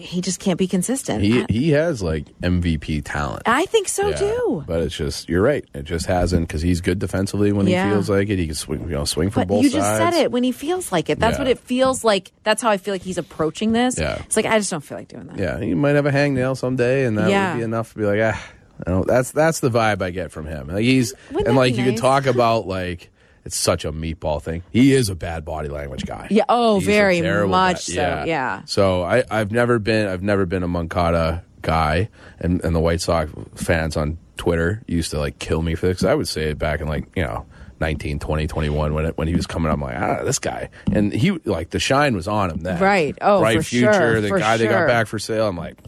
he 0.00 0.20
just 0.20 0.40
can't 0.40 0.58
be 0.58 0.66
consistent. 0.66 1.22
he 1.22 1.44
he 1.48 1.70
has 1.70 2.02
like 2.02 2.26
mvp 2.40 3.02
talent 3.04 3.42
I 3.46 3.66
think 3.66 3.88
so 3.88 4.08
Yeah, 4.08 4.16
too. 4.16 4.64
but 4.66 4.80
it's 4.82 4.96
just 4.96 5.28
you're 5.28 5.42
right 5.42 5.64
it 5.74 5.84
just 5.84 6.06
hasn't 6.06 6.48
because 6.48 6.62
he's 6.62 6.80
good 6.80 6.98
defensively 6.98 7.52
when 7.52 7.66
Yeah. 7.66 7.86
he 7.88 7.92
feels 7.94 8.10
like 8.10 8.28
it 8.28 8.38
he 8.38 8.46
can 8.46 8.54
swing 8.54 8.80
you 8.82 8.88
know 8.88 9.04
swing 9.04 9.30
from 9.30 9.42
But 9.42 9.48
both 9.48 9.62
you 9.64 9.70
just 9.70 9.86
sides 9.86 10.16
said 10.16 10.22
it 10.22 10.32
when 10.32 10.42
he 10.42 10.52
feels 10.52 10.90
like 10.92 11.10
it. 11.10 11.18
That's 11.18 11.34
Yeah. 11.36 11.44
what 11.44 11.48
it 11.48 11.58
feels 11.58 12.02
like. 12.04 12.32
That's 12.44 12.62
how 12.62 12.70
I 12.70 12.76
feel 12.78 12.94
like 12.94 13.02
he's 13.02 13.18
approaching 13.18 13.72
this. 13.72 13.98
Yeah. 13.98 14.22
It's 14.26 14.36
like 14.36 14.46
I 14.46 14.58
just 14.58 14.70
don't 14.70 14.80
feel 14.82 14.98
like 14.98 15.08
doing 15.08 15.26
that. 15.26 15.38
Yeah, 15.38 15.58
he 15.60 15.74
might 15.74 15.94
have 15.96 16.06
a 16.06 16.10
hangnail 16.12 16.56
someday, 16.56 17.04
and 17.04 17.16
that 17.18 17.52
would 17.54 17.58
be 17.60 17.64
enough 17.64 17.92
to 17.92 17.98
be 17.98 18.04
like, 18.04 18.20
ah, 18.22 18.42
I 18.86 18.90
don't, 18.90 19.06
that's 19.06 19.30
that's 19.32 19.60
the 19.60 19.68
vibe 19.70 20.00
I 20.02 20.10
get 20.10 20.32
from 20.32 20.46
him. 20.46 20.68
Like 20.68 20.84
he's 20.84 21.12
Wouldn't 21.30 21.48
and 21.48 21.56
like 21.56 21.74
be 21.76 21.82
you 21.82 21.90
could 21.92 21.98
talk 22.00 22.26
about 22.26 22.66
like 22.66 23.10
it's 23.44 23.56
such 23.56 23.84
a 23.84 23.92
meatball 23.92 24.42
thing. 24.42 24.62
He 24.70 24.92
is 24.92 25.08
a 25.08 25.14
bad 25.14 25.44
body 25.44 25.68
language 25.68 26.04
guy. 26.06 26.28
Yeah, 26.30 26.44
oh, 26.48 26.78
He's 26.78 26.86
very 26.86 27.20
much 27.48 27.84
so, 27.84 28.24
yeah. 28.26 28.64
So 28.64 29.02
I 29.02 29.24
I've 29.30 29.50
never 29.52 29.78
been 29.78 30.08
I've 30.08 30.22
never 30.22 30.46
been 30.46 30.62
a 30.62 30.68
Moncada 30.68 31.44
guy, 31.62 32.08
and 32.38 32.62
and 32.64 32.74
the 32.74 32.80
White 32.80 33.00
Sox 33.00 33.30
fans 33.54 33.96
on 33.96 34.18
Twitter 34.36 34.82
used 34.86 35.10
to 35.12 35.18
like 35.18 35.38
kill 35.38 35.62
me 35.62 35.74
for 35.74 35.86
this. 35.86 36.04
I 36.04 36.14
would 36.14 36.28
say 36.28 36.50
it 36.50 36.58
back 36.58 36.80
in 36.80 36.88
like 36.88 37.06
you 37.16 37.22
know. 37.22 37.46
19, 37.82 38.18
20, 38.18 38.46
21 38.46 38.92
when 38.92 39.06
it, 39.06 39.16
when 39.16 39.26
he 39.26 39.34
was 39.34 39.46
coming 39.46 39.70
up, 39.70 39.76
I'm 39.76 39.80
like, 39.80 39.96
ah, 39.96 40.22
this 40.22 40.38
guy. 40.38 40.68
And 40.92 41.14
he, 41.14 41.30
like, 41.46 41.70
the 41.70 41.78
shine 41.78 42.14
was 42.14 42.28
on 42.28 42.50
him 42.50 42.58
then. 42.58 42.78
Right. 42.78 43.16
Oh, 43.22 43.40
Bright 43.40 43.56
for 43.56 43.62
future, 43.62 43.90
sure, 43.90 44.20
the 44.20 44.38
guy 44.38 44.58
they 44.58 44.66
got 44.66 44.86
back 44.86 45.06
for 45.06 45.18
sale. 45.18 45.48
I'm 45.48 45.56
like, 45.56 45.78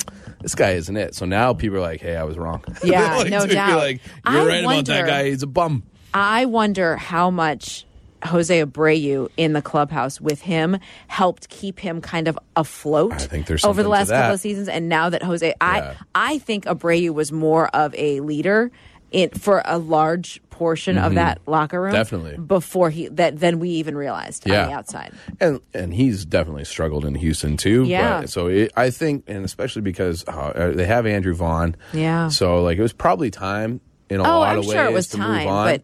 this 0.40 0.54
guy 0.54 0.70
isn't 0.70 0.96
it. 0.96 1.14
So 1.14 1.26
now 1.26 1.52
people 1.52 1.76
are 1.76 1.82
like, 1.82 2.00
hey, 2.00 2.16
I 2.16 2.24
was 2.24 2.38
wrong. 2.38 2.64
Yeah, 2.82 3.16
Like, 3.18 3.28
no 3.30 3.46
doubt. 3.46 3.76
Like, 3.76 4.00
you're 4.26 4.40
I 4.40 4.46
right 4.46 4.64
about 4.64 4.86
that 4.86 5.06
guy. 5.06 5.28
He's 5.28 5.42
a 5.42 5.46
bum. 5.46 5.82
I 6.14 6.44
wonder 6.46 6.96
how 6.96 7.30
much 7.30 7.86
Jose 8.24 8.64
Abreu 8.64 9.28
in 9.36 9.52
the 9.52 9.62
clubhouse 9.62 10.20
with 10.20 10.40
him 10.42 10.78
helped 11.08 11.48
keep 11.48 11.80
him 11.80 12.00
kind 12.00 12.28
of 12.28 12.38
afloat 12.54 13.12
I 13.14 13.18
think 13.18 13.46
there's 13.46 13.64
over 13.64 13.82
the 13.82 13.88
last 13.88 14.10
couple 14.10 14.34
of 14.34 14.40
seasons. 14.40 14.68
And 14.68 14.88
now 14.88 15.10
that 15.10 15.22
Jose, 15.22 15.46
Yeah. 15.46 15.54
I 15.60 15.96
I 16.14 16.38
think 16.38 16.66
Abreu 16.66 17.10
was 17.10 17.32
more 17.32 17.68
of 17.74 17.94
a 17.96 18.20
leader 18.20 18.70
in 19.10 19.30
for 19.30 19.60
a 19.64 19.76
large 19.76 20.40
portion 20.50 20.96
of 20.98 21.14
that 21.16 21.40
locker 21.46 21.80
room, 21.80 21.90
Mm-hmm. 21.92 21.96
Definitely. 22.00 22.36
before 22.38 22.90
he 22.90 23.08
that 23.08 23.40
than 23.40 23.58
we 23.58 23.70
even 23.70 23.96
realized 23.96 24.46
Yeah. 24.46 24.62
on 24.62 24.68
the 24.70 24.74
outside. 24.76 25.12
and 25.40 25.60
and 25.74 25.92
he's 25.92 26.24
definitely 26.24 26.64
struggled 26.64 27.04
in 27.04 27.16
Houston 27.16 27.56
too. 27.56 27.82
Yeah. 27.84 28.20
But, 28.20 28.30
so 28.30 28.46
it, 28.46 28.70
I 28.76 28.90
think, 28.90 29.24
and 29.26 29.44
especially 29.44 29.82
because 29.82 30.24
uh, 30.28 30.72
they 30.76 30.86
have 30.86 31.06
Andrew 31.06 31.34
Vaughn. 31.34 31.74
Yeah. 31.92 32.28
So 32.28 32.62
like 32.62 32.78
it 32.78 32.82
was 32.82 32.92
probably 32.92 33.30
time 33.32 33.80
in 34.08 34.20
a 34.20 34.22
Oh, 34.22 34.38
lot 34.38 34.52
I'm 34.52 34.58
of 34.60 34.66
ways 34.66 34.74
sure 34.74 34.84
it 34.84 34.92
was 34.92 35.08
to 35.08 35.16
time, 35.16 35.38
move 35.38 35.46
on. 35.48 35.66
but- 35.66 35.82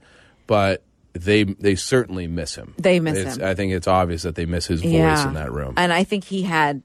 but 0.48 0.82
they 1.12 1.44
they 1.44 1.76
certainly 1.76 2.26
miss 2.26 2.56
him. 2.56 2.74
They 2.78 2.98
miss 2.98 3.18
It's- 3.18 3.36
him. 3.36 3.44
I 3.44 3.54
think 3.54 3.72
it's 3.72 3.86
obvious 3.86 4.22
that 4.22 4.34
they 4.34 4.46
miss 4.46 4.66
his 4.66 4.82
voice 4.82 4.90
yeah, 4.92 5.28
in 5.28 5.34
that 5.34 5.52
room. 5.52 5.74
and 5.76 5.92
I 5.92 6.02
think 6.02 6.24
he 6.24 6.42
had. 6.42 6.82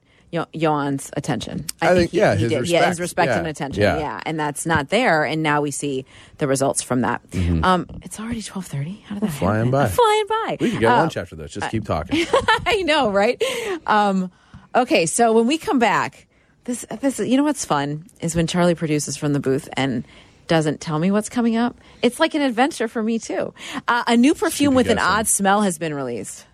Yoan's 0.52 1.12
attention. 1.16 1.64
I 1.80 1.94
think, 1.94 2.10
he, 2.10 2.18
yeah, 2.18 2.34
he 2.34 2.42
his 2.46 2.52
did. 2.52 2.68
Yeah, 2.68 2.90
his 2.90 3.00
respect. 3.00 3.00
respect 3.00 3.28
Yeah. 3.30 3.38
and 3.38 3.48
attention. 3.48 3.84
Yeah. 3.84 3.98
Yeah. 4.00 4.20
and 4.26 4.40
that's 4.40 4.66
not 4.66 4.90
there. 4.90 5.26
And 5.26 5.44
now 5.44 5.62
we 5.62 5.70
see 5.70 6.06
the 6.40 6.48
results 6.48 6.82
from 6.82 7.02
that. 7.02 7.22
Mm-hmm. 7.30 7.64
Um, 7.64 7.86
it's 8.02 8.20
already 8.20 8.42
twelve 8.42 8.66
thirty. 8.66 9.04
How 9.06 9.14
did 9.14 9.22
that 9.30 9.32
flying 9.32 9.66
happen? 9.66 9.72
by. 9.72 9.88
Flying 9.90 10.26
by. 10.28 10.58
we 10.60 10.72
could 10.72 10.80
get 10.80 10.92
Uh, 10.92 10.98
lunch 10.98 11.18
after 11.18 11.36
this. 11.36 11.52
Just 11.52 11.70
keep 11.70 11.86
talking. 11.86 12.26
I 12.66 12.82
know, 12.82 13.12
right? 13.12 13.40
Um, 13.86 14.32
okay, 14.74 15.06
so 15.06 15.34
when 15.34 15.46
we 15.46 15.60
come 15.60 15.78
back, 15.78 16.26
this 16.64 16.84
this 17.00 17.20
you 17.20 17.38
know 17.38 17.44
what's 17.44 17.64
fun 17.64 18.08
is 18.20 18.36
when 18.36 18.48
Charlie 18.48 18.74
produces 18.74 19.16
from 19.16 19.34
the 19.34 19.40
booth 19.40 19.70
and 19.74 20.04
doesn't 20.48 20.82
tell 20.82 21.00
me 21.00 21.12
what's 21.12 21.30
coming 21.30 21.56
up. 21.56 21.78
It's 22.02 22.20
like 22.20 22.36
an 22.36 22.42
adventure 22.42 22.88
for 22.88 23.02
me 23.02 23.20
too. 23.20 23.54
Uh, 23.88 24.04
a 24.08 24.18
new 24.18 24.34
perfume 24.34 24.72
be 24.74 24.78
with 24.78 24.90
an 24.90 25.00
odd 25.00 25.28
smell 25.28 25.62
has 25.62 25.78
been 25.78 25.94
released. 25.94 26.46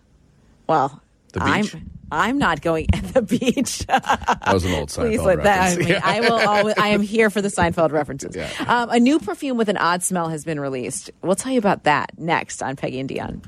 Well, 0.68 1.02
The 1.34 1.40
beach? 1.40 1.76
I'm 1.76 1.90
I'm 2.12 2.38
not 2.40 2.62
going 2.62 2.88
at 2.94 3.04
the 3.14 3.22
beach. 3.22 3.86
That 3.88 4.50
was 4.52 4.66
an 4.66 4.74
old 4.74 4.90
Seinfeld 4.90 5.08
Please 5.10 5.22
let 5.22 5.44
that. 5.44 5.62
I, 5.62 5.68
reference. 5.76 5.90
mean, 5.90 6.00
I 6.04 6.20
will. 6.22 6.34
Always, 6.50 6.76
I 6.78 6.88
am 6.90 7.02
here 7.04 7.30
for 7.30 7.40
the 7.42 7.50
Seinfeld 7.50 7.92
references. 7.92 8.36
Yeah. 8.36 8.50
Um, 8.68 8.90
a 8.90 9.00
new 9.00 9.20
perfume 9.20 9.58
with 9.58 9.70
an 9.70 9.78
odd 9.78 10.02
smell 10.02 10.30
has 10.30 10.44
been 10.44 10.60
released. 10.60 11.12
We'll 11.22 11.36
tell 11.36 11.52
you 11.52 11.60
about 11.60 11.84
that 11.84 12.12
next 12.18 12.64
on 12.64 12.76
Peggy 12.78 13.00
and 13.00 13.10
Dionne. 13.10 13.42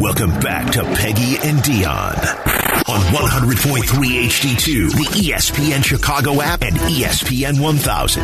Welcome 0.00 0.30
back 0.40 0.72
to 0.72 0.82
Peggy 0.94 1.36
and 1.46 1.58
Dionne 1.58 2.59
on 2.90 2.98
100.3 2.98 3.84
HD2, 3.84 4.90
the 4.90 5.30
ESPN 5.30 5.84
Chicago 5.84 6.42
app, 6.42 6.62
and 6.62 6.74
ESPN 6.76 7.60
1000. 7.60 8.22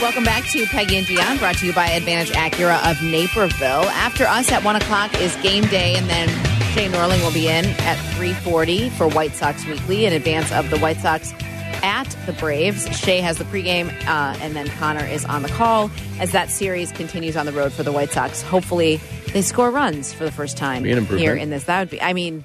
Welcome 0.00 0.22
back 0.22 0.48
to 0.50 0.64
Peggy 0.66 0.98
and 0.98 1.06
Dionne, 1.06 1.40
brought 1.40 1.56
to 1.56 1.66
you 1.66 1.72
by 1.72 1.88
Advantage 1.88 2.30
Acura 2.30 2.88
of 2.88 3.02
Naperville. 3.02 3.90
After 3.90 4.24
us 4.24 4.52
at 4.52 4.62
one 4.62 4.76
o'clock 4.76 5.20
is 5.20 5.34
game 5.36 5.64
day, 5.64 5.96
and 5.96 6.08
then 6.08 6.28
Shay 6.72 6.88
Norling 6.88 7.20
will 7.24 7.32
be 7.32 7.48
in 7.48 7.64
at 7.64 7.96
three 8.14 8.34
forty 8.34 8.88
for 8.90 9.08
White 9.08 9.34
Sox 9.34 9.66
Weekly 9.66 10.06
in 10.06 10.12
advance 10.12 10.52
of 10.52 10.70
the 10.70 10.78
White 10.78 10.98
Sox 10.98 11.34
at 11.82 12.16
the 12.26 12.32
Braves. 12.34 12.86
Shay 12.96 13.20
has 13.20 13.38
the 13.38 13.44
pregame, 13.44 13.88
uh, 14.06 14.36
and 14.40 14.54
then 14.54 14.68
Connor 14.68 15.04
is 15.04 15.24
on 15.24 15.42
the 15.42 15.48
call 15.48 15.90
as 16.18 16.32
that 16.32 16.50
series 16.50 16.92
continues 16.92 17.36
on 17.36 17.46
the 17.46 17.52
road 17.52 17.72
for 17.72 17.82
the 17.82 17.92
White 17.92 18.10
Sox. 18.10 18.42
Hopefully, 18.42 19.00
they 19.32 19.42
score 19.42 19.70
runs 19.70 20.12
for 20.12 20.24
the 20.24 20.32
first 20.32 20.56
time 20.56 20.82
Be 20.82 20.92
an 20.92 20.98
improvement. 20.98 21.22
here 21.22 21.34
in 21.36 21.50
this. 21.50 21.64
That 21.64 21.80
would 21.80 21.90
be, 21.90 22.02
I 22.02 22.12
mean, 22.12 22.44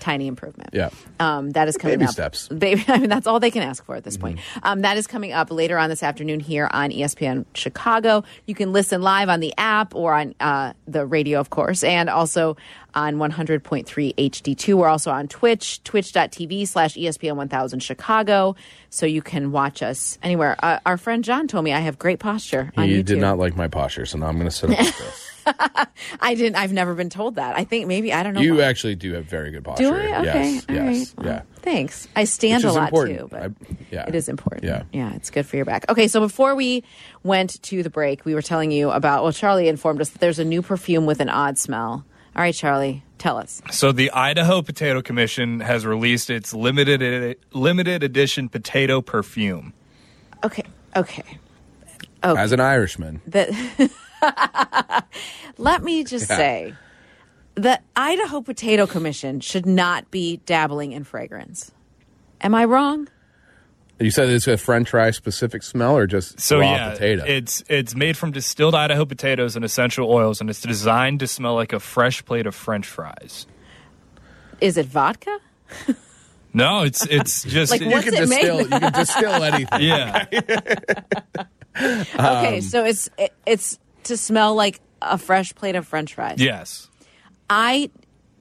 tiny 0.00 0.26
improvement. 0.28 0.70
Yeah. 0.72 0.90
Um, 1.18 1.50
that 1.50 1.66
is 1.68 1.76
coming 1.76 1.98
Baby 1.98 2.06
up. 2.06 2.12
steps. 2.12 2.48
Baby, 2.56 2.84
I 2.86 2.98
mean, 2.98 3.08
that's 3.10 3.26
all 3.26 3.40
they 3.40 3.50
can 3.50 3.62
ask 3.62 3.84
for 3.84 3.96
at 3.96 4.04
this 4.04 4.16
point. 4.16 4.38
Mm-hmm. 4.38 4.58
Um, 4.62 4.80
that 4.82 4.96
is 4.96 5.06
coming 5.06 5.32
up 5.32 5.50
later 5.50 5.76
on 5.78 5.88
this 5.90 6.02
afternoon 6.02 6.38
here 6.40 6.68
on 6.72 6.90
ESPN 6.90 7.46
Chicago. 7.54 8.22
You 8.46 8.54
can 8.54 8.72
listen 8.72 9.02
live 9.02 9.28
on 9.28 9.40
the 9.40 9.52
app 9.58 9.94
or 9.94 10.14
on 10.14 10.34
uh, 10.38 10.74
the 10.86 11.04
radio, 11.06 11.40
of 11.40 11.50
course, 11.50 11.82
and 11.82 12.08
also 12.08 12.56
on 12.94 13.16
100.3 13.16 13.64
HD2. 14.14 14.74
We're 14.74 14.88
also 14.88 15.10
on 15.10 15.28
Twitch, 15.28 15.82
twitch.tv 15.82 16.68
slash 16.68 16.94
ESPN 16.94 17.36
1000 17.36 17.80
Chicago. 17.80 18.54
So 18.90 19.04
you 19.06 19.20
can 19.22 19.50
watch 19.50 19.82
us 19.82 20.18
anywhere. 20.22 20.56
Uh, 20.62 20.78
our 20.86 20.96
friend 20.96 21.24
John 21.24 21.48
told 21.48 21.64
me 21.64 21.72
I 21.72 21.80
have 21.80 21.98
great 21.98 22.18
posture 22.20 22.72
on 22.76 22.88
He 22.88 23.00
YouTube. 23.02 23.06
did 23.06 23.18
not 23.18 23.38
like 23.38 23.56
my 23.56 23.66
posture, 23.68 24.06
so 24.06 24.18
now 24.18 24.26
I'm 24.26 24.36
going 24.38 24.48
to 24.48 24.50
sit 24.54 24.70
up. 24.70 24.86
I 26.20 26.34
didn't. 26.34 26.56
I've 26.56 26.72
never 26.72 26.94
been 26.94 27.10
told 27.10 27.36
that. 27.36 27.56
I 27.56 27.64
think 27.64 27.86
maybe 27.86 28.12
I 28.12 28.22
don't 28.22 28.34
know. 28.34 28.40
You 28.40 28.56
why. 28.56 28.62
actually 28.64 28.94
do 28.94 29.12
have 29.14 29.24
very 29.24 29.50
good 29.50 29.64
posture. 29.64 29.84
Do 29.84 29.94
I? 29.94 30.20
Okay. 30.20 30.52
Yes. 30.52 30.66
All 30.68 30.74
yes. 30.74 30.86
right. 31.16 31.24
Well, 31.24 31.34
Yeah. 31.34 31.42
Thanks. 31.62 32.08
I 32.16 32.24
stand 32.24 32.64
a 32.64 32.72
lot 32.72 32.84
important. 32.88 33.18
too, 33.18 33.28
but 33.30 33.42
I- 33.42 33.50
yeah. 33.90 34.06
it 34.08 34.14
is 34.14 34.28
important. 34.28 34.64
Yeah. 34.64 34.82
Yeah, 34.92 35.14
it's 35.14 35.30
good 35.30 35.46
for 35.46 35.56
your 35.56 35.64
back. 35.64 35.84
Okay, 35.90 36.08
so 36.08 36.20
before 36.20 36.54
we 36.54 36.82
went 37.22 37.60
to 37.64 37.82
the 37.82 37.90
break, 37.90 38.24
we 38.24 38.34
were 38.34 38.42
telling 38.42 38.70
you 38.70 38.90
about 38.90 39.22
well, 39.22 39.32
Charlie 39.32 39.68
informed 39.68 40.00
us 40.00 40.10
that 40.10 40.20
there's 40.20 40.38
a 40.38 40.44
new 40.44 40.62
perfume 40.62 41.04
with 41.06 41.20
an 41.20 41.28
odd 41.28 41.58
smell. 41.58 42.04
All 42.36 42.42
right, 42.42 42.54
Charlie, 42.54 43.02
tell 43.18 43.36
us. 43.36 43.60
So 43.72 43.90
the 43.90 44.10
Idaho 44.12 44.62
Potato 44.62 45.02
Commission 45.02 45.58
has 45.60 45.84
released 45.84 46.30
its 46.30 46.54
limited 46.54 47.36
limited 47.52 48.02
edition 48.04 48.48
potato 48.48 49.00
perfume. 49.00 49.72
Okay. 50.44 50.62
Okay. 50.96 51.24
Oh. 52.22 52.36
As 52.36 52.52
an 52.52 52.60
Irishman, 52.60 53.20
That 53.26 53.50
Let 55.58 55.82
me 55.82 56.04
just 56.04 56.28
Yeah. 56.30 56.36
say 56.36 56.74
the 57.54 57.80
Idaho 57.96 58.40
Potato 58.40 58.86
Commission 58.86 59.40
should 59.40 59.66
not 59.66 60.10
be 60.10 60.38
dabbling 60.46 60.92
in 60.92 61.04
fragrance. 61.04 61.70
Am 62.40 62.54
I 62.54 62.64
wrong? 62.64 63.08
you 64.00 64.12
said 64.12 64.28
it's 64.28 64.46
a 64.46 64.56
French 64.56 64.90
fry 64.90 65.10
specific 65.10 65.60
smell 65.64 65.96
or 65.96 66.06
just 66.06 66.38
So 66.40 66.60
raw 66.60 66.70
yeah, 66.72 66.90
potato? 66.92 67.24
it's 67.26 67.64
it's 67.68 67.96
made 67.96 68.16
from 68.16 68.30
distilled 68.30 68.76
Idaho 68.76 69.04
potatoes 69.04 69.56
and 69.56 69.64
essential 69.64 70.08
oils, 70.08 70.40
and 70.40 70.48
it's 70.48 70.60
designed 70.60 71.18
to 71.18 71.26
smell 71.26 71.54
like 71.56 71.72
a 71.72 71.80
fresh 71.80 72.24
plate 72.24 72.46
of 72.46 72.54
French 72.54 72.86
fries. 72.86 73.46
Is 74.60 74.76
it 74.76 74.86
vodka? 74.86 75.36
No, 76.54 76.82
it's 76.82 77.04
it's 77.06 77.42
just 77.56 77.70
Like, 77.70 77.82
you 77.82 77.90
can 77.90 78.14
it 78.14 78.16
distill. 78.26 78.60
You 78.62 78.68
can 78.68 78.92
distill 78.92 79.42
anything. 79.44 79.80
yeah. 79.82 80.24
Okay, 81.76 82.56
um, 82.56 82.60
so 82.62 82.84
it's 82.86 83.10
it, 83.18 83.32
it's 83.46 83.78
to 84.08 84.16
smell 84.16 84.54
like 84.54 84.80
a 85.00 85.16
fresh 85.18 85.54
plate 85.54 85.76
of 85.76 85.86
French 85.86 86.14
fries. 86.14 86.38
yes. 86.40 86.88
I 87.50 87.90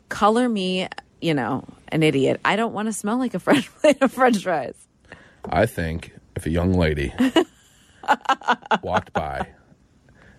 color 0.09 0.49
me, 0.49 0.87
you 1.21 1.33
know, 1.33 1.63
an 1.89 2.03
idiot. 2.03 2.41
I 2.43 2.55
don't 2.57 2.73
want 2.73 2.87
to 2.87 2.93
smell 2.93 3.17
like 3.17 3.33
a 3.33 3.39
fresh 3.47 3.69
plate 3.69 4.01
of 4.01 4.11
French 4.11 4.43
fries. 4.43 4.75
I 5.47 5.65
think 5.65 6.11
if 6.35 6.45
a 6.45 6.49
young 6.49 6.73
lady 6.73 7.13
walked 8.83 9.13
by 9.13 9.47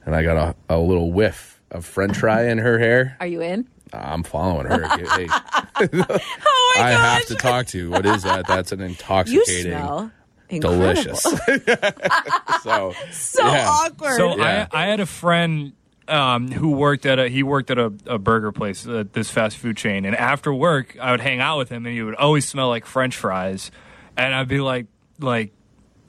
and 0.04 0.14
I 0.14 0.22
got 0.22 0.36
a, 0.36 0.74
a 0.74 0.78
little 0.78 1.12
whiff 1.12 1.60
of 1.70 1.84
French 1.84 2.16
fry 2.18 2.44
in 2.44 2.58
her 2.58 2.78
hair, 2.78 3.16
Are 3.20 3.26
you 3.26 3.40
in? 3.40 3.68
I'm 3.92 4.22
following 4.22 4.66
her. 4.66 4.86
Hey, 4.86 5.28
Oh 5.80 6.72
my 6.76 6.82
I 6.82 6.90
have 6.90 7.26
to 7.26 7.34
talk 7.36 7.66
to. 7.68 7.78
You. 7.78 7.90
What 7.90 8.04
is 8.04 8.22
that? 8.24 8.46
That's 8.46 8.72
an 8.72 8.80
You 8.80 8.86
intoxicating, 8.86 9.72
smell 9.72 10.10
incredible. 10.48 10.80
delicious. 10.80 11.22
so 12.62 12.94
So 13.10 13.46
yeah. 13.46 13.68
awkward. 13.68 14.16
So 14.16 14.36
Yeah. 14.36 14.66
I, 14.72 14.84
I 14.84 14.86
had 14.86 15.00
a 15.00 15.06
friend 15.06 15.72
um, 16.08 16.50
who 16.50 16.70
worked 16.70 17.04
at 17.06 17.18
a 17.18 17.28
he 17.28 17.42
worked 17.42 17.70
at 17.70 17.78
a, 17.78 17.92
a 18.06 18.18
burger 18.18 18.50
place 18.52 18.86
at 18.86 19.12
this 19.12 19.30
fast 19.30 19.56
food 19.58 19.76
chain, 19.76 20.04
and 20.04 20.16
after 20.16 20.52
work 20.52 20.96
I 21.00 21.10
would 21.10 21.20
hang 21.20 21.40
out 21.40 21.58
with 21.58 21.68
him, 21.68 21.84
and 21.86 21.94
he 21.94 22.02
would 22.02 22.14
always 22.14 22.48
smell 22.48 22.68
like 22.68 22.86
French 22.86 23.16
fries, 23.16 23.70
and 24.16 24.34
I'd 24.34 24.48
be 24.48 24.60
like 24.60 24.86
like. 25.18 25.52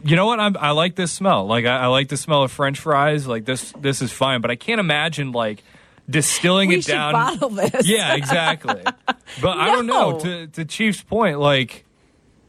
You 0.01 0.15
know 0.15 0.27
what? 0.27 0.39
I'm, 0.39 0.55
I 0.55 0.71
like 0.71 0.95
this 0.95 1.11
smell. 1.11 1.45
Like 1.45 1.65
I, 1.65 1.79
I 1.79 1.85
like 1.87 2.07
the 2.07 2.15
smell 2.15 2.43
of 2.43 2.53
French 2.53 2.79
fries. 2.79 3.27
Like 3.27 3.43
this, 3.43 3.73
this 3.81 4.01
is 4.01 4.13
fine. 4.13 4.39
But 4.39 4.49
I 4.49 4.55
can't 4.55 4.79
imagine 4.79 5.33
like 5.33 5.61
distilling 6.09 6.69
we 6.69 6.77
it 6.77 6.85
should 6.85 6.93
down. 6.93 7.11
bottle 7.11 7.49
this. 7.49 7.85
Yeah, 7.85 8.15
exactly. 8.15 8.81
But 9.41 9.57
I 9.57 9.67
don't 9.67 9.87
know. 9.87 10.17
To, 10.21 10.47
to 10.47 10.63
Chief's 10.63 11.03
point, 11.03 11.37
like 11.39 11.83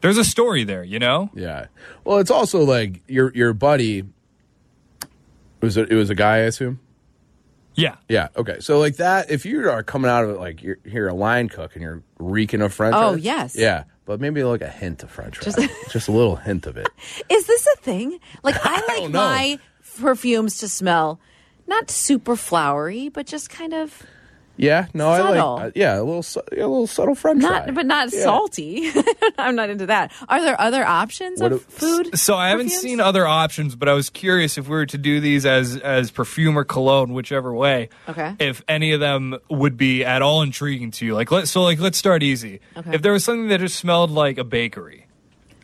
there's 0.01 0.17
a 0.17 0.23
story 0.23 0.63
there. 0.63 0.83
You 0.83 0.99
know? 0.99 1.29
Yeah. 1.33 1.67
Well, 2.03 2.19
it's 2.19 2.31
also 2.31 2.63
like 2.63 3.01
your 3.07 3.31
your 3.33 3.53
buddy. 3.53 3.99
It 3.99 5.65
was 5.65 5.77
a, 5.77 5.83
it 5.83 5.95
was 5.95 6.09
a 6.09 6.15
guy, 6.15 6.37
I 6.37 6.39
assume. 6.39 6.79
Yeah. 7.75 7.95
Yeah. 8.09 8.29
Okay. 8.35 8.59
So 8.59 8.79
like 8.79 8.97
that, 8.97 9.31
if 9.31 9.45
you 9.45 9.69
are 9.69 9.83
coming 9.83 10.09
out 10.09 10.23
of 10.23 10.31
it 10.31 10.39
like 10.39 10.61
you're 10.61 10.79
you're 10.83 11.07
a 11.07 11.13
line 11.13 11.49
cook 11.49 11.75
and 11.75 11.83
you're 11.83 12.03
reeking 12.19 12.61
of 12.61 12.73
French. 12.73 12.95
Oh, 12.97 13.13
fries, 13.13 13.23
yes. 13.23 13.55
Yeah. 13.55 13.83
But 14.05 14.19
maybe 14.19 14.43
like 14.43 14.61
a 14.61 14.69
hint 14.69 15.03
of 15.03 15.11
French 15.11 15.37
fries. 15.37 15.55
Just, 15.89 16.07
a 16.07 16.11
little 16.11 16.35
hint 16.35 16.65
of 16.65 16.77
it. 16.77 16.89
Is 17.29 17.47
this 17.47 17.67
a 17.67 17.77
thing? 17.77 18.19
Like 18.43 18.55
I 18.63 18.81
like 18.81 18.87
don't 18.87 19.11
my 19.11 19.59
perfumes 19.99 20.57
to 20.59 20.67
smell 20.67 21.19
not 21.67 21.89
super 21.89 22.35
flowery, 22.35 23.09
but 23.09 23.25
just 23.25 23.49
kind 23.49 23.73
of 23.73 24.03
Yeah. 24.61 24.87
No, 24.93 25.09
I 25.09 25.19
like. 25.21 25.65
Uh, 25.65 25.71
yeah, 25.75 25.97
a 25.99 26.03
little 26.03 26.21
su- 26.23 26.41
a 26.51 26.55
little 26.55 26.85
subtle 26.87 27.15
French 27.15 27.41
not, 27.41 27.63
fry. 27.65 27.73
but 27.73 27.85
not 27.85 28.13
Yeah. 28.13 28.23
salty. 28.23 28.91
I'm 29.37 29.55
not 29.55 29.69
into 29.69 29.87
that. 29.87 30.11
Are 30.29 30.39
there 30.41 30.59
other 30.61 30.85
options 30.85 31.41
What 31.41 31.51
of 31.51 31.59
do- 31.67 31.73
food? 31.73 32.17
So 32.19 32.35
I 32.35 32.49
haven't 32.49 32.67
perfumes? 32.67 32.81
seen 32.81 32.99
other 32.99 33.25
options, 33.25 33.75
but 33.75 33.89
I 33.89 33.93
was 33.93 34.09
curious 34.09 34.57
if 34.57 34.65
we 34.65 34.71
were 34.75 34.85
to 34.85 34.97
do 34.97 35.19
these 35.19 35.45
as 35.45 35.77
as 35.77 36.11
perfume 36.11 36.57
or 36.57 36.63
cologne, 36.63 37.13
whichever 37.13 37.53
way. 37.53 37.89
Okay. 38.07 38.35
If 38.39 38.63
any 38.67 38.91
of 38.93 38.99
them 38.99 39.37
would 39.49 39.77
be 39.77 40.05
at 40.05 40.21
all 40.21 40.41
intriguing 40.43 40.91
to 40.91 41.05
you, 41.05 41.15
like 41.15 41.31
let 41.31 41.47
so 41.47 41.63
like 41.63 41.79
let's 41.79 41.97
start 41.97 42.21
easy. 42.21 42.59
Okay. 42.77 42.93
If 42.93 43.01
there 43.01 43.13
was 43.13 43.23
something 43.25 43.47
that 43.47 43.59
just 43.61 43.77
smelled 43.77 44.11
like 44.11 44.37
a 44.37 44.43
bakery, 44.43 45.07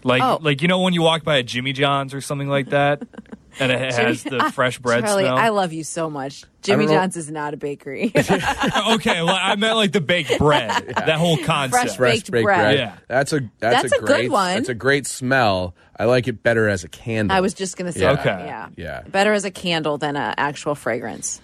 like 0.03 0.21
Oh. 0.23 0.39
like 0.41 0.61
you 0.63 0.67
know 0.67 0.81
when 0.81 0.93
you 0.93 1.03
walk 1.03 1.23
by 1.23 1.37
a 1.37 1.43
Jimmy 1.43 1.73
John's 1.73 2.13
or 2.13 2.21
something 2.21 2.49
like 2.49 2.69
that. 2.71 3.03
and 3.59 3.71
it 3.71 3.93
has 3.93 4.23
the 4.23 4.51
fresh 4.53 4.79
bread 4.79 5.03
Charlie, 5.03 5.23
smell. 5.23 5.37
I 5.37 5.49
love 5.49 5.73
you 5.73 5.83
so 5.83 6.09
much. 6.09 6.43
Jimmy 6.61 6.85
know- 6.85 6.93
John's 6.93 7.17
is 7.17 7.31
not 7.31 7.53
a 7.53 7.57
bakery. 7.57 8.11
okay, 8.15 9.21
well, 9.23 9.37
I 9.39 9.55
meant 9.55 9.75
like 9.75 9.91
the 9.91 10.01
baked 10.01 10.37
bread. 10.37 10.69
That 10.95 11.17
whole 11.17 11.37
concept. 11.37 11.71
Fresh 11.71 11.97
Fresh 11.97 12.13
baked 12.15 12.31
baked 12.31 12.43
bread. 12.45 12.59
bread. 12.59 12.77
Yeah. 12.77 12.97
That's 13.07 13.33
a 13.33 13.41
that's, 13.59 13.83
That's 13.83 13.93
a 13.93 13.99
good 13.99 14.05
great 14.05 14.31
one. 14.31 14.55
That's 14.55 14.69
a 14.69 14.73
great 14.73 15.07
smell. 15.07 15.75
I 15.99 16.05
like 16.05 16.27
it 16.27 16.43
better 16.43 16.67
as 16.69 16.83
a 16.83 16.87
candle. 16.89 17.35
I 17.35 17.41
was 17.41 17.53
just 17.53 17.77
gonna 17.77 17.91
say, 17.91 18.01
Yeah. 18.01 18.11
Okay. 18.13 18.45
yeah, 18.45 18.69
Yeah. 18.75 19.01
better 19.01 19.33
as 19.33 19.45
a 19.45 19.51
candle 19.51 19.97
than 19.97 20.15
an 20.15 20.33
actual 20.37 20.75
fragrance. 20.75 21.41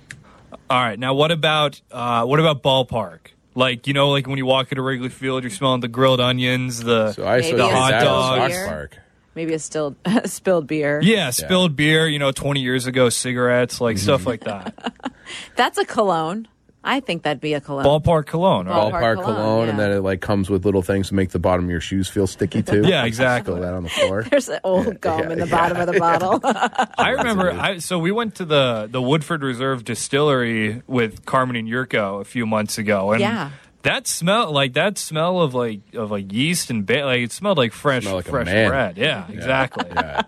All 0.70 0.80
right, 0.80 0.98
now 1.00 1.14
what 1.14 1.32
about 1.32 1.82
uh, 1.92 2.26
what 2.26 2.40
about 2.40 2.62
ballpark? 2.64 3.20
Like 3.56 3.88
you 3.88 3.94
know, 3.94 4.10
like 4.10 4.28
when 4.28 4.38
you 4.38 4.46
walk 4.46 4.72
into 4.72 4.82
Wrigley 4.82 5.10
Field, 5.10 5.44
you're 5.44 5.50
smelling 5.52 5.82
the 5.82 5.88
grilled 5.88 6.20
onions, 6.20 6.82
the 6.84 7.12
so 7.14 7.26
I 7.26 7.42
Maybe 7.42 7.60
hot 7.60 7.92
that 7.92 8.00
with 8.02 8.04
dog. 8.04 8.68
Park. 8.70 8.98
Maybe 9.36 9.54
a 9.54 9.60
still 9.60 9.96
spilled 10.26 10.68
beer. 10.68 11.00
yeah, 11.04 11.30
spilled 11.32 11.76
beer. 11.76 12.08
You 12.08 12.20
know, 12.20 12.32
20 12.32 12.62
years 12.62 12.86
ago, 12.88 13.10
cigarettes, 13.10 13.82
like 13.82 13.96
Mm-hmm. 13.98 14.04
stuff 14.04 14.26
like 14.28 14.42
that. 14.46 14.94
That's 15.56 15.78
a 15.78 15.86
cologne. 15.86 16.48
I 16.86 17.00
think 17.00 17.24
that'd 17.24 17.40
be 17.40 17.54
a 17.54 17.62
cologne. 17.62 17.86
Ballpark 17.86 18.26
cologne. 18.26 18.68
Right? 18.68 18.76
Ballpark 18.76 18.92
Ballpark 18.92 19.24
cologne, 19.24 19.36
cologne, 19.36 19.70
and 19.70 19.80
then 19.80 19.92
it 19.92 20.02
like 20.02 20.20
comes 20.20 20.50
with 20.50 20.66
little 20.66 20.82
things 20.82 21.08
to 21.08 21.16
make 21.16 21.30
the 21.30 21.40
bottom 21.40 21.64
of 21.64 21.72
your 21.72 21.80
shoes 21.80 22.10
feel 22.10 22.28
sticky 22.28 22.62
too. 22.62 22.82
Yeah, 22.86 23.06
exactly. 23.06 23.54
Spill 23.54 23.64
that 23.64 23.74
on 23.74 23.84
the 23.84 23.90
floor. 23.90 24.24
There's 24.30 24.50
an 24.50 24.60
old 24.66 25.00
gum 25.00 25.20
yeah, 25.22 25.30
in 25.32 25.40
the 25.40 25.48
yeah. 25.48 25.52
bottom 25.52 25.78
of 25.78 25.88
the 25.88 25.98
bottle. 25.98 26.42
I 26.44 27.12
remember. 27.12 27.52
I, 27.54 27.78
so 27.78 28.00
we 28.00 28.12
went 28.12 28.36
to 28.36 28.46
the 28.46 28.90
the 28.92 29.02
Woodford 29.02 29.44
Reserve 29.44 29.86
Distillery 29.86 30.82
with 30.86 31.26
Carmen 31.26 31.56
and 31.56 31.70
Jurko 31.70 32.20
a 32.20 32.26
few 32.26 32.46
months 32.46 32.78
ago, 32.78 33.14
and 33.14 33.22
Yeah. 33.22 33.52
That 33.84 34.08
smell, 34.08 34.52
like 34.52 34.74
that 34.74 34.98
smell 34.98 35.40
of 35.40 35.54
like 35.54 35.82
of 35.94 36.12
like 36.12 36.32
yeast 36.34 36.70
and 36.70 36.86
ba- 36.86 37.06
like 37.06 37.22
it 37.22 37.32
smelled 37.32 37.58
like 37.58 37.72
fresh 37.74 38.04
Smelled 38.04 38.18
like 38.18 38.26
fresh 38.28 38.48
bread. 38.48 38.98
Yeah, 38.98 39.28
exactly. 39.30 39.86
Yeah. 39.96 40.24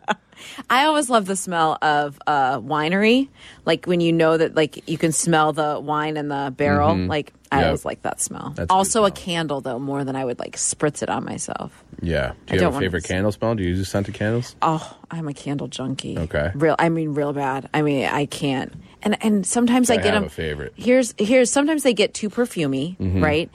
I 0.69 0.85
always 0.85 1.09
love 1.09 1.25
the 1.25 1.35
smell 1.35 1.77
of 1.81 2.19
a 2.27 2.59
winery, 2.61 3.29
like 3.65 3.85
when 3.85 4.01
you 4.01 4.11
know 4.13 4.37
that 4.37 4.55
like 4.55 4.87
you 4.89 4.97
can 4.97 5.11
smell 5.11 5.53
the 5.53 5.79
wine 5.79 6.17
in 6.17 6.27
the 6.29 6.53
barrel. 6.55 6.95
Like 6.95 7.33
I 7.51 7.59
Yep. 7.59 7.65
always 7.67 7.85
like 7.85 8.01
that 8.01 8.19
smell. 8.19 8.51
That's 8.55 8.69
also 8.71 9.05
a 9.05 9.07
smell. 9.09 9.23
candle 9.25 9.61
though, 9.61 9.79
more 9.79 10.03
than 10.03 10.15
I 10.15 10.25
would 10.25 10.39
like 10.39 10.55
spritz 10.57 11.01
it 11.03 11.09
on 11.09 11.23
myself. 11.23 11.83
Yeah. 12.01 12.33
Do 12.47 12.55
you 12.55 12.59
don't 12.59 12.73
have 12.73 12.81
a 12.81 12.85
favorite 12.85 13.03
candle 13.05 13.31
smell? 13.31 13.55
Do 13.55 13.63
you 13.63 13.69
use 13.69 13.87
scented 13.87 14.13
candles? 14.15 14.55
Oh, 14.61 14.97
I'm 15.11 15.27
a 15.27 15.33
candle 15.33 15.67
junkie. 15.67 16.17
Okay. 16.17 16.51
Real 16.55 16.75
I 16.79 16.89
mean 16.89 17.13
real 17.13 17.31
bad. 17.33 17.69
I 17.73 17.81
mean 17.81 18.05
I 18.05 18.25
can't. 18.25 18.73
And 19.03 19.23
and 19.23 19.45
sometimes 19.45 19.89
I, 19.89 19.93
I 19.93 19.97
get 19.97 20.05
have 20.07 20.13
them 20.15 20.23
a 20.25 20.29
favorite. 20.29 20.73
Here's 20.75 21.13
here's 21.17 21.51
sometimes 21.51 21.83
they 21.83 21.93
get 21.93 22.13
too 22.13 22.29
perfumey, 22.29 22.97
Mm-hmm. 22.97 23.23
right? 23.23 23.49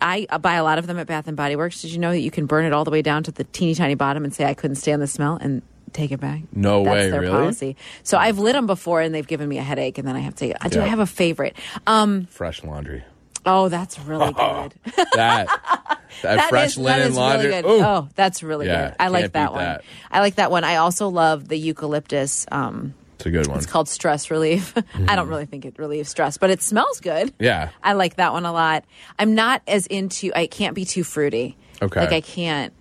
I 0.00 0.26
uh, 0.30 0.38
buy 0.38 0.54
a 0.54 0.64
lot 0.64 0.78
of 0.78 0.86
them 0.88 0.98
at 0.98 1.06
Bath 1.06 1.28
and 1.28 1.36
Body 1.36 1.54
Works. 1.56 1.80
Did 1.82 1.92
you 1.92 1.98
know 1.98 2.10
that 2.10 2.20
you 2.20 2.30
can 2.32 2.46
burn 2.46 2.64
it 2.64 2.72
all 2.72 2.84
the 2.84 2.90
way 2.90 3.02
down 3.02 3.22
to 3.22 3.30
the 3.32 3.44
teeny 3.44 3.74
tiny 3.74 3.94
bottom 3.94 4.24
and 4.24 4.34
say 4.34 4.44
I 4.44 4.52
couldn't 4.54 4.76
stand 4.76 5.00
the 5.00 5.06
smell 5.06 5.38
and 5.40 5.62
take 5.92 6.12
it 6.12 6.20
back? 6.20 6.40
No 6.52 6.84
That's 6.84 6.94
way, 6.94 7.10
their 7.10 7.20
really? 7.20 7.32
policy. 7.32 7.76
So 8.02 8.18
I've 8.18 8.38
lit 8.38 8.54
them 8.54 8.66
before 8.66 9.00
and 9.00 9.14
they've 9.14 9.26
given 9.26 9.48
me 9.48 9.58
a 9.58 9.62
headache 9.62 9.98
and 9.98 10.06
then 10.06 10.16
I 10.16 10.20
have 10.20 10.34
to 10.36 10.46
it. 10.50 10.56
Do 10.70 10.80
I 10.82 10.86
have 10.86 10.98
a 11.00 11.06
favorite? 11.06 11.56
Um 11.86 12.26
Fresh 12.30 12.64
laundry. 12.64 13.04
oh, 13.46 13.68
that's 13.68 13.98
really 14.00 14.32
good. 14.32 14.74
That 15.14 15.14
that, 15.14 15.98
That 16.22 16.48
fresh 16.50 16.72
is- 16.72 16.78
linen 16.78 17.08
is 17.08 17.16
laundry. 17.16 17.48
Really. 17.50 17.80
Oh, 17.82 18.08
that's 18.14 18.42
really 18.42 18.66
Yeah, 18.66 18.88
good. 18.90 18.96
I 19.00 19.08
like 19.08 19.32
that 19.32 19.52
one. 19.52 19.64
that. 19.64 19.84
I 20.10 20.20
like 20.20 20.34
that 20.36 20.50
one. 20.50 20.62
I 20.64 20.76
also 20.76 21.08
love 21.08 21.48
the 21.48 21.56
eucalyptus. 21.56 22.46
Um, 22.52 22.94
It's 23.16 23.26
a 23.26 23.30
good 23.30 23.46
one. 23.46 23.56
it's 23.58 23.66
called 23.66 23.88
stress 23.88 24.30
relief. 24.30 24.74
I 25.08 25.16
don't 25.16 25.28
really 25.28 25.46
think 25.46 25.64
it 25.64 25.78
relieves 25.78 26.08
stress, 26.10 26.36
but 26.38 26.50
it 26.50 26.60
smells 26.62 27.00
good. 27.00 27.32
Yeah. 27.38 27.70
I 27.82 27.94
like 27.94 28.16
that 28.16 28.32
one 28.32 28.44
a 28.44 28.52
lot. 28.52 28.84
I'm 29.18 29.34
not 29.34 29.62
as 29.66 29.86
into. 29.86 30.30
I 30.36 30.46
can't 30.46 30.74
be 30.74 30.84
too 30.84 31.02
fruity. 31.04 31.56
Okay. 31.80 32.00
Like 32.00 32.12
I 32.12 32.20
can't. 32.20 32.72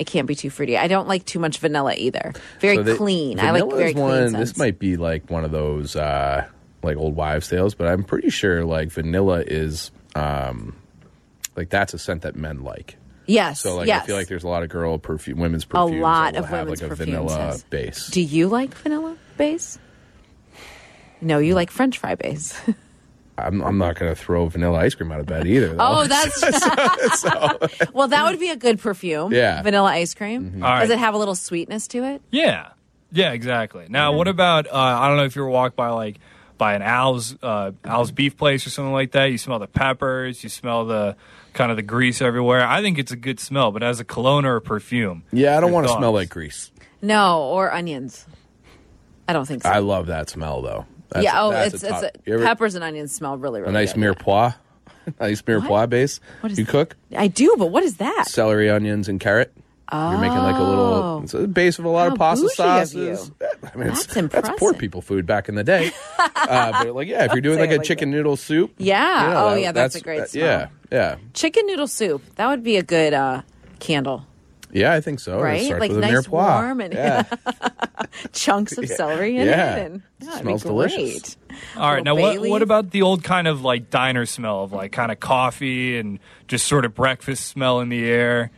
It 0.00 0.06
can't 0.06 0.26
be 0.26 0.34
too 0.34 0.48
fruity. 0.48 0.78
I 0.78 0.88
don't 0.88 1.06
like 1.08 1.26
too 1.26 1.38
much 1.38 1.58
vanilla 1.58 1.94
either. 1.94 2.32
Very 2.58 2.76
So 2.76 2.82
the- 2.84 2.96
clean. 2.96 3.38
I 3.38 3.50
like 3.50 3.60
vanilla 3.64 3.76
very 3.76 3.88
is 3.90 3.94
clean 3.94 4.06
one. 4.06 4.30
scents. 4.30 4.50
This 4.50 4.56
might 4.58 4.78
be 4.78 4.96
like 4.96 5.28
one 5.30 5.44
of 5.44 5.50
those 5.50 5.94
uh, 5.94 6.46
like 6.82 6.96
old 6.96 7.14
wives' 7.14 7.48
tales, 7.48 7.74
but 7.74 7.86
I'm 7.86 8.02
pretty 8.02 8.30
sure 8.30 8.64
like 8.64 8.90
vanilla 8.90 9.44
is 9.46 9.90
um, 10.14 10.74
like 11.54 11.68
that's 11.68 11.92
a 11.92 11.98
scent 11.98 12.22
that 12.22 12.34
men 12.34 12.64
like. 12.64 12.96
Yes. 13.26 13.60
So 13.60 13.76
like 13.76 13.88
yes. 13.88 14.04
I 14.04 14.06
feel 14.06 14.16
like 14.16 14.28
there's 14.28 14.42
a 14.44 14.48
lot 14.48 14.62
of 14.62 14.70
girl 14.70 14.96
perfume, 14.98 15.38
women's 15.38 15.66
perfumes. 15.66 16.00
A 16.00 16.02
lot 16.02 16.34
of 16.34 16.46
have 16.46 16.66
women's 16.66 16.80
like 16.80 16.90
a 16.92 16.96
perfumes, 16.96 17.30
vanilla 17.30 17.46
yes. 17.50 17.62
base. 17.64 18.06
Do 18.08 18.22
you 18.22 18.48
like 18.48 18.74
vanilla 18.74 19.18
base? 19.36 19.78
No, 21.20 21.38
you 21.38 21.54
like 21.54 21.70
French 21.70 21.98
fry 21.98 22.14
base. 22.14 22.58
I'm, 23.46 23.62
I'm 23.62 23.78
not 23.78 23.96
going 23.96 24.14
to 24.14 24.20
throw 24.20 24.46
vanilla 24.46 24.78
ice 24.78 24.94
cream 24.94 25.10
out 25.12 25.20
of 25.20 25.26
bed 25.26 25.46
either. 25.46 25.74
Though. 25.74 25.76
Oh, 25.80 26.06
that's 26.06 26.42
well. 27.92 28.08
That 28.08 28.24
would 28.30 28.40
be 28.40 28.50
a 28.50 28.56
good 28.56 28.78
perfume. 28.78 29.32
Yeah. 29.32 29.54
Mm-hmm. 29.56 29.64
vanilla 29.64 29.90
ice 29.90 30.14
cream. 30.14 30.62
All 30.62 30.70
right. 30.70 30.80
Does 30.80 30.90
it 30.90 30.98
have 30.98 31.14
a 31.14 31.18
little 31.18 31.34
sweetness 31.34 31.88
to 31.88 32.04
it? 32.04 32.22
Yeah, 32.30 32.70
yeah, 33.12 33.32
exactly. 33.32 33.86
Now, 33.88 34.12
what 34.12 34.28
about? 34.28 34.66
Uh, 34.66 34.74
I 34.74 35.08
don't 35.08 35.16
know 35.16 35.24
if 35.24 35.36
you 35.36 35.42
ever 35.42 35.50
walked 35.50 35.76
by 35.76 35.90
like 35.90 36.18
by 36.58 36.74
an 36.74 36.82
Al's 36.82 37.36
uh, 37.42 37.72
Al's 37.84 38.12
beef 38.12 38.36
place 38.36 38.66
or 38.66 38.70
something 38.70 38.92
like 38.92 39.12
that. 39.12 39.26
You 39.26 39.38
smell 39.38 39.58
the 39.58 39.66
peppers. 39.66 40.42
You 40.42 40.48
smell 40.48 40.84
the 40.84 41.16
kind 41.52 41.70
of 41.70 41.76
the 41.76 41.82
grease 41.82 42.20
everywhere. 42.22 42.66
I 42.66 42.82
think 42.82 42.98
it's 42.98 43.12
a 43.12 43.16
good 43.16 43.40
smell, 43.40 43.72
but 43.72 43.82
as 43.82 43.98
a 43.98 44.04
cologne 44.04 44.44
or 44.44 44.56
a 44.56 44.60
perfume, 44.60 45.24
yeah, 45.32 45.56
I 45.56 45.60
don't 45.60 45.72
want 45.72 45.86
to 45.88 45.92
smell 45.94 46.12
like 46.12 46.28
grease. 46.28 46.70
No, 47.02 47.42
or 47.42 47.72
onions. 47.72 48.26
I 49.26 49.32
don't 49.32 49.46
think 49.46 49.62
so. 49.62 49.68
I 49.68 49.78
love 49.78 50.06
that 50.06 50.28
smell 50.28 50.60
though. 50.60 50.86
That's, 51.10 51.24
yeah. 51.24 51.42
Oh, 51.42 51.50
that's 51.50 51.74
it's 51.74 51.82
it's 51.84 52.02
a, 52.02 52.10
ever- 52.26 52.44
peppers 52.44 52.74
and 52.74 52.84
onions 52.84 53.12
smell 53.12 53.36
really 53.36 53.60
really 53.60 53.70
a 53.70 53.72
nice 53.72 53.92
good. 53.92 54.00
mirepoix, 54.16 54.54
nice 55.20 55.42
mirepoix 55.42 55.88
base. 55.88 56.20
What 56.40 56.52
is 56.52 56.58
you 56.58 56.64
that? 56.64 56.70
cook 56.70 56.96
I 57.16 57.26
do, 57.28 57.54
but 57.58 57.66
what 57.66 57.82
is 57.82 57.96
that? 57.96 58.26
celery, 58.28 58.70
onions, 58.70 59.08
and 59.08 59.18
carrot. 59.20 59.52
You're 59.92 60.18
making 60.18 60.38
like 60.38 60.54
a 60.54 60.62
little. 60.62 61.22
It's 61.24 61.34
a 61.34 61.48
base 61.48 61.80
of 61.80 61.84
a 61.84 61.88
lot 61.88 62.06
How 62.06 62.12
of 62.12 62.18
pasta 62.18 62.42
bougie 62.56 62.62
of 62.62 62.92
you. 62.94 63.16
sauces. 63.16 63.32
I 63.74 63.76
mean, 63.76 63.88
it's, 63.88 64.06
That's 64.06 64.28
that's 64.32 64.50
poor 64.56 64.72
people 64.72 65.02
food 65.02 65.26
back 65.26 65.48
in 65.48 65.56
the 65.56 65.64
day. 65.64 65.90
uh, 66.18 66.84
but 66.84 66.94
like, 66.94 67.08
yeah, 67.08 67.24
if 67.24 67.32
you're 67.32 67.40
doing 67.40 67.58
like 67.58 67.72
a 67.72 67.78
like 67.78 67.82
chicken 67.82 68.08
noodle 68.12 68.36
soup. 68.36 68.72
Yeah. 68.78 69.24
you 69.24 69.30
know, 69.34 69.46
oh 69.46 69.50
that- 69.50 69.60
yeah, 69.60 69.72
that's, 69.72 69.96
a 69.96 70.00
great 70.00 70.18
that-. 70.20 70.34
Yeah, 70.34 70.68
yeah, 70.92 71.16
Chicken 71.34 71.66
noodle 71.66 71.88
soup. 71.88 72.22
That 72.36 72.46
would 72.46 72.62
be 72.62 72.76
a 72.76 72.84
good 72.84 73.14
uh, 73.14 73.42
candle. 73.80 74.26
Yeah. 74.72 74.92
I 74.92 75.00
think 75.00 75.20
so. 75.20 75.40
Right? 75.40 75.64
starts 75.64 75.80
Like 75.80 75.90
with 75.90 76.00
nice, 76.00 76.28
warm, 76.28 76.80
and- 76.80 76.94
yeah, 76.94 77.22
Chunks 78.32 78.76
of 78.78 78.88
celery 78.88 79.36
in 79.36 79.46
Yeah. 79.46 79.76
it. 79.76 79.86
And, 79.86 80.02
yeah, 80.20 80.28
it'd 80.30 80.40
Smells 80.42 80.62
be 80.62 80.68
delicious. 80.68 81.36
great. 81.48 81.58
all 81.76 81.92
right. 81.94 82.04
Now, 82.04 82.14
Little 82.14 82.40
what 82.42 82.50
what 82.50 82.62
about 82.62 82.90
the 82.90 83.02
old 83.02 83.24
kind 83.24 83.46
of 83.48 83.62
like 83.62 83.90
diner 83.90 84.26
smell 84.26 84.62
of 84.64 84.72
like 84.72 84.92
kind 84.92 85.10
of 85.12 85.20
coffee 85.20 85.98
and 85.98 86.18
just 86.48 86.66
sort 86.66 86.84
of 86.84 86.94
breakfast 86.94 87.46
smell 87.46 87.80
in 87.80 87.88
the 87.88 88.04
air? 88.04 88.50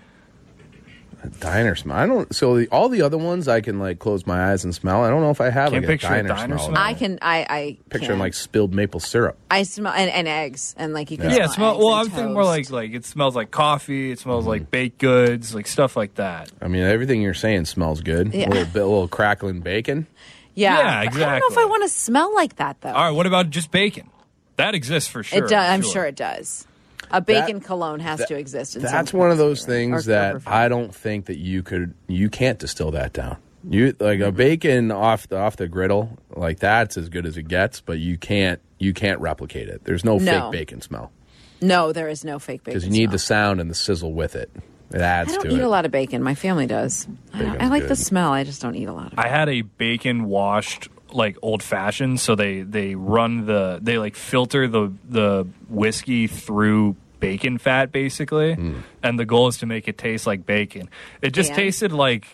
Diner 1.41 1.75
smell. 1.75 1.97
I 1.97 2.07
don't. 2.07 2.35
So 2.35 2.57
the, 2.57 2.69
all 2.69 2.89
the 2.89 3.03
other 3.03 3.19
ones, 3.19 3.49
I 3.49 3.61
can 3.61 3.79
like 3.79 3.99
close 3.99 4.27
my 4.27 4.51
eyes 4.51 4.65
and 4.65 4.75
smell. 4.75 5.03
I 5.05 5.11
don't 5.11 5.21
know 5.21 5.31
if 5.31 5.41
I 5.41 5.51
have 5.51 5.71
Can't 5.73 5.83
like 5.83 5.85
a 5.85 5.87
picture 5.87 6.07
a 6.09 6.11
diner, 6.11 6.29
diner 6.29 6.57
smell. 6.59 6.69
smell. 6.71 6.83
I 6.83 6.95
can. 6.95 7.19
I. 7.23 7.47
I 7.49 7.79
Picturing 7.91 8.11
can. 8.13 8.19
like 8.19 8.35
spilled 8.35 8.75
maple 8.75 9.01
syrup. 9.01 9.37
I 9.51 9.63
smell 9.63 9.93
and, 9.93 10.11
and 10.11 10.27
eggs 10.29 10.75
and 10.79 10.93
like 10.95 11.11
you 11.11 11.17
can. 11.19 11.31
Yeah, 11.31 11.47
smell 11.47 11.47
it 11.47 11.53
smell. 11.55 11.71
eggs 11.75 11.79
Well, 11.85 11.93
and 11.93 12.01
I'm 12.01 12.11
thinking 12.15 12.33
more 12.35 12.45
like 12.45 12.71
like 12.71 12.93
it 12.93 13.05
smells 13.05 13.37
like 13.37 13.51
coffee. 13.51 14.11
It 14.11 14.15
Mm-hmm. 14.15 14.23
smells 14.23 14.47
like 14.47 14.71
baked 14.71 14.99
goods, 14.99 15.55
like 15.55 15.67
stuff 15.67 15.97
like 15.97 16.15
that. 16.17 16.51
I 16.61 16.69
mean, 16.69 16.83
everything 16.83 17.23
you're 17.23 17.35
saying 17.35 17.65
smells 17.67 18.01
good. 18.01 18.35
Yeah. 18.35 18.47
A 18.47 18.51
little 18.51 18.65
bit, 18.65 18.83
a 18.83 18.87
little 18.87 19.09
crackling 19.09 19.61
bacon. 19.61 20.07
yeah. 20.55 21.03
Yeah, 21.05 21.11
but 21.11 21.23
I 21.23 21.39
don't 21.39 21.41
know 21.41 21.47
if. 21.53 21.59
I 21.59 21.65
want 21.69 21.83
to 21.85 21.89
smell 21.89 22.35
like 22.35 22.57
that 22.57 22.81
though. 22.81 22.91
All 22.93 23.05
right. 23.05 23.11
What 23.11 23.27
about 23.27 23.51
just 23.51 23.71
bacon? 23.71 24.09
That 24.57 24.75
exists 24.75 25.09
for 25.09 25.23
sure. 25.23 25.45
it 25.45 25.49
does. 25.49 25.71
I'm 25.71 25.83
sure 25.83 26.05
it 26.05 26.15
does. 26.17 26.67
A 27.12 27.20
bacon 27.20 27.61
cologne 27.61 28.01
has 28.01 28.18
that- 28.20 28.29
to 28.29 28.37
exist. 28.37 28.77
In 28.77 28.83
That's 28.83 29.11
some 29.11 29.20
one 29.20 29.31
of 29.31 29.38
those 29.38 29.61
right? 29.62 29.75
things 29.75 30.07
Or 30.09 30.11
that 30.12 30.33
perfume. 30.35 30.53
I 30.55 30.68
don't 30.68 30.94
think 30.94 31.27
that 31.27 31.38
you 31.38 31.62
could 31.62 31.94
you 32.09 32.31
can't 32.31 32.59
distill 32.59 32.90
that 32.92 33.12
down. 33.12 33.37
You 33.68 33.94
like 34.01 34.18
Mm-hmm. 34.18 34.22
a 34.22 34.33
bacon 34.33 34.90
off 34.90 35.29
the 35.29 35.38
off 35.38 35.57
the 35.57 35.68
griddle, 35.68 36.18
like 36.35 36.59
that's 36.59 36.96
as 36.96 37.09
good 37.09 37.27
as 37.27 37.37
it 37.37 37.46
gets, 37.48 37.81
but 37.81 37.98
you 37.98 38.18
can't 38.18 38.61
you 38.79 38.92
can't 38.92 39.20
replicate 39.20 39.68
it. 39.68 39.85
There's 39.85 40.05
no, 40.05 40.18
No. 40.18 40.51
fake 40.51 40.53
bacon 40.61 40.81
smell 40.81 41.12
No, 41.61 41.92
there 41.92 42.09
is 42.09 42.25
no 42.25 42.38
fake 42.40 42.64
bacon. 42.64 42.81
because 42.81 42.85
you 42.85 42.90
need 43.01 43.12
the 43.12 43.18
sound 43.20 43.61
and 43.61 43.70
the 43.70 43.75
sizzle 43.77 44.12
with 44.12 44.35
it. 44.35 44.51
It 44.92 45.01
adds 45.01 45.31
I 45.31 45.35
don't 45.37 45.44
to 45.44 45.51
eat 45.55 45.59
it. 45.61 45.62
a 45.64 45.68
lot 45.68 45.85
of 45.87 45.90
bacon. 45.92 46.22
My 46.22 46.35
family 46.35 46.66
does. 46.66 47.07
I, 47.33 47.38
Bacon's 47.38 47.62
I 47.62 47.66
like 47.68 47.87
the 47.88 47.96
smell. 47.96 48.33
I 48.33 48.42
just 48.44 48.61
don't 48.61 48.75
eat 48.75 48.88
a 48.88 48.92
lot 48.92 49.07
of 49.07 49.12
it. 49.14 49.18
I 49.18 49.29
had 49.29 49.48
a 49.48 49.62
bacon 49.62 50.25
washed 50.25 50.88
like 51.12 51.37
old 51.40 51.62
fashioned, 51.62 52.18
so 52.20 52.35
they 52.35 52.62
they 52.62 52.94
run 52.96 53.46
the 53.46 53.79
they 53.81 53.96
like 53.98 54.16
filter 54.16 54.66
the 54.66 54.92
the 55.09 55.46
whiskey 55.68 56.27
through 56.27 56.96
bacon 57.23 57.57
fat 57.57 57.91
basically, 57.93 58.55
Hmm. 58.55 58.81
and 59.03 59.19
the 59.19 59.25
goal 59.25 59.49
is 59.49 59.57
to 59.59 59.67
make 59.67 59.89
it 59.89 59.97
taste 59.97 60.27
like 60.27 60.45
bacon. 60.45 60.91
It 61.23 61.31
just 61.31 61.51
Yeah. 61.51 61.57
tasted 61.57 61.93
like 61.93 62.27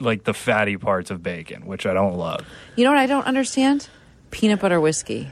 like 0.00 0.24
the 0.24 0.34
fatty 0.34 0.76
parts 0.76 1.12
of 1.12 1.22
bacon, 1.22 1.64
which 1.66 1.86
I 1.86 1.94
don't 1.94 2.16
love. 2.16 2.40
You 2.74 2.82
know 2.84 2.90
what 2.90 2.98
I 2.98 3.06
don't 3.06 3.26
understand? 3.26 3.88
Peanut 4.32 4.58
butter 4.58 4.80
whiskey. 4.80 5.28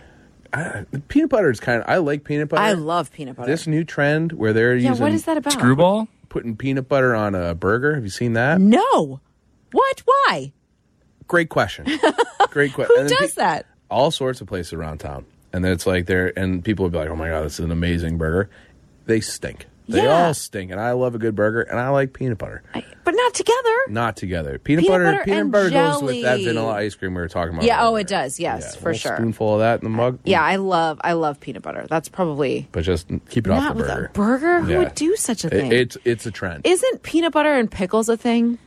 I- 0.53 0.85
peanut 1.09 1.31
butter 1.31 1.51
is 1.51 1.59
kind 1.59 1.81
of 1.83 1.89
I 1.89 1.97
like 1.97 2.23
peanut 2.23 2.49
butter. 2.51 2.63
I 2.63 2.73
love 2.75 3.11
peanut 3.11 3.35
butter. 3.37 3.51
this 3.51 3.67
new 3.67 3.83
trend 3.83 4.33
where 4.33 4.53
they're 4.53 4.77
yeah, 4.77 4.90
using 4.90 5.03
what 5.03 5.13
is 5.13 5.25
that 5.25 5.37
about? 5.37 5.53
Screwball? 5.55 6.07
putting 6.29 6.55
peanut 6.57 6.88
butter 6.88 7.13
on 7.17 7.35
a 7.35 7.57
burger. 7.57 7.94
Have 7.96 8.05
you 8.05 8.11
seen 8.11 8.35
that? 8.35 8.61
No. 8.61 9.21
What? 9.73 10.03
Why? 10.05 10.53
Great 11.27 11.48
question. 11.48 11.87
Great 12.51 12.73
question. 12.73 12.96
Who 13.03 13.09
does 13.09 13.35
that? 13.35 13.67
all 13.90 14.13
sorts 14.13 14.40
of 14.40 14.46
places 14.46 14.73
around 14.73 14.98
town. 14.98 15.25
And 15.53 15.65
then 15.65 15.73
it's 15.73 15.85
like 15.85 16.07
they're 16.07 16.33
and 16.38 16.63
people 16.65 16.85
would 16.85 16.92
be 16.92 16.98
like, 16.98 17.09
"Oh 17.09 17.17
my 17.17 17.29
god, 17.29 17.44
this 17.44 17.55
is 17.59 17.65
an 17.65 17.73
amazing 17.73 18.19
burger." 18.19 18.48
They 19.11 19.21
stink. 19.21 19.67
They 19.88 20.04
Yeah. 20.04 20.27
all 20.27 20.35
stink, 20.35 20.71
and 20.71 20.81
I 20.81 20.92
love 20.92 21.17
a 21.17 21.19
good 21.19 21.35
burger, 21.35 21.63
and 21.63 21.81
I 21.81 21.88
like 21.88 22.13
peanut 22.13 22.38
butter. 22.38 22.63
I- 22.73 22.85
but 23.02 23.11
not 23.17 23.35
together. 23.35 23.77
Not 23.88 24.15
together. 24.17 24.56
Peanut, 24.61 24.85
Peanut 24.85 24.88
butter, 24.88 25.04
butter 25.13 25.25
peanut 25.25 25.40
and 25.40 25.50
butter 25.50 25.71
goes 25.71 26.00
with 26.02 26.23
that 26.23 26.37
jelly. 26.37 26.44
vanilla 26.44 26.73
ice 26.75 26.94
cream 26.94 27.13
we 27.15 27.21
were 27.21 27.27
talking 27.27 27.54
about. 27.54 27.65
Yeah, 27.65 27.83
oh, 27.83 27.88
earlier. 27.88 28.00
it 28.02 28.06
does. 28.06 28.38
Yes, 28.38 28.77
for 28.77 28.92
little 28.92 28.98
sure. 29.00 29.17
Spoonful 29.17 29.54
of 29.54 29.58
that 29.61 29.81
in 29.83 29.85
the 29.90 29.90
mug. 29.96 30.21
Yeah, 30.25 30.44
I 30.44 30.56
love 30.56 31.00
I 31.02 31.15
love 31.15 31.40
peanut 31.40 31.63
butter. 31.63 31.87
That's 31.90 32.08
probably 32.08 32.69
but 32.71 32.85
just 32.85 33.08
keep 33.31 33.48
it 33.48 33.50
off 33.50 33.58
not 33.65 33.77
the 33.77 33.83
with 33.83 33.88
burger. 33.90 34.06
a 34.06 34.11
burger. 34.13 34.61
Who 34.61 34.73
Yeah. 34.73 34.79
would 34.79 34.94
do 34.94 35.17
such 35.17 35.42
a 35.42 35.48
It- 35.48 35.50
thing? 35.50 35.73
it's 35.73 35.96
it's 36.04 36.25
a 36.25 36.31
trend. 36.31 36.61
Isn't 36.69 37.02
peanut 37.02 37.33
butter 37.33 37.52
and 37.52 37.69
pickles 37.69 38.08
a 38.08 38.17
thing? 38.17 38.58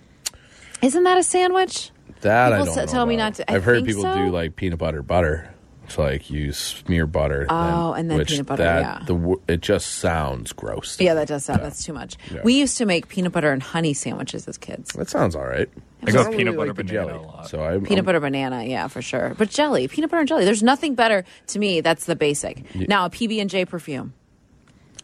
Isn't 0.82 1.04
that 1.06 1.18
a 1.18 1.24
sandwich? 1.24 1.92
that 2.20 2.52
I 2.54 2.58
people 2.60 2.66
don't 2.76 2.78
s- 2.84 2.86
know 2.88 2.92
tell 2.94 3.06
me 3.06 3.16
about. 3.16 3.24
not 3.24 3.34
to- 3.36 3.52
I 3.52 3.56
I've 3.56 3.64
heard 3.66 3.76
think 3.78 3.88
people 3.88 4.04
so. 4.04 4.16
do 4.16 4.30
like 4.30 4.56
peanut 4.58 4.80
butter 4.80 5.02
butter. 5.02 5.50
It's 5.86 5.98
like 5.98 6.30
you 6.30 6.54
smear 6.54 7.06
butter. 7.06 7.46
Oh, 7.50 7.94
and 7.94 8.10
then 8.10 8.18
which 8.20 8.30
peanut 8.30 8.46
butter, 8.46 8.64
That, 8.64 8.80
yeah. 8.82 9.06
the 9.06 9.36
it 9.48 9.62
just 9.62 9.96
sounds 9.96 10.54
gross. 10.54 11.00
Yeah, 11.00 11.14
that 11.16 11.28
does 11.28 11.46
sound 11.46 11.62
that's 11.62 11.84
too 11.84 11.94
much. 11.94 12.16
Yeah. 12.32 12.42
We 12.44 12.54
used 12.58 12.78
to 12.78 12.86
make 12.86 13.10
peanut 13.10 13.32
butter 13.34 13.52
and 13.52 13.62
honey 13.62 13.94
sandwiches 13.94 14.48
as 14.48 14.58
kids. 14.58 14.92
That 14.94 15.10
sounds 15.10 15.36
all 15.36 15.46
right. 15.46 15.70
I 16.06 16.12
go 16.12 16.24
don't 16.24 16.26
really 16.32 16.38
peanut 16.38 16.56
butter 16.56 16.68
like 16.70 16.76
banana 16.78 16.92
jelly, 17.12 17.14
a 17.14 17.22
lot. 17.28 17.48
So 17.50 17.64
I 17.64 17.78
Peanut 17.80 18.06
butter 18.06 18.20
banana, 18.20 18.64
yeah, 18.64 18.88
for 18.88 19.02
sure. 19.02 19.36
But 19.38 19.50
jelly, 19.50 19.88
peanut 19.88 20.10
butter 20.10 20.20
and 20.22 20.28
jelly. 20.28 20.46
There's 20.46 20.64
nothing 20.64 20.96
better 20.96 21.26
to 21.48 21.60
me. 21.60 21.82
That's 21.82 22.06
the 22.06 22.16
basic. 22.16 22.64
Now 22.88 23.06
a 23.06 23.10
PB 23.10 23.40
and 23.42 23.50
J 23.50 23.66
perfume. 23.66 24.14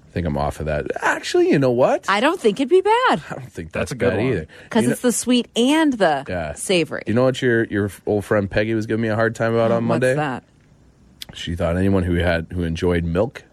I 0.07 0.11
think 0.11 0.25
I'm 0.25 0.37
off 0.37 0.59
of 0.59 0.65
that. 0.65 0.87
Actually, 1.01 1.49
you 1.51 1.59
know 1.59 1.69
what? 1.71 2.09
I 2.09 2.17
I 2.17 2.19
don't 2.19 2.39
think 2.39 2.59
it'd 2.59 2.67
be 2.69 2.81
bad 2.81 3.21
I 3.29 3.35
don't 3.35 3.51
think 3.51 3.71
That's 3.71 3.91
that's, 3.91 3.91
a 3.91 3.95
good 3.95 4.09
bad 4.09 4.17
one. 4.17 4.25
either. 4.27 4.47
because 4.63 4.85
You 4.85 4.91
it's 4.91 5.01
the 5.01 5.11
sweet 5.11 5.47
and 5.55 5.93
the 5.93 6.25
Yeah. 6.27 6.53
savory. 6.53 7.03
You 7.05 7.13
know 7.13 7.25
what 7.25 7.41
your 7.41 7.65
your 7.65 7.91
old 8.07 8.25
friend 8.25 8.49
Peggy 8.49 8.73
was 8.73 8.87
giving 8.87 9.03
me 9.03 9.09
a 9.09 9.15
hard 9.15 9.35
time 9.35 9.53
about 9.53 9.71
oh, 9.71 9.75
on 9.77 9.83
Monday? 9.83 10.15
What's 10.15 10.17
that? 10.17 10.43
She 11.33 11.55
thought 11.55 11.77
anyone 11.77 12.03
who 12.03 12.15
had 12.15 12.47
who 12.51 12.63
enjoyed 12.63 13.03
milk 13.03 13.43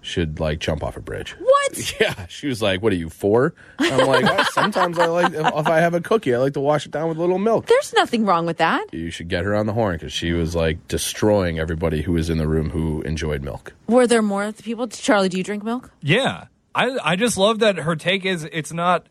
should 0.00 0.38
like 0.40 0.58
jump 0.60 0.82
off 0.82 0.96
a 0.96 1.00
bridge. 1.00 1.32
What? 1.38 1.54
Yeah, 2.00 2.26
she 2.28 2.46
was 2.46 2.62
like, 2.62 2.80
"What 2.82 2.92
are 2.94 2.96
you 2.96 3.10
for?" 3.10 3.54
I'm 3.78 4.06
like, 4.06 4.24
"Oh, 4.26 4.42
"Sometimes 4.52 4.98
I 4.98 5.04
like 5.06 5.32
if, 5.34 5.46
if 5.46 5.66
I 5.66 5.80
have 5.80 5.92
a 5.92 6.00
cookie, 6.00 6.34
I 6.34 6.38
like 6.38 6.54
to 6.54 6.60
wash 6.60 6.86
it 6.86 6.92
down 6.92 7.08
with 7.10 7.18
a 7.18 7.20
little 7.20 7.38
milk." 7.38 7.66
There's 7.66 7.92
nothing 7.92 8.24
wrong 8.24 8.46
with 8.46 8.56
that. 8.56 8.86
You 8.92 9.10
should 9.10 9.28
get 9.28 9.44
her 9.44 9.54
on 9.54 9.66
the 9.66 9.74
horn 9.74 9.96
because 9.96 10.12
she 10.12 10.32
was 10.32 10.54
like 10.54 10.88
destroying 10.88 11.58
everybody 11.58 12.00
who 12.00 12.12
was 12.12 12.30
in 12.30 12.38
the 12.38 12.48
room 12.48 12.70
who 12.70 13.02
enjoyed 13.02 13.42
milk. 13.42 13.74
Were 13.86 14.06
there 14.06 14.22
more 14.22 14.50
people? 14.52 14.88
Charlie, 14.88 15.28
do 15.28 15.36
you 15.36 15.44
drink 15.44 15.62
milk? 15.62 15.90
Yeah, 16.00 16.46
I 16.74 16.96
I 17.04 17.16
just 17.16 17.36
love 17.36 17.58
that 17.58 17.76
her 17.76 17.96
take 17.96 18.24
is 18.24 18.44
it's 18.50 18.72
not. 18.72 19.06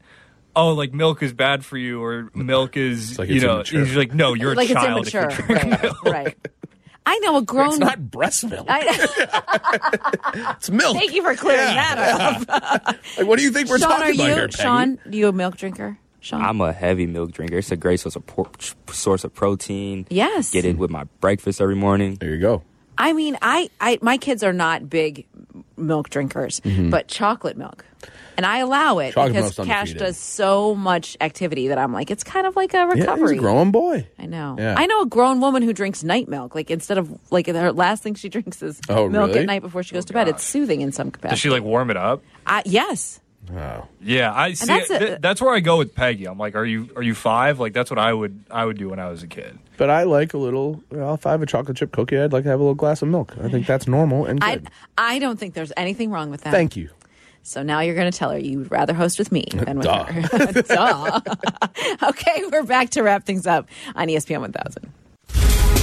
Oh, 0.56 0.74
like 0.74 0.92
milk 0.92 1.22
is 1.22 1.34
bad 1.34 1.64
for 1.64 1.78
you, 1.78 2.04
or 2.04 2.32
milk 2.34 2.76
is 2.76 3.20
like 3.20 3.30
you 3.30 3.36
it's 3.36 3.44
know. 3.44 3.56
immature. 3.56 3.86
He's 3.86 3.96
like, 3.96 4.16
no, 4.16 4.34
you're 4.34 4.54
a 4.54 4.56
like 4.56 4.70
it's 4.72 4.82
child. 4.82 5.06
if 5.08 5.14
you 5.14 5.20
immature, 5.20 5.46
drink 5.46 5.64
right? 5.64 5.84
milk. 5.84 6.04
right. 6.06 6.38
I 7.10 7.20
know 7.20 7.38
a 7.38 7.42
grown. 7.42 7.70
It's 7.70 7.80
not 7.80 8.12
breast 8.12 8.44
milk. 8.46 8.68
I, 8.70 8.82
it's 10.58 10.70
milk. 10.70 10.98
thank 10.98 11.14
you 11.14 11.24
for 11.24 11.36
clearing 11.36 11.74
that 11.74 11.98
up. 11.98 12.98
Like, 13.18 13.26
what 13.26 13.38
do 13.38 13.44
you 13.44 13.52
think 13.52 13.70
we're 13.70 13.80
Sean, 13.80 13.90
talking 13.90 14.08
are 14.08 14.12
about 14.12 14.28
you? 14.28 14.34
here, 14.36 14.48
Peggy? 14.50 14.62
Sean, 14.62 15.00
are 15.06 15.16
you 15.16 15.28
a 15.30 15.32
milk 15.32 15.56
drinker? 15.56 15.98
Sean, 16.20 16.42
I'm 16.42 16.60
a 16.60 16.74
heavy 16.74 17.08
milk 17.08 17.32
drinker. 17.32 17.58
It's 17.58 17.72
a 17.72 17.78
great 17.78 18.02
source 18.02 18.18
of 18.18 18.26
por- 18.26 18.50
source 18.92 19.24
of 19.24 19.34
protein. 19.34 20.06
Yes. 20.10 20.52
Get 20.52 20.66
it 20.66 20.78
with 20.78 20.90
my 20.90 21.06
breakfast 21.22 21.62
every 21.62 21.76
morning. 21.76 22.16
There 22.16 22.32
you 22.32 22.42
go. 22.42 22.64
I 22.98 23.14
mean, 23.14 23.38
I, 23.42 23.70
I, 23.80 24.00
my 24.02 24.18
kids 24.18 24.44
are 24.44 24.52
not 24.52 24.90
big 24.90 25.26
milk 25.78 26.10
drinkers, 26.10 26.60
mm-hmm. 26.60 26.90
but 26.90 27.08
chocolate 27.08 27.56
milk, 27.56 27.86
and 28.38 28.46
I 28.46 28.60
allow 28.60 29.00
it 29.00 29.14
Mm-hmm. 29.16 29.34
Because 29.34 29.56
Cash 29.56 29.94
does 29.96 30.16
so 30.18 30.76
much 30.76 31.18
activity 31.20 31.68
that 31.70 31.78
I'm 31.78 31.92
like, 31.92 32.12
it's 32.12 32.24
kind 32.24 32.46
of 32.48 32.56
like 32.56 32.74
a 32.74 32.86
recovery. 32.86 33.00
Yeah, 33.00 33.06
he's 33.06 33.20
recovery. 33.20 33.38
a 33.38 33.42
growing 33.42 33.72
boy. 33.72 34.08
I 34.20 34.26
know. 34.28 34.56
Yeah. 34.58 34.76
I 34.78 34.86
know 34.86 35.02
a 35.02 35.06
grown 35.08 35.42
woman 35.42 35.64
who 35.64 35.74
drinks 35.74 36.04
night 36.04 36.28
milk. 36.30 36.54
Like 36.56 36.70
instead 36.72 36.98
of 36.98 37.10
like 37.32 37.48
her 37.48 37.72
last 37.74 38.04
thing 38.04 38.14
she 38.16 38.30
drinks 38.30 38.62
is 38.62 38.80
Oh, 38.90 39.10
milk 39.10 39.28
really? 39.30 39.40
at 39.40 39.46
night 39.46 39.62
before 39.62 39.84
she 39.84 39.94
goes 39.94 40.06
to 40.06 40.14
bed. 40.14 40.28
It's 40.28 40.44
soothing 40.44 40.82
in 40.82 40.92
some 40.92 41.12
capacity. 41.12 41.34
Does 41.34 41.40
she 41.40 41.50
like 41.50 41.64
warm 41.64 41.90
it 41.90 41.98
up? 41.98 42.24
I, 42.46 42.62
yes. 42.66 43.20
Oh. 43.56 43.88
Yeah, 44.02 44.34
I 44.34 44.54
see. 44.54 44.66
that's 44.66 44.90
That's, 44.90 45.04
a- 45.06 45.20
that's 45.22 45.42
where 45.42 45.56
I 45.56 45.62
go 45.62 45.78
with 45.78 45.96
Peggy. 45.96 46.26
I'm 46.26 46.38
like, 46.38 46.56
are 46.56 46.66
you 46.66 46.90
are 46.98 47.02
you 47.02 47.16
five? 47.16 47.60
Like 47.62 47.72
that's 47.74 47.90
what 47.90 47.98
I 47.98 48.14
would 48.14 48.44
I 48.52 48.66
would 48.66 48.78
do 48.78 48.90
when 48.90 49.00
I 49.00 49.10
was 49.10 49.24
a 49.24 49.28
kid. 49.28 49.58
But 49.78 49.90
I 49.90 50.04
like 50.04 50.34
a 50.34 50.38
little. 50.38 50.84
Well, 50.92 51.14
if 51.14 51.26
I 51.26 51.32
have 51.32 51.42
a 51.42 51.46
chocolate 51.46 51.78
chip 51.78 51.92
cookie, 51.94 52.18
I'd 52.20 52.34
like 52.34 52.44
to 52.44 52.50
have 52.50 52.60
a 52.60 52.64
little 52.64 52.76
glass 52.76 53.02
of 53.02 53.08
milk. 53.08 53.34
I 53.42 53.48
think 53.48 53.66
that's 53.66 53.88
normal 53.88 54.26
and 54.26 54.44
I, 54.44 54.56
good. 54.58 54.70
I 54.98 55.20
don't 55.20 55.40
think 55.40 55.54
there's 55.54 55.72
anything 55.78 56.12
wrong 56.12 56.30
with 56.30 56.42
that. 56.42 56.52
Thank 56.52 56.76
you. 56.76 56.90
So 57.48 57.64
now 57.64 57.80
you're 57.80 57.96
going 57.96 58.12
to 58.12 58.18
tell 58.18 58.32
her 58.32 58.38
you'd 58.38 58.70
rather 58.70 58.94
host 58.94 59.18
with 59.18 59.32
me 59.32 59.46
than 59.54 59.78
with 59.78 59.86
Duh. 59.86 60.04
her. 60.04 60.52
Duh. 60.64 61.22
okay, 62.10 62.44
we're 62.52 62.64
back 62.64 62.90
to 62.92 63.02
wrap 63.04 63.24
things 63.24 63.48
up 63.48 63.70
on 63.96 64.10
ESPN 64.10 64.42
1000. 64.42 64.92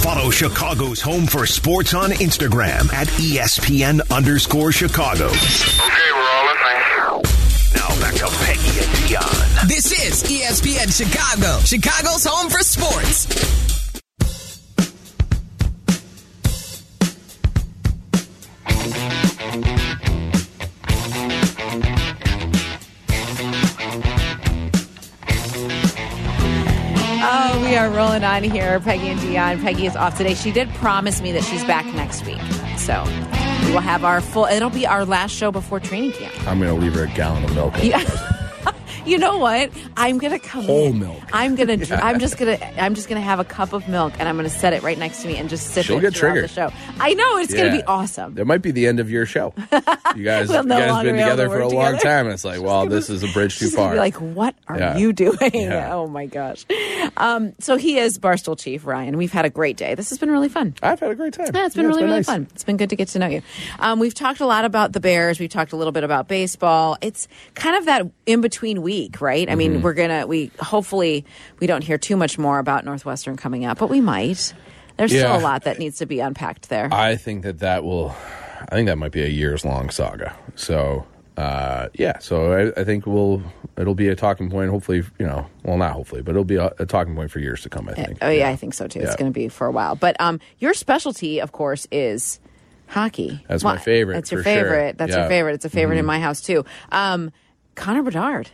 Follow 0.02 0.30
Chicago's 0.30 1.00
Home 1.00 1.26
for 1.26 1.46
Sports 1.46 1.94
on 1.94 2.10
Instagram 2.10 2.92
at 2.92 3.06
ESPN 3.06 4.02
underscore 4.14 4.72
Chicago. 4.72 5.28
Okay, 5.28 6.10
we're 6.12 6.28
all 6.28 6.44
listening. 6.44 7.22
Now 7.74 7.88
back 7.98 8.14
to 8.16 8.28
Peggy 8.44 8.80
and 8.80 8.92
Dionne. 9.08 9.66
This 9.66 9.86
is 9.90 10.22
ESPN 10.24 10.92
Chicago, 10.94 11.60
Chicago's 11.60 12.26
home 12.26 12.50
for 12.50 12.58
sports. 12.58 13.83
Oh, 27.36 27.60
we 27.62 27.74
are 27.74 27.90
rolling 27.90 28.22
on 28.22 28.44
here. 28.44 28.78
Peggy 28.78 29.08
and 29.08 29.18
Dionne. 29.18 29.60
Peggy 29.60 29.86
is 29.86 29.96
off 29.96 30.16
today. 30.16 30.34
She 30.34 30.52
did 30.52 30.68
promise 30.74 31.20
me 31.20 31.32
that 31.32 31.42
she's 31.42 31.64
back 31.64 31.84
next 31.86 32.24
week. 32.24 32.40
So 32.78 33.02
we 33.66 33.72
will 33.72 33.80
have 33.80 34.04
our 34.04 34.20
full, 34.20 34.44
it'll 34.44 34.70
be 34.70 34.86
our 34.86 35.04
last 35.04 35.32
show 35.32 35.50
before 35.50 35.80
training 35.80 36.12
camp. 36.12 36.32
I'm 36.46 36.60
going 36.60 36.72
to 36.72 36.80
leave 36.80 36.94
her 36.94 37.02
a 37.02 37.08
gallon 37.08 37.42
of 37.42 37.52
milk. 37.56 37.74
Yeah. 37.82 38.04
You 39.04 39.18
know 39.18 39.36
what? 39.38 39.70
I'm 39.96 40.18
gonna 40.18 40.38
come 40.38 40.64
Whole 40.64 40.86
in. 40.86 40.98
milk. 40.98 41.20
I'm 41.32 41.56
gonna. 41.56 41.76
dr- 41.76 42.00
I'm 42.02 42.18
just 42.20 42.38
gonna. 42.38 42.58
I'm 42.78 42.94
just 42.94 43.08
gonna 43.08 43.20
have 43.20 43.38
a 43.38 43.44
cup 43.44 43.72
of 43.74 43.86
milk, 43.88 44.14
and 44.18 44.26
I'm 44.28 44.36
gonna 44.36 44.48
set 44.48 44.72
it 44.72 44.82
right 44.82 44.96
next 44.98 45.20
to 45.22 45.28
me 45.28 45.36
and 45.36 45.50
just 45.50 45.68
sip 45.68 45.84
She'll 45.84 45.98
it 45.98 46.02
get 46.02 46.14
triggered. 46.14 46.44
the 46.44 46.48
show. 46.48 46.70
I 46.98 47.12
know 47.14 47.36
it's 47.38 47.52
gonna 47.52 47.70
be 47.72 47.82
awesome. 47.82 48.38
It 48.38 48.46
might 48.46 48.62
be 48.62 48.70
the 48.70 48.86
end 48.86 49.00
of 49.00 49.10
your 49.10 49.26
show. 49.26 49.52
You 50.16 50.22
guys, 50.22 50.48
We'll 50.48 50.62
you 50.62 50.68
no 50.68 50.78
guys 50.78 51.02
been 51.02 51.16
together 51.16 51.48
for 51.48 51.58
a 51.58 51.64
work 51.64 51.72
long 51.74 51.98
time. 51.98 52.26
And 52.26 52.34
it's 52.34 52.44
like, 52.44 52.62
well, 52.62 52.86
this 52.86 53.10
is 53.10 53.24
a 53.24 53.32
bridge 53.32 53.58
too 53.58 53.68
far. 53.68 53.90
be 53.94 53.98
like, 53.98 54.14
"What 54.20 54.54
are 54.68 54.78
Yeah. 54.78 54.96
you 54.96 55.12
doing?" 55.12 55.36
Yeah. 55.52 55.92
Oh 55.92 56.06
my 56.06 56.26
gosh. 56.26 56.64
Um, 57.16 57.52
so 57.58 57.76
he 57.76 57.98
is 57.98 58.16
Barstool 58.20 58.56
Chief 58.56 58.86
Ryan. 58.86 59.16
We've 59.16 59.32
had 59.32 59.44
a 59.44 59.50
great 59.50 59.76
day. 59.76 59.96
This 59.96 60.10
has 60.10 60.18
been 60.18 60.30
really 60.30 60.48
fun. 60.48 60.74
I've 60.82 61.00
had 61.00 61.10
a 61.10 61.16
great 61.16 61.32
time. 61.32 61.48
Yeah, 61.52 61.66
it's 61.66 61.74
been 61.74 61.88
really, 61.88 62.04
really 62.04 62.16
nice. 62.18 62.26
fun. 62.26 62.46
It's 62.54 62.62
been 62.62 62.76
good 62.76 62.90
to 62.90 62.96
get 62.96 63.08
to 63.08 63.18
know 63.18 63.26
you. 63.26 63.42
Um, 63.80 63.98
we've 63.98 64.14
talked 64.14 64.38
a 64.38 64.46
lot 64.46 64.64
about 64.64 64.92
the 64.92 65.00
Bears. 65.00 65.40
We've 65.40 65.50
talked 65.50 65.72
a 65.72 65.76
little 65.76 65.92
bit 65.92 66.04
about 66.04 66.28
baseball. 66.28 66.96
It's 67.00 67.26
kind 67.54 67.76
of 67.76 67.86
that 67.86 68.06
in 68.26 68.40
between 68.40 68.82
week, 68.82 68.93
right? 69.20 69.48
I 69.48 69.52
Mm-hmm. 69.52 69.58
mean, 69.58 69.82
we're 69.82 69.94
gonna 69.94 70.26
we 70.26 70.50
hopefully 70.60 71.24
we 71.60 71.66
don't 71.66 71.82
hear 71.84 71.98
too 71.98 72.16
much 72.16 72.38
more 72.38 72.58
about 72.58 72.84
Northwestern 72.84 73.36
coming 73.36 73.64
up, 73.64 73.78
but 73.78 73.88
we 73.90 74.00
might. 74.00 74.52
There's 74.96 75.10
still 75.10 75.36
a 75.36 75.40
lot 75.40 75.64
that 75.64 75.78
needs 75.78 75.98
to 75.98 76.06
be 76.06 76.20
unpacked 76.20 76.68
there. 76.68 76.88
I 76.92 77.16
think 77.16 77.42
that 77.42 77.58
that 77.60 77.82
will. 77.84 78.14
I 78.68 78.76
think 78.76 78.86
that 78.86 78.96
might 78.96 79.12
be 79.12 79.22
a 79.22 79.28
years 79.28 79.64
long 79.64 79.90
saga. 79.90 80.34
So 80.54 81.04
uh, 81.36 81.88
yeah, 81.94 82.18
so 82.20 82.52
I, 82.76 82.80
I 82.80 82.84
think 82.84 83.04
we'll 83.06 83.42
it'll 83.76 83.96
be 83.96 84.08
a 84.08 84.14
talking 84.14 84.48
point. 84.50 84.70
Hopefully, 84.70 85.02
you 85.18 85.26
know, 85.26 85.46
well, 85.64 85.76
not 85.78 85.92
hopefully, 85.92 86.22
but 86.22 86.30
it'll 86.30 86.44
be 86.44 86.56
a, 86.56 86.72
a 86.78 86.86
talking 86.86 87.14
point 87.16 87.30
for 87.32 87.40
years 87.40 87.62
to 87.62 87.68
come. 87.68 87.88
I 87.88 87.94
think. 87.94 88.18
oh 88.22 88.30
yeah, 88.30 88.48
I 88.48 88.56
think 88.56 88.72
so 88.74 88.86
too. 88.86 89.00
It's 89.00 89.16
going 89.16 89.30
to 89.32 89.34
be 89.34 89.48
for 89.48 89.66
a 89.66 89.72
while. 89.72 89.96
But 89.96 90.14
um, 90.20 90.38
your 90.60 90.74
specialty, 90.74 91.40
of 91.40 91.50
course, 91.50 91.88
is 91.90 92.38
hockey. 92.86 93.44
That's 93.48 93.64
my 93.64 93.78
favorite, 93.78 94.14
That's 94.14 94.30
your 94.30 94.42
for 94.44 94.48
sure. 94.50 94.62
favorite. 94.62 94.98
That's 94.98 95.10
your 95.10 95.18
Yeah. 95.18 95.24
Mm-hmm. 95.24 95.30
favorite. 95.30 95.54
It's 95.54 95.64
a 95.64 95.70
favorite 95.70 95.98
in 95.98 96.06
my 96.06 96.20
house 96.20 96.40
too. 96.40 96.64
Um, 96.92 97.32
Connor 97.74 98.02
Bedard. 98.04 98.48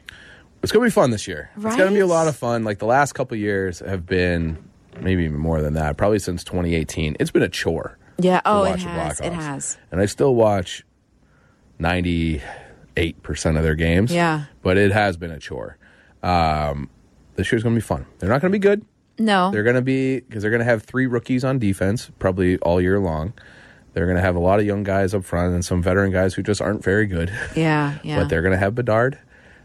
It's 0.62 0.72
gonna 0.72 0.84
be 0.84 0.90
fun 0.90 1.10
this 1.10 1.26
year. 1.26 1.50
It's 1.56 1.76
gonna 1.76 1.90
be 1.90 2.00
a 2.00 2.06
lot 2.06 2.28
of 2.28 2.36
fun. 2.36 2.64
Like 2.64 2.78
the 2.78 2.86
last 2.86 3.12
couple 3.14 3.36
years 3.36 3.78
have 3.80 4.04
been, 4.06 4.58
maybe 5.00 5.24
even 5.24 5.38
more 5.38 5.62
than 5.62 5.74
that. 5.74 5.96
Probably 5.96 6.18
since 6.18 6.44
2018, 6.44 7.16
it's 7.18 7.30
been 7.30 7.42
a 7.42 7.48
chore. 7.48 7.96
Yeah. 8.18 8.40
to 8.40 8.48
Oh, 8.50 8.64
it 8.64 8.80
has. 8.80 9.20
It 9.20 9.32
has. 9.32 9.78
And 9.90 10.00
I 10.00 10.06
still 10.06 10.34
watch 10.34 10.84
98 11.78 13.22
percent 13.22 13.56
of 13.56 13.62
their 13.62 13.74
games. 13.74 14.12
Yeah. 14.12 14.44
but 14.62 14.76
it 14.76 14.92
has 14.92 15.16
been 15.16 15.30
a 15.30 15.38
chore. 15.38 15.78
Um, 16.22 16.90
this 17.36 17.50
year's 17.50 17.62
gonna 17.62 17.74
be 17.74 17.80
fun. 17.80 18.06
They're 18.18 18.28
not 18.28 18.40
gonna 18.40 18.52
be 18.52 18.58
good. 18.58 18.84
No. 19.18 19.50
They're 19.50 19.62
gonna 19.62 19.82
be 19.82 20.20
because 20.20 20.42
they're 20.42 20.50
gonna 20.50 20.64
have 20.64 20.82
three 20.82 21.06
rookies 21.06 21.44
on 21.44 21.58
defense 21.58 22.10
probably 22.18 22.58
all 22.58 22.80
year 22.80 22.98
long. 23.00 23.32
They're 23.92 24.06
gonna 24.06 24.20
have 24.20 24.36
a 24.36 24.40
lot 24.40 24.60
of 24.60 24.66
young 24.66 24.82
guys 24.82 25.14
up 25.14 25.24
front 25.24 25.54
and 25.54 25.64
some 25.64 25.82
veteran 25.82 26.12
guys 26.12 26.34
who 26.34 26.42
just 26.42 26.60
aren't 26.60 26.84
very 26.84 27.06
good. 27.06 27.32
Yeah. 27.56 27.98
Yeah. 28.04 28.18
but 28.20 28.28
they're 28.28 28.42
going 28.42 28.52
to 28.52 28.58
have 28.58 28.74
Bedard. 28.74 29.18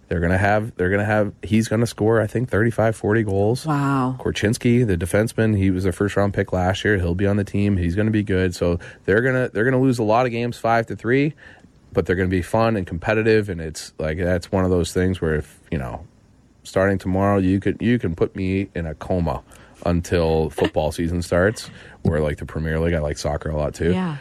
They're 0.08 0.20
going 0.20 0.32
to 0.32 0.38
have 0.38 0.76
they're 0.76 0.90
going 0.90 1.00
to 1.00 1.06
have 1.06 1.34
he's 1.42 1.68
going 1.68 1.80
to 1.82 1.88
score 1.88 2.22
I 2.22 2.28
think 2.28 2.50
35 2.50 2.96
40 2.96 3.24
goals. 3.24 3.66
Wow. 3.66 4.18
Korchinski, 4.20 4.86
the 4.86 4.96
defenseman, 4.98 5.58
he 5.58 5.72
was 5.72 5.86
a 5.86 5.92
first 5.92 6.16
round 6.16 6.34
pick 6.34 6.54
last 6.54 6.84
year. 6.86 6.98
He'll 6.98 7.16
be 7.16 7.26
on 7.26 7.38
the 7.38 7.44
team. 7.44 7.78
He's 7.78 7.96
going 7.96 8.06
to 8.06 8.12
be 8.12 8.24
good. 8.24 8.54
So 8.54 8.80
they're 9.06 9.22
going 9.22 9.34
to 9.36 9.52
they're 9.54 9.64
going 9.64 9.74
to 9.74 9.80
lose 9.80 9.98
a 9.98 10.04
lot 10.04 10.26
of 10.26 10.32
games 10.32 10.58
5 10.58 10.86
to 10.88 10.96
3, 10.96 11.34
but 11.92 12.06
they're 12.06 12.16
going 12.16 12.30
to 12.30 12.36
be 12.36 12.44
fun 12.44 12.76
and 12.78 12.86
competitive 12.86 13.50
and 13.50 13.60
it's 13.60 13.94
like 13.98 14.18
that's 14.20 14.52
one 14.52 14.64
of 14.64 14.70
those 14.70 14.94
things 14.94 15.22
where 15.22 15.36
if, 15.36 15.60
you 15.72 15.78
know, 15.80 16.06
starting 16.64 16.98
tomorrow 17.00 17.38
you 17.40 17.60
could 17.60 17.82
you 17.82 17.98
can 18.00 18.16
put 18.16 18.36
me 18.36 18.70
in 18.76 18.86
a 18.86 18.94
coma 18.96 19.42
until 19.86 20.50
football 20.52 20.92
season 21.00 21.22
starts 21.22 21.70
or 22.04 22.20
like 22.20 22.38
the 22.38 22.46
Premier 22.46 22.80
League. 22.80 22.94
I 22.94 23.00
like 23.00 23.18
soccer 23.18 23.50
a 23.50 23.58
lot 23.58 23.74
too 23.74 23.92
Yeah. 23.92 24.18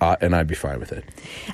uh, 0.00 0.16
and 0.22 0.34
I'd 0.34 0.46
be 0.46 0.54
fine 0.54 0.80
with 0.80 0.92
it. 0.92 1.04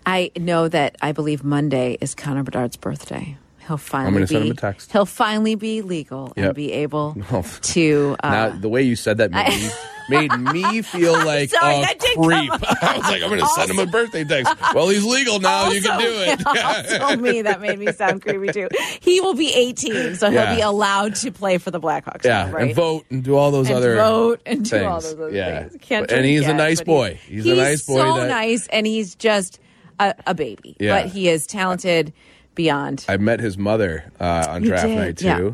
I 0.05 0.31
know 0.37 0.69
that 0.69 0.97
I 1.03 1.11
believe 1.13 1.43
Monday 1.43 1.99
is 2.01 2.15
Connor 2.15 2.45
Bedard's 2.45 2.77
birthday. 2.77 3.37
He'll 3.67 3.77
finally 3.77 4.13
gonna 4.13 4.27
be, 4.27 4.33
send 4.35 4.45
him 4.47 4.51
a 4.53 4.55
text. 4.55 4.93
He'll 4.93 5.07
finally 5.07 5.55
be 5.57 5.83
legal 5.83 6.33
and 6.37 6.47
Yep. 6.47 6.55
be 6.55 6.73
able 6.73 7.15
to. 7.63 8.17
Uh, 8.23 8.31
now, 8.31 8.49
the 8.51 8.69
way 8.69 8.83
you 8.83 8.95
said 8.97 9.19
that 9.19 9.31
made 9.33 9.49
me, 9.49 9.69
made 10.09 10.33
me 10.53 10.83
feel 10.83 11.13
like 11.15 11.51
sorry, 11.51 11.79
a 11.79 11.81
that 11.81 11.99
did 11.99 12.15
come 12.15 12.25
creep. 12.27 12.51
I 12.83 12.97
was 12.97 13.07
like, 13.09 13.23
I'm 13.23 13.29
going 13.29 13.41
to 13.41 13.47
send 13.49 13.71
him 13.73 13.79
a 13.81 13.87
birthday 13.87 14.23
text. 14.25 14.55
Well, 14.73 14.89
he's 14.89 15.05
legal 15.05 15.41
now. 15.41 15.71
you 15.71 15.83
can 15.83 15.99
do 15.99 16.07
it. 16.09 16.47
also 16.47 17.17
me, 17.17 17.43
that 17.43 17.61
made 17.61 17.79
me 17.81 17.91
sound 17.93 18.23
creepy 18.23 18.53
too. 18.53 18.69
He 19.01 19.21
will 19.21 19.35
be 19.35 19.53
18, 19.53 20.15
so 20.15 20.31
he'll 20.31 20.55
be 20.55 20.61
allowed 20.61 21.17
to 21.17 21.33
play 21.33 21.59
for 21.59 21.73
the 21.73 21.81
Blackhawks. 21.81 22.25
yeah, 22.25 22.51
right? 22.53 22.67
and 22.69 22.75
vote 22.75 23.05
and 23.11 23.25
do 23.25 23.35
all 23.35 23.51
those 23.51 23.67
And 23.69 23.77
other 23.79 23.97
vote 23.97 24.41
and 24.47 24.65
do 24.69 24.85
all 24.85 25.01
those 25.01 25.13
other 25.15 25.31
yeah. 25.31 25.65
things. 25.69 25.77
Can't 25.83 26.07
But- 26.07 26.13
and 26.17 26.23
drink 26.23 26.27
he's 26.39 26.43
a 26.45 26.51
yet, 26.51 26.57
nice 26.57 26.79
but 26.79 26.87
boy. 26.87 27.21
He's, 27.27 27.47
a 27.47 27.55
nice 27.57 27.83
boy. 27.85 27.97
So 27.97 28.17
that, 28.19 28.29
nice, 28.29 28.69
and 28.69 28.87
he's 28.87 29.17
just 29.17 29.59
a, 29.99 30.15
a 30.27 30.35
baby. 30.35 30.77
Yeah. 30.79 31.03
But 31.03 31.11
he 31.11 31.29
is 31.29 31.47
talented 31.49 32.13
beyond. 32.57 33.05
I 33.09 33.17
met 33.19 33.39
his 33.39 33.57
mother 33.57 34.11
uh, 34.19 34.47
on 34.49 34.63
You 34.65 34.71
draft 34.71 34.87
did, 34.89 34.97
night 34.97 35.17
too. 35.19 35.27
yeah. 35.27 35.51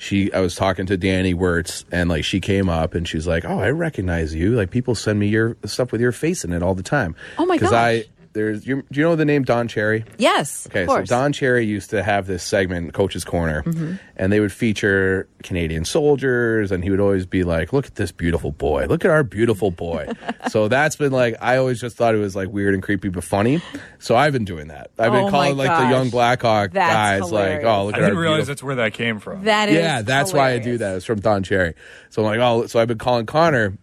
She, 0.00 0.32
I 0.32 0.38
was 0.38 0.54
talking 0.54 0.86
to 0.86 0.96
Danny 0.96 1.34
Wirtz, 1.34 1.84
and 1.90 2.08
like 2.08 2.24
she 2.24 2.38
came 2.38 2.68
up 2.68 2.94
and 2.94 3.08
she's 3.08 3.26
like, 3.26 3.44
"Oh, 3.44 3.58
I 3.58 3.70
recognize 3.70 4.32
you. 4.32 4.52
Like 4.54 4.70
people 4.70 4.94
send 4.94 5.18
me 5.18 5.26
your 5.26 5.56
stuff 5.64 5.90
with 5.90 6.00
your 6.00 6.12
face 6.12 6.44
in 6.44 6.52
it 6.52 6.62
all 6.62 6.76
the 6.76 6.84
time." 6.84 7.16
Oh, 7.36 7.44
my 7.46 7.56
Because 7.56 7.70
gosh. 7.72 8.04
I 8.04 8.04
there's 8.38 8.66
you, 8.66 8.82
do 8.90 9.00
you 9.00 9.02
know 9.04 9.16
the 9.16 9.24
name 9.24 9.42
Don 9.44 9.66
Cherry? 9.68 10.04
yes, 10.16 10.66
Okay, 10.70 10.84
of 10.84 10.88
so. 10.88 11.04
Don 11.04 11.32
Cherry 11.32 11.66
used 11.66 11.90
to 11.90 12.02
have 12.02 12.26
this 12.26 12.42
segment, 12.42 12.94
Coach's 12.94 13.24
Corner, 13.24 13.62
Mm-hmm. 13.64 13.94
and 14.16 14.32
they 14.32 14.40
would 14.40 14.52
feature 14.52 15.28
Canadian 15.42 15.84
soldiers, 15.84 16.72
and 16.72 16.82
he 16.84 16.90
would 16.90 17.00
always 17.00 17.26
be 17.26 17.44
like, 17.44 17.72
"Look 17.72 17.86
at 17.86 17.96
this 17.96 18.12
beautiful 18.12 18.52
boy! 18.52 18.86
Look 18.86 19.04
at 19.04 19.10
our 19.10 19.22
beautiful 19.24 19.70
boy!" 19.70 20.08
so 20.48 20.68
that's 20.68 20.96
been 20.96 21.12
like, 21.12 21.34
I 21.40 21.56
always 21.58 21.80
just 21.80 21.96
thought 21.96 22.14
it 22.14 22.18
was 22.18 22.34
like 22.36 22.48
weird 22.48 22.74
and 22.74 22.82
creepy, 22.82 23.08
but 23.08 23.24
funny. 23.24 23.60
So 23.98 24.16
I've 24.16 24.32
been 24.32 24.44
doing 24.44 24.68
that. 24.68 24.90
I've 24.98 25.12
been 25.12 25.24
Oh, 25.26 25.30
calling 25.30 25.56
my 25.56 25.64
like 25.66 25.78
the 25.84 25.90
young 25.90 26.10
Blackhawk 26.10 26.72
That's 26.72 27.20
guys, 27.22 27.32
like, 27.32 27.64
"Oh, 27.64 27.86
look 27.86 27.94
I 27.94 27.98
at 27.98 28.00
didn't 28.02 28.16
our 28.16 28.20
realize 28.22 28.36
beautiful 28.38 28.52
that's 28.54 28.62
where 28.62 28.74
that 28.76 28.94
came 28.94 29.18
from. 29.18 29.44
that 29.44 29.68
is 29.68 29.74
yeah, 29.74 30.02
that's 30.02 30.32
why 30.32 30.52
I 30.52 30.58
do 30.58 30.78
that. 30.78 30.96
It's 30.96 31.04
from 31.04 31.20
Don 31.20 31.42
Cherry. 31.42 31.74
So 32.10 32.22
I'm 32.24 32.26
like, 32.26 32.40
oh, 32.40 32.66
so 32.66 32.80
I've 32.80 32.88
been 32.88 32.98
calling 32.98 33.26
Connor 33.26 33.76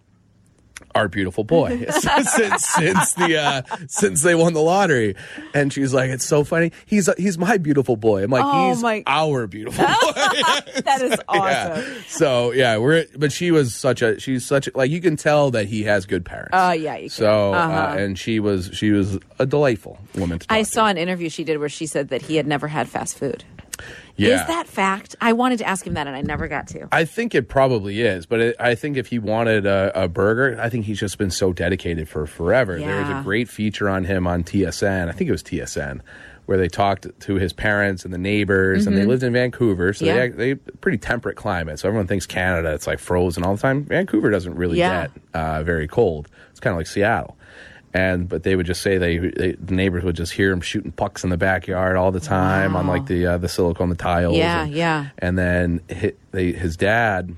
our 0.96 1.08
beautiful 1.08 1.44
boy 1.44 1.86
since 2.02 2.66
since 2.68 3.14
the 3.14 3.38
uh, 3.38 3.62
since 3.88 4.22
they 4.24 4.34
won 4.34 4.54
the 4.54 4.62
lottery, 4.62 5.16
and 5.54 5.72
she's 5.72 5.94
like, 5.94 6.10
it's 6.10 6.26
so 6.26 6.44
funny. 6.44 6.72
He's 6.86 7.10
he's 7.18 7.38
my 7.38 7.58
beautiful 7.58 7.96
boy. 7.98 8.24
I'm 8.24 8.32
like, 8.32 8.44
Oh, 8.46 8.70
he's 8.70 8.82
my- 8.82 9.04
our 9.06 9.46
beautiful 9.48 9.86
boy. 9.86 9.92
That 10.86 11.02
is 11.02 11.20
awesome. 11.28 11.42
yeah. 11.84 11.94
So 12.08 12.52
yeah, 12.52 12.78
we're 12.78 13.06
but 13.18 13.32
she 13.32 13.52
was 13.52 13.74
such 13.76 14.02
a 14.02 14.20
she's 14.20 14.46
such 14.46 14.68
a, 14.68 14.72
like 14.76 14.90
you 14.92 15.02
can 15.02 15.16
tell 15.18 15.52
that 15.52 15.66
he 15.68 15.84
has 15.84 16.06
good 16.06 16.26
parents. 16.26 16.52
Oh, 16.54 16.72
yeah, 16.72 16.96
you. 16.98 17.10
So 17.10 17.54
uh, 17.54 17.58
Uh-huh. 17.58 17.96
and 17.98 18.18
she 18.18 18.40
was 18.40 18.70
she 18.74 18.92
was 18.92 19.18
a 19.40 19.46
delightful 19.46 20.00
woman 20.16 20.40
to 20.40 20.48
talk 20.48 20.56
I 20.56 20.64
to. 20.64 20.66
saw 20.70 20.88
an 20.88 20.98
interview 20.98 21.30
she 21.30 21.44
did 21.44 21.58
where 21.60 21.70
she 21.70 21.86
said 21.88 22.10
that 22.10 22.22
he 22.24 22.38
had 22.38 22.48
never 22.48 22.68
had 22.68 22.88
fast 22.88 23.18
food. 23.18 23.44
Yeah. 24.18 24.42
Is 24.42 24.48
that 24.48 24.68
fact? 24.68 25.16
I 25.20 25.34
wanted 25.34 25.58
to 25.60 25.66
ask 25.68 25.86
him 25.86 25.94
that 25.96 26.08
and 26.08 26.16
I 26.16 26.22
never 26.22 26.48
got 26.48 26.68
to. 26.70 26.88
I 26.92 27.04
think 27.06 27.36
it 27.36 27.50
probably 27.50 28.02
is, 28.02 28.26
but 28.26 28.40
it, 28.40 28.56
I 28.60 28.74
think 28.76 28.96
if 28.98 29.08
he 29.08 29.20
wanted 29.20 29.66
a, 29.66 29.92
a 30.04 30.08
burger, 30.08 30.58
I 30.62 30.70
think 30.70 30.86
he's 30.86 31.00
just 31.00 31.18
been 31.18 31.32
so 31.32 31.52
dedicated 31.52 32.08
for 32.08 32.26
forever. 32.26 32.80
There 32.80 33.02
was 33.02 33.10
a 33.10 33.22
great 33.24 33.50
feature 33.50 33.90
on 33.90 34.06
him 34.06 34.26
on 34.26 34.44
TSN. 34.46 35.10
I 35.10 35.12
think 35.12 35.28
it 35.28 35.32
was 35.32 35.44
TSN, 35.44 36.00
where 36.46 36.58
they 36.58 36.68
talked 36.70 37.08
to 37.22 37.36
his 37.36 37.52
parents 37.52 38.06
and 38.06 38.14
the 38.14 38.18
neighbors, 38.18 38.88
and 38.88 38.96
they 38.98 39.06
lived 39.06 39.24
in 39.24 39.34
Vancouver, 39.34 39.92
so 39.94 40.06
Mm-hmm. 40.06 40.16
Yeah. 40.18 40.28
they 40.38 40.54
they 40.54 40.56
pretty 40.56 40.98
temperate 40.98 41.36
climate. 41.36 41.80
So 41.80 41.88
everyone 41.90 42.08
thinks 42.08 42.26
Canada 42.26 42.74
it's 42.74 42.88
like 42.88 43.00
frozen 43.00 43.44
all 43.44 43.56
the 43.56 43.62
time. 43.62 43.84
Vancouver 43.84 44.30
doesn't 44.30 44.56
really 44.56 44.78
Yeah. 44.80 45.08
get 45.08 45.12
uh, 45.34 45.64
very 45.64 45.88
cold. 45.88 46.30
It's 46.52 46.60
kind 46.62 46.72
of 46.74 46.78
like 46.78 46.88
Seattle. 46.88 47.38
And 47.96 48.28
but 48.28 48.44
they 48.44 48.58
would 48.58 48.66
just 48.66 48.82
say 48.82 48.98
they, 48.98 49.18
they 49.20 49.52
the 49.54 49.74
neighbors 49.74 50.04
would 50.04 50.18
just 50.18 50.34
hear 50.34 50.52
him 50.52 50.60
shooting 50.60 50.92
pucks 50.92 51.24
in 51.24 51.30
the 51.30 51.38
backyard 51.38 51.96
all 51.96 52.12
the 52.12 52.20
time 52.20 52.76
on 52.76 52.88
like 52.88 53.06
the 53.06 53.26
uh, 53.26 53.38
the 53.38 53.48
silicone 53.48 53.88
the 53.90 53.96
tiles. 53.96 54.36
Yeah, 54.36 54.64
and, 54.64 54.74
yeah. 54.74 55.10
And 55.18 55.38
then 55.38 55.80
hi 55.90 56.12
they, 56.32 56.52
his 56.52 56.76
dad 56.76 57.34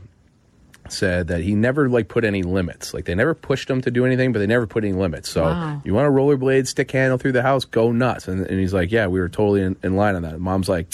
said 0.89 1.27
that 1.27 1.41
he 1.41 1.53
never 1.53 1.89
like 1.89 2.07
put 2.07 2.23
any 2.23 2.41
limits. 2.41 2.93
Like 2.93 3.05
they 3.05 3.13
never 3.13 3.35
pushed 3.35 3.69
him 3.69 3.81
to 3.81 3.91
do 3.91 4.03
anything, 4.05 4.31
but 4.33 4.39
they 4.39 4.47
never 4.47 4.65
put 4.65 4.83
any 4.83 4.93
limits. 4.93 5.29
So 5.29 5.43
Wow. 5.43 5.81
you 5.83 5.93
want 5.93 6.07
a 6.07 6.11
rollerblade 6.11 6.65
stick 6.65 6.89
handle 6.89 7.17
through 7.17 7.33
the 7.33 7.43
house, 7.43 7.65
go 7.65 7.91
nuts. 7.91 8.27
And, 8.27 8.45
and 8.47 8.59
he's 8.59 8.73
like, 8.73 8.91
yeah, 8.91 9.07
we 9.07 9.19
were 9.19 9.29
totally 9.29 9.61
in, 9.61 9.75
in 9.83 9.95
line 9.95 10.15
on 10.15 10.21
that. 10.23 10.33
And 10.35 10.41
mom's 10.41 10.69
like, 10.69 10.87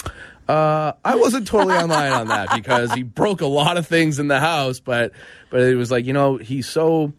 uh, 0.49 0.91
I 1.05 1.15
wasn't 1.15 1.47
totally 1.47 1.75
on 1.77 1.87
line 1.89 2.11
on 2.11 2.27
that 2.27 2.53
because 2.53 2.91
he 2.93 3.03
broke 3.03 3.39
a 3.41 3.47
lot 3.47 3.77
of 3.77 3.87
things 3.87 4.19
in 4.19 4.27
the 4.27 4.39
house, 4.41 4.79
but 4.81 5.13
but 5.49 5.61
it 5.61 5.75
was 5.75 5.89
like 5.89 6.05
you 6.05 6.11
know 6.11 6.35
he's 6.37 6.67
so 6.67 7.13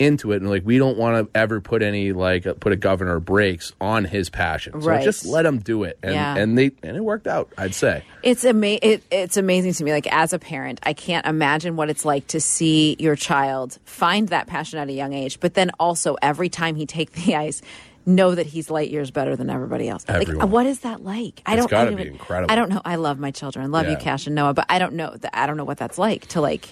into 0.00 0.32
it 0.32 0.40
and 0.40 0.48
like 0.50 0.62
we 0.64 0.78
don't 0.78 0.96
want 0.96 1.24
to 1.32 1.38
ever 1.38 1.60
put 1.60 1.82
any 1.82 2.12
like 2.12 2.46
uh, 2.46 2.54
put 2.54 2.72
a 2.72 2.76
governor 2.76 3.20
brakes 3.20 3.72
on 3.80 4.04
his 4.04 4.30
passion. 4.30 4.72
So 4.80 4.88
Right. 4.88 5.04
just 5.04 5.26
let 5.26 5.44
him 5.46 5.58
do 5.58 5.84
it. 5.84 5.98
And 6.02 6.14
Yeah. 6.14 6.36
and 6.36 6.56
they 6.58 6.70
and 6.82 6.96
it 6.96 7.04
worked 7.04 7.26
out. 7.26 7.52
I'd 7.58 7.74
say. 7.74 8.02
It's 8.22 8.44
amazing 8.44 8.80
it, 8.82 9.02
it's 9.10 9.36
amazing 9.36 9.74
to 9.74 9.84
me. 9.84 9.92
Like 9.92 10.06
as 10.12 10.32
a 10.32 10.38
parent, 10.38 10.80
I 10.82 10.94
can't 10.94 11.26
imagine 11.26 11.76
what 11.76 11.90
it's 11.90 12.04
like 12.04 12.26
to 12.28 12.40
see 12.40 12.96
your 12.98 13.14
child 13.14 13.78
find 13.84 14.28
that 14.30 14.46
passion 14.46 14.78
at 14.78 14.88
a 14.88 14.92
young 14.92 15.12
age, 15.12 15.38
but 15.38 15.54
then 15.54 15.70
also 15.78 16.16
every 16.22 16.48
time 16.48 16.74
he 16.76 16.86
take 16.86 17.12
the 17.12 17.36
ice, 17.36 17.60
know 18.06 18.34
that 18.34 18.46
he's 18.46 18.70
light 18.70 18.90
years 18.90 19.10
better 19.10 19.36
than 19.36 19.50
everybody 19.50 19.86
else. 19.86 20.06
Like, 20.08 20.26
what 20.30 20.64
is 20.64 20.80
that 20.80 21.04
like? 21.04 21.42
I 21.44 21.52
It's 21.52 21.60
don't. 21.60 21.66
I 21.66 21.76
gotta 21.76 21.90
don't 21.90 21.96
be 21.96 22.02
even- 22.04 22.14
incredible. 22.14 22.50
I 22.50 22.56
don't 22.56 22.70
know. 22.70 22.80
I 22.84 22.96
love 22.96 23.18
my 23.18 23.30
children. 23.30 23.70
Love 23.70 23.88
you, 23.88 23.96
Cash 23.98 24.26
and 24.26 24.34
Noah, 24.34 24.54
but 24.54 24.64
I 24.70 24.78
don't 24.78 24.94
know. 24.94 25.14
that 25.20 25.30
I 25.38 25.46
don't 25.46 25.58
know 25.58 25.64
what 25.66 25.76
that's 25.76 25.98
like 25.98 26.26
to 26.28 26.40
like 26.40 26.70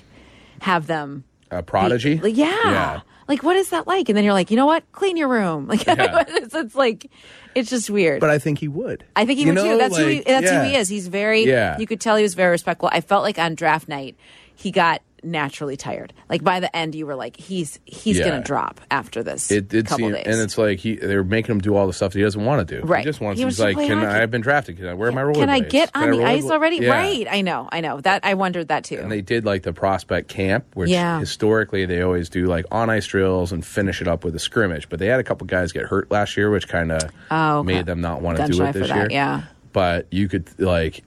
have 0.61 0.87
them. 0.87 1.24
A 1.51 1.62
be- 1.62 1.66
prodigy. 1.66 2.18
like, 2.18 2.37
yeah. 2.37 2.55
Yeah. 2.64 3.01
Like 3.29 3.43
what 3.43 3.57
is 3.57 3.70
that 3.70 3.87
like? 3.87 4.09
And 4.09 4.16
then 4.16 4.24
you're 4.24 4.33
like, 4.33 4.51
you 4.51 4.57
know 4.57 4.66
what? 4.66 4.91
Clean 4.93 5.16
your 5.16 5.29
room. 5.29 5.66
Like 5.68 5.87
Yeah. 5.87 6.24
it's, 6.29 6.55
it's 6.55 6.74
like, 6.74 7.11
it's 7.55 7.70
just 7.70 7.91
weird. 7.91 8.20
But 8.20 8.31
I 8.31 8.39
think 8.39 8.59
he 8.59 8.68
would. 8.68 9.05
I 9.14 9.26
think 9.26 9.39
he 9.39 9.45
You 9.45 9.53
would 9.53 9.57
know, 9.57 9.72
too. 9.72 9.79
That's 9.79 9.97
who 9.97 10.07
he, 10.07 10.20
that's 10.20 10.47
yeah. 10.47 10.62
who 10.64 10.68
he 10.70 10.76
is. 10.76 10.89
He's 10.89 11.09
very. 11.09 11.45
Yeah. 11.45 11.79
You 11.79 11.87
could 11.87 12.01
tell 12.01 12.16
he 12.16 12.22
was 12.22 12.35
very 12.35 12.51
respectful. 12.51 12.89
I 12.91 13.01
felt 13.01 13.22
like 13.22 13.39
on 13.39 13.55
draft 13.55 13.89
night, 13.89 14.16
he 14.55 14.70
got 14.70 15.03
naturally 15.23 15.77
tired. 15.77 16.12
Like 16.29 16.43
by 16.45 16.61
the 16.61 16.75
end, 16.77 16.95
you 16.95 17.07
were 17.07 17.14
like, 17.14 17.37
he's 17.37 17.79
he's 17.85 18.19
Yeah. 18.19 18.29
gonna 18.29 18.43
drop 18.43 18.81
after 18.91 19.23
this 19.23 19.51
It 19.51 19.69
did 19.69 19.87
couple 19.87 20.07
seem, 20.07 20.12
days. 20.14 20.27
and 20.27 20.41
it's 20.41 20.57
like 20.59 20.79
he 20.79 20.97
they're 20.97 21.25
making 21.25 21.53
him 21.57 21.61
do 21.61 21.75
all 21.77 21.87
the 21.87 21.93
stuff 21.93 22.12
that 22.12 22.19
he 22.19 22.25
doesn't 22.25 22.45
want 22.45 22.66
to 22.66 22.81
do. 22.81 22.87
Right. 22.87 23.01
He 23.01 23.05
just 23.05 23.21
wants. 23.21 23.39
He 23.39 23.45
wants 23.45 23.57
he's 23.57 23.62
to 23.62 23.64
like, 23.69 23.77
play 23.77 23.89
can 23.89 23.99
hockey. 23.99 24.11
I, 24.11 24.23
I've 24.23 24.31
been 24.31 24.41
drafted? 24.41 24.77
Can 24.77 24.87
I 24.87 24.95
wear 24.95 25.11
my 25.12 25.23
rollerblades? 25.23 25.35
Can 25.35 25.49
I 25.51 25.61
get 25.61 25.91
on 25.95 26.11
the 26.11 26.25
ice 26.25 26.45
already? 26.45 26.87
Right. 26.87 27.27
I 27.31 27.41
know. 27.43 27.69
I 27.71 27.81
know 27.81 28.01
that. 28.01 28.25
I 28.25 28.35
wondered 28.35 28.69
that 28.69 28.85
too. 28.85 28.99
And 28.99 29.11
they 29.11 29.21
did 29.21 29.45
like 29.45 29.62
the 29.62 29.73
prospect 29.73 30.29
camp, 30.29 30.64
which 30.75 30.91
Yeah. 30.91 31.21
historically 31.21 31.87
they 31.87 32.01
always 32.03 32.29
do 32.29 32.47
like 32.47 32.64
on 32.71 32.91
ice 32.91 33.07
drills 33.07 33.53
and 33.53 33.64
finish 33.64 34.01
it 34.01 34.09
up 34.09 34.25
with 34.25 34.35
a 34.35 34.39
scrimmage. 34.39 34.89
But 34.89 34.99
they 34.99 35.07
had 35.07 35.21
a 35.21 35.25
couple 35.25 35.47
guys 35.47 35.73
get 35.73 35.85
hurt 35.85 36.11
last 36.11 36.37
year, 36.37 36.51
which 36.51 36.69
kind 36.69 36.93
of 36.93 37.11
Oh, 37.31 37.59
okay. 37.59 37.66
made 37.75 37.87
them 37.87 38.01
not 38.01 38.23
want 38.23 38.37
to 38.37 38.43
Gun 38.45 38.51
do 38.51 38.57
shy 38.59 38.69
it 38.69 38.73
for 38.73 38.79
this 38.81 38.89
that, 38.89 38.97
year. 38.97 39.09
yeah. 39.11 39.43
But 39.73 40.07
you 40.11 40.29
could 40.29 40.49
like 40.59 41.03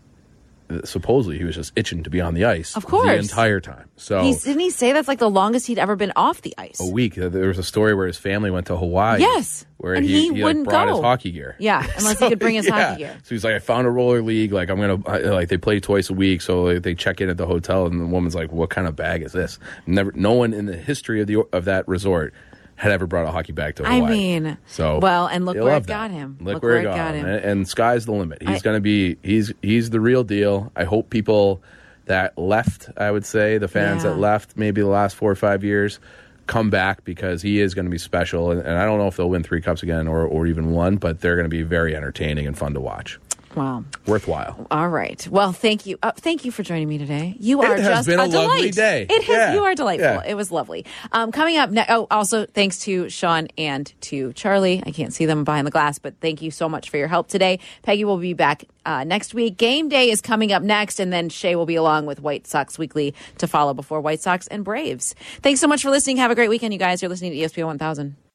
supposedly 0.86 1.38
he 1.38 1.44
was 1.44 1.56
just 1.56 1.72
itching 1.76 2.04
to 2.04 2.10
be 2.10 2.22
on 2.22 2.34
the 2.34 2.46
ice 2.46 2.76
Of 2.76 2.86
course. 2.86 3.08
the 3.08 3.16
entire 3.18 3.60
time. 3.60 3.90
So 3.96 4.24
He's, 4.24 4.44
didn't 4.44 4.60
he 4.62 4.70
say 4.70 4.94
that's 4.94 5.08
like 5.08 5.20
the 5.20 5.30
longest 5.30 5.68
he'd 5.68 5.80
ever 5.80 5.96
been 5.96 6.14
off 6.16 6.42
the 6.42 6.54
ice? 6.58 6.80
a 6.80 6.86
week. 6.92 7.18
Uh, 7.18 7.30
there 7.30 7.48
was 7.48 7.58
a 7.58 7.64
story 7.64 7.94
where 7.96 8.08
his 8.08 8.18
family 8.18 8.52
went 8.52 8.68
to 8.68 8.78
Hawaii. 8.78 9.20
Yes. 9.22 9.66
where 9.78 9.94
And 9.96 10.06
he, 10.06 10.12
he 10.12 10.22
he, 10.22 10.30
like, 10.32 10.44
wouldn't 10.44 10.66
brought 10.70 10.88
his 10.90 11.00
hockey 11.00 11.32
gear. 11.32 11.56
Yeah, 11.60 11.80
unless 11.98 12.20
he 12.20 12.30
could 12.30 12.40
bring 12.40 12.56
his 12.56 12.68
hockey 12.68 13.00
gear. 13.04 13.18
So 13.24 13.36
he's 13.36 13.44
like, 13.44 13.54
I 13.56 13.60
found 13.60 13.88
a 13.88 13.90
roller 13.90 14.22
league. 14.22 14.52
Like 14.54 14.70
I'm 14.70 14.80
gonna 14.80 15.02
I- 15.08 15.20
like 15.20 15.50
they 15.50 15.58
play 15.58 15.80
twice 15.80 16.10
a 16.10 16.14
week. 16.14 16.42
So 16.42 16.64
like, 16.64 16.84
they 16.84 16.96
check 16.96 17.22
in 17.22 17.30
at 17.30 17.38
the 17.38 17.46
hotel, 17.48 17.86
and 17.86 18.00
the 18.00 18.06
woman's 18.06 18.36
like, 18.36 18.52
"What 18.52 18.70
kind 18.70 18.88
of 18.88 18.96
bag 18.96 19.22
is 19.24 19.32
this?" 19.32 19.58
Never. 19.88 20.12
No 20.14 20.34
one 20.34 20.54
in 20.54 20.66
the 20.68 20.78
history 20.78 21.22
of 21.22 21.28
the 21.28 21.44
of 21.54 21.66
that 21.66 21.88
resort 21.88 22.34
had 22.82 22.92
ever 22.92 23.06
brought 23.06 23.28
a 23.28 23.32
hockey 23.32 23.52
bag 23.54 23.76
to 23.76 23.86
I 23.86 24.02
mean, 24.02 24.58
so 24.66 24.98
well, 25.00 25.28
and 25.28 25.46
look 25.46 25.56
where 25.56 25.78
it 25.78 25.82
that. 25.82 25.88
got 25.88 26.10
him. 26.12 26.38
Look, 26.40 26.56
Look 26.56 26.64
where, 26.64 26.72
where 26.74 26.80
it 26.80 26.82
it 26.82 26.86
got, 26.86 26.96
got 26.98 27.14
him. 27.16 27.26
him. 27.28 27.36
And, 27.36 27.46
and 27.46 27.68
sky's 27.68 28.06
the 28.06 28.12
limit. 28.14 28.42
He's 28.42 28.58
I- 28.58 28.60
gonna 28.60 28.80
be 28.80 29.18
he's 29.22 29.54
he's 29.62 29.92
the 29.92 30.00
real 30.00 30.24
deal. 30.24 30.72
I 30.76 30.84
hope 30.86 31.10
people 31.12 31.62
that 32.06 32.36
left, 32.38 32.90
I 32.98 33.12
would 33.12 33.26
say, 33.26 33.60
the 33.60 33.68
fans 33.68 34.04
Yeah. 34.04 34.10
that 34.12 34.18
left 34.18 34.58
maybe 34.58 34.82
the 34.82 34.88
last 34.88 35.16
four 35.16 35.30
or 35.32 35.36
five 35.36 35.64
years 35.64 36.00
come 36.48 36.72
back 36.72 37.04
because 37.06 37.44
he 37.44 37.60
is 37.62 37.76
going 37.76 37.86
to 37.86 37.92
be 37.92 38.00
special 38.00 38.52
and, 38.52 38.60
and 38.62 38.78
i 38.78 38.84
don't 38.84 38.98
know 38.98 39.08
if 39.08 39.16
they'll 39.16 39.30
win 39.30 39.44
three 39.44 39.62
cups 39.62 39.84
again 39.84 40.08
or, 40.08 40.26
or 40.26 40.48
even 40.48 40.72
one 40.72 40.98
but 40.98 41.22
they're 41.22 41.36
going 41.36 41.46
to 41.46 41.50
be 41.50 41.62
very 41.62 41.96
entertaining 41.96 42.46
and 42.48 42.58
fun 42.58 42.74
to 42.74 42.80
watch 42.82 43.20
Wow. 43.56 43.84
worthwhile 44.08 44.68
All 44.72 44.90
right. 44.90 45.28
Well, 45.28 45.52
thank 45.52 45.86
you. 45.86 45.98
Uh, 46.02 46.12
thank 46.16 46.46
you 46.46 46.52
for 46.52 46.64
joining 46.64 46.88
me 46.88 46.98
today. 46.98 47.36
You 47.40 47.62
are 47.62 47.78
just 47.78 48.08
been 48.08 48.20
a 48.20 48.28
delight. 48.28 48.48
lovely 48.48 48.72
day. 48.72 49.06
It 49.10 49.24
has. 49.24 49.30
Yeah. 49.30 49.54
You 49.54 49.64
are 49.64 49.76
delightful. 49.76 50.06
Yeah. 50.06 50.24
It 50.26 50.36
was 50.36 50.52
lovely. 50.52 50.86
Um, 51.12 51.32
coming 51.32 51.58
up. 51.58 51.70
Ne- 51.70 51.86
oh, 51.90 52.08
also 52.10 52.46
thanks 52.46 52.80
to 52.82 53.10
Sean 53.10 53.48
and 53.58 53.92
to 54.02 54.34
Charlie. 54.34 54.82
I 54.86 54.92
can't 54.92 55.14
see 55.14 55.26
them 55.26 55.44
behind 55.44 55.68
the 55.68 55.72
glass, 55.72 56.00
but 56.00 56.16
thank 56.22 56.42
you 56.42 56.52
so 56.52 56.70
much 56.70 56.90
for 56.90 56.98
your 56.98 57.08
help 57.08 57.28
today. 57.28 57.60
Peggy 57.84 58.06
will 58.06 58.18
be 58.18 58.34
back 58.34 58.64
uh, 58.86 59.04
next 59.04 59.34
week. 59.34 59.58
Game 59.58 59.90
day 59.90 60.10
is 60.10 60.22
coming 60.22 60.52
up 60.52 60.64
next, 60.64 61.00
and 61.00 61.12
then 61.12 61.30
Shay 61.30 61.56
will 61.56 61.66
be 61.66 61.76
along 61.76 62.06
with 62.06 62.22
White 62.22 62.48
Sox 62.48 62.78
Weekly 62.78 63.14
to 63.38 63.48
follow 63.48 63.74
before 63.74 64.02
White 64.02 64.22
Sox 64.22 64.48
and 64.48 64.64
Braves. 64.64 65.14
Thanks 65.42 65.60
so 65.60 65.68
much 65.68 65.82
for 65.82 65.90
listening. 65.90 66.18
Have 66.18 66.32
a 66.32 66.36
great 66.36 66.50
weekend, 66.50 66.74
you 66.74 66.80
guys. 66.80 67.02
You're 67.02 67.10
listening 67.10 67.32
to 67.32 67.38
ESPN 67.38 67.66
1000. 67.66 68.16